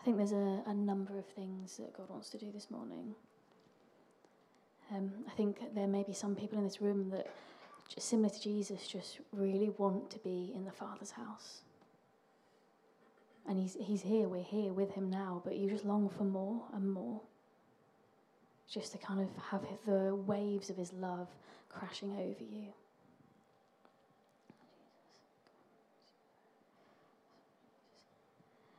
I 0.00 0.04
think 0.04 0.16
there's 0.18 0.32
a, 0.32 0.62
a 0.66 0.74
number 0.74 1.18
of 1.18 1.26
things 1.26 1.78
that 1.78 1.96
God 1.96 2.08
wants 2.08 2.30
to 2.30 2.38
do 2.38 2.52
this 2.52 2.70
morning. 2.70 3.14
Um, 4.94 5.10
I 5.28 5.32
think 5.32 5.74
there 5.74 5.88
may 5.88 6.04
be 6.04 6.12
some 6.12 6.36
people 6.36 6.58
in 6.58 6.64
this 6.64 6.80
room 6.80 7.10
that, 7.10 7.26
similar 7.98 8.28
to 8.28 8.40
Jesus, 8.40 8.86
just 8.86 9.18
really 9.32 9.70
want 9.78 10.10
to 10.10 10.18
be 10.20 10.52
in 10.54 10.64
the 10.64 10.70
Father's 10.70 11.10
house. 11.10 11.62
And 13.48 13.58
he's, 13.58 13.76
he's 13.80 14.02
here, 14.02 14.28
we're 14.28 14.42
here 14.42 14.72
with 14.72 14.92
him 14.92 15.08
now, 15.08 15.40
but 15.44 15.56
you 15.56 15.70
just 15.70 15.84
long 15.84 16.08
for 16.08 16.24
more 16.24 16.62
and 16.74 16.90
more. 16.90 17.20
Just 18.68 18.92
to 18.92 18.98
kind 18.98 19.20
of 19.20 19.28
have 19.50 19.62
the 19.86 20.14
waves 20.14 20.70
of 20.70 20.76
his 20.76 20.92
love 20.92 21.28
crashing 21.68 22.12
over 22.12 22.42
you. 22.42 22.72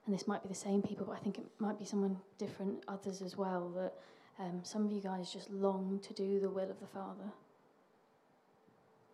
and 0.07 0.15
this 0.15 0.25
might 0.25 0.41
be 0.41 0.47
the 0.47 0.55
same 0.55 0.81
people, 0.81 1.05
but 1.05 1.17
I 1.17 1.19
think 1.19 1.37
it 1.37 1.45
might 1.59 1.77
be 1.77 1.83
someone 1.83 2.17
different, 2.37 2.81
others 2.87 3.21
as 3.21 3.37
well, 3.37 3.69
that 3.75 3.93
um, 4.39 4.61
some 4.63 4.85
of 4.85 4.91
you 4.91 5.01
guys 5.01 5.31
just 5.31 5.51
long 5.51 5.99
to 6.01 6.13
do 6.13 6.39
the 6.39 6.49
will 6.49 6.71
of 6.71 6.79
the 6.79 6.87
Father. 6.87 7.29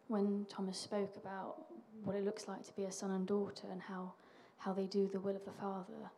When 0.07 0.45
Thomas 0.47 0.77
spoke 0.77 1.15
about 1.17 1.55
what 2.03 2.15
it 2.15 2.23
looks 2.23 2.47
like 2.47 2.63
to 2.67 2.73
be 2.73 2.83
a 2.83 2.91
son 2.91 3.09
and 3.09 3.25
daughter 3.25 3.67
and 3.71 3.81
how, 3.81 4.13
how 4.57 4.73
they 4.73 4.85
do 4.85 5.09
the 5.11 5.19
will 5.19 5.35
of 5.35 5.45
the 5.45 5.51
Father, 5.51 6.11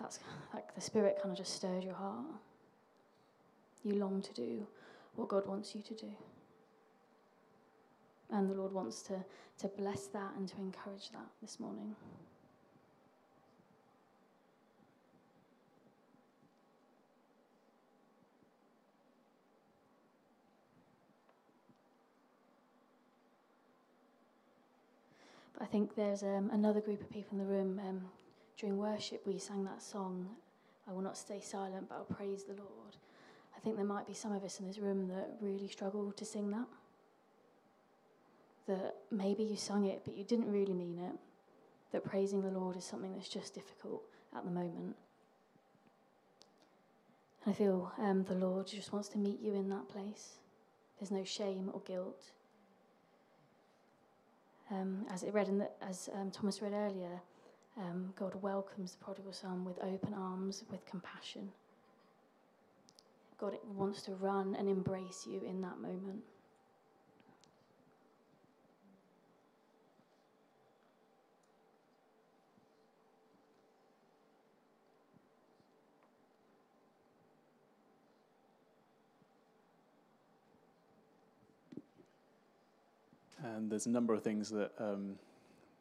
that's 0.00 0.18
like 0.54 0.74
the 0.74 0.80
Spirit 0.80 1.18
kind 1.22 1.32
of 1.32 1.38
just 1.38 1.54
stirs 1.54 1.84
your 1.84 1.94
heart. 1.94 2.26
You 3.84 3.94
long 3.94 4.22
to 4.22 4.32
do 4.32 4.66
what 5.16 5.28
God 5.28 5.46
wants 5.46 5.74
you 5.74 5.82
to 5.82 5.94
do. 5.94 6.12
And 8.30 8.48
the 8.48 8.54
Lord 8.54 8.72
wants 8.72 9.02
to, 9.02 9.24
to 9.58 9.68
bless 9.68 10.06
that 10.08 10.32
and 10.36 10.48
to 10.48 10.56
encourage 10.56 11.10
that 11.10 11.26
this 11.42 11.60
morning. 11.60 11.94
I 25.62 25.66
think 25.66 25.94
there's 25.94 26.24
um, 26.24 26.50
another 26.52 26.80
group 26.80 27.00
of 27.00 27.10
people 27.10 27.38
in 27.38 27.38
the 27.38 27.50
room. 27.50 27.80
Um, 27.88 28.00
during 28.58 28.76
worship, 28.76 29.24
we 29.24 29.38
sang 29.38 29.64
that 29.64 29.80
song, 29.80 30.28
I 30.88 30.92
will 30.92 31.02
not 31.02 31.16
stay 31.16 31.40
silent, 31.40 31.88
but 31.88 31.94
I'll 31.94 32.16
praise 32.16 32.42
the 32.42 32.54
Lord. 32.54 32.96
I 33.56 33.60
think 33.60 33.76
there 33.76 33.84
might 33.84 34.06
be 34.06 34.12
some 34.12 34.32
of 34.32 34.42
us 34.42 34.58
in 34.58 34.66
this 34.66 34.78
room 34.78 35.06
that 35.08 35.36
really 35.40 35.68
struggle 35.68 36.10
to 36.12 36.24
sing 36.24 36.50
that. 36.50 36.66
That 38.66 38.96
maybe 39.12 39.44
you 39.44 39.56
sung 39.56 39.86
it, 39.86 40.02
but 40.04 40.16
you 40.16 40.24
didn't 40.24 40.50
really 40.50 40.74
mean 40.74 40.98
it. 40.98 41.16
That 41.92 42.04
praising 42.04 42.42
the 42.42 42.50
Lord 42.50 42.76
is 42.76 42.84
something 42.84 43.14
that's 43.14 43.28
just 43.28 43.54
difficult 43.54 44.02
at 44.36 44.44
the 44.44 44.50
moment. 44.50 44.96
I 47.46 47.52
feel 47.52 47.92
um, 47.98 48.24
the 48.24 48.34
Lord 48.34 48.66
just 48.66 48.92
wants 48.92 49.08
to 49.10 49.18
meet 49.18 49.40
you 49.40 49.54
in 49.54 49.68
that 49.68 49.88
place. 49.88 50.38
There's 50.98 51.10
no 51.12 51.24
shame 51.24 51.70
or 51.72 51.80
guilt 51.80 52.24
um, 54.72 55.06
as 55.10 55.22
it 55.22 55.32
read 55.34 55.48
in 55.48 55.58
the, 55.58 55.68
as 55.86 56.08
um, 56.14 56.30
Thomas 56.30 56.62
read 56.62 56.72
earlier, 56.72 57.20
um, 57.78 58.12
God 58.16 58.34
welcomes 58.42 58.92
the 58.92 59.04
prodigal 59.04 59.32
son 59.32 59.64
with 59.64 59.78
open 59.82 60.14
arms, 60.14 60.64
with 60.70 60.84
compassion. 60.86 61.50
God 63.38 63.56
wants 63.76 64.02
to 64.02 64.12
run 64.12 64.56
and 64.58 64.68
embrace 64.68 65.26
you 65.28 65.42
in 65.48 65.60
that 65.62 65.80
moment. 65.80 66.22
And 83.44 83.70
there's 83.70 83.86
a 83.86 83.90
number 83.90 84.14
of 84.14 84.22
things 84.22 84.50
that 84.50 84.72
um, 84.78 85.16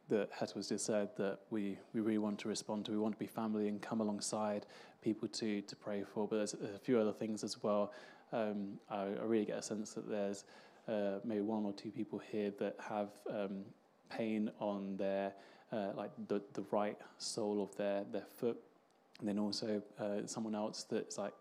that 0.10 0.30
Hetta 0.32 0.56
has 0.56 0.68
just 0.68 0.86
said 0.86 1.10
that 1.18 1.40
we, 1.52 1.78
we 1.94 2.02
really 2.02 2.18
want 2.18 2.38
to 2.40 2.50
respond 2.50 2.86
to. 2.86 2.92
We 2.92 2.98
want 2.98 3.14
to 3.16 3.20
be 3.20 3.28
family 3.28 3.70
and 3.70 3.82
come 3.82 4.02
alongside 4.02 4.66
people 5.02 5.28
to 5.30 5.62
to 5.62 5.76
pray 5.76 6.04
for. 6.04 6.28
But 6.28 6.38
there's 6.38 6.54
a 6.54 6.80
few 6.80 7.00
other 7.00 7.14
things 7.14 7.44
as 7.44 7.62
well. 7.64 7.94
Um, 8.34 8.80
I, 8.90 9.04
I, 9.04 9.24
really 9.24 9.46
get 9.46 9.58
a 9.58 9.62
sense 9.62 9.94
that 9.94 10.10
there's 10.10 10.46
uh, 10.88 11.20
maybe 11.24 11.42
one 11.42 11.66
or 11.66 11.74
two 11.74 11.92
people 11.92 12.20
here 12.20 12.52
that 12.60 12.76
have 12.80 13.10
um, 13.30 13.64
pain 14.10 14.50
on 14.60 14.96
their 14.98 15.34
uh, 15.72 15.92
like 15.96 16.12
the 16.28 16.42
the 16.54 16.64
right 16.72 16.98
sole 17.18 17.62
of 17.64 17.76
their 17.78 18.04
their 18.12 18.26
foot, 18.38 18.58
and 19.20 19.28
then 19.28 19.40
also 19.40 19.82
uh, 20.00 20.26
someone 20.26 20.56
else 20.56 20.86
that's 20.90 21.18
like 21.18 21.34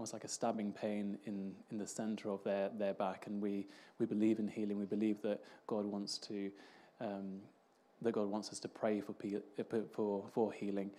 almost 0.00 0.14
like 0.14 0.24
a 0.24 0.28
stabbing 0.28 0.72
pain 0.72 1.18
in, 1.26 1.52
in 1.70 1.76
the 1.76 1.86
center 1.86 2.30
of 2.30 2.42
their, 2.42 2.70
their 2.70 2.94
back. 2.94 3.26
And 3.26 3.38
we, 3.38 3.66
we 3.98 4.06
believe 4.06 4.38
in 4.38 4.48
healing. 4.48 4.78
We 4.78 4.86
believe 4.86 5.20
that 5.20 5.42
God 5.66 5.84
wants 5.84 6.16
to 6.20 6.50
um, 7.02 7.40
that 8.00 8.12
God 8.12 8.28
wants 8.28 8.48
us 8.48 8.58
to 8.60 8.68
pray 8.68 9.02
for 9.02 9.14
for 9.92 10.24
for 10.32 10.52
healing. 10.54 10.90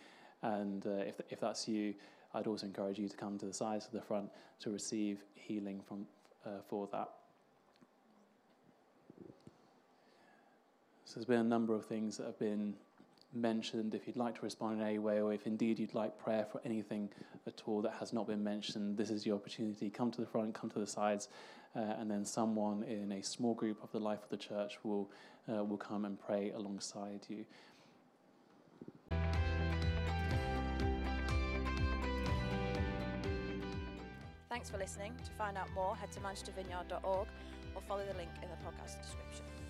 And 0.44 0.86
uh, 0.86 1.08
if 1.08 1.16
if 1.32 1.40
that's 1.40 1.68
you, 1.68 1.96
I'd 2.36 2.46
also 2.46 2.68
encourage 2.68 3.00
you 3.00 3.10
to 3.10 3.18
come 3.18 3.40
to 3.40 3.48
the 3.48 3.54
sides 3.54 3.88
of 3.88 3.92
the 3.92 4.02
front 4.02 4.30
to 4.60 4.70
receive 4.70 5.24
healing 5.34 5.82
from 5.88 6.06
uh, 6.46 6.62
for 6.70 6.88
that. 6.92 7.10
So 11.06 11.16
there's 11.16 11.26
been 11.26 11.40
a 11.40 11.44
number 11.44 11.74
of 11.74 11.86
things 11.88 12.18
that 12.18 12.28
have 12.28 12.38
been 12.38 12.76
mentioned, 13.34 13.96
if 13.96 14.08
you'd 14.08 14.18
like 14.18 14.36
to 14.36 14.42
respond 14.42 14.80
in 14.82 14.86
any 14.86 15.00
way, 15.00 15.22
or 15.22 15.34
if 15.34 15.48
indeed 15.48 15.80
you'd 15.80 15.94
like 15.94 16.18
prayer 16.18 16.46
for 16.52 16.62
anything 16.66 17.10
at 17.48 17.62
all 17.66 17.82
that 17.82 17.94
has 17.94 18.14
not 18.14 18.28
been 18.28 18.44
mentioned, 18.44 18.98
this 18.98 19.10
is 19.10 19.26
your 19.26 19.36
opportunity. 19.36 19.90
Come 19.90 20.12
to 20.12 20.22
the 20.22 20.28
front, 20.28 20.54
come 20.54 20.70
to 20.72 20.80
the 20.80 20.88
sides, 20.88 21.30
uh, 21.76 21.80
and 22.00 22.10
then 22.10 22.26
someone 22.26 22.84
in 22.84 23.12
a 23.14 23.24
small 23.24 23.54
group 23.54 23.82
of 23.84 23.92
the 23.92 24.00
life 24.00 24.24
of 24.24 24.30
the 24.30 24.38
church 24.38 24.78
will, 24.84 25.10
uh, 25.52 25.64
will 25.64 25.78
come 25.78 26.06
and 26.06 26.20
pray 26.20 26.52
alongside 26.52 27.26
you. 27.30 27.46
Thanks 34.50 34.70
for 34.70 34.78
listening. 34.78 35.14
To 35.24 35.32
find 35.38 35.58
out 35.58 35.72
more, 35.74 35.96
head 35.96 36.12
to 36.12 36.20
manchestervineyard.org 36.20 37.28
or 37.74 37.82
follow 37.88 38.06
the 38.06 38.18
link 38.18 38.30
in 38.44 38.50
the 38.50 38.58
podcast 38.58 39.02
description. 39.02 39.61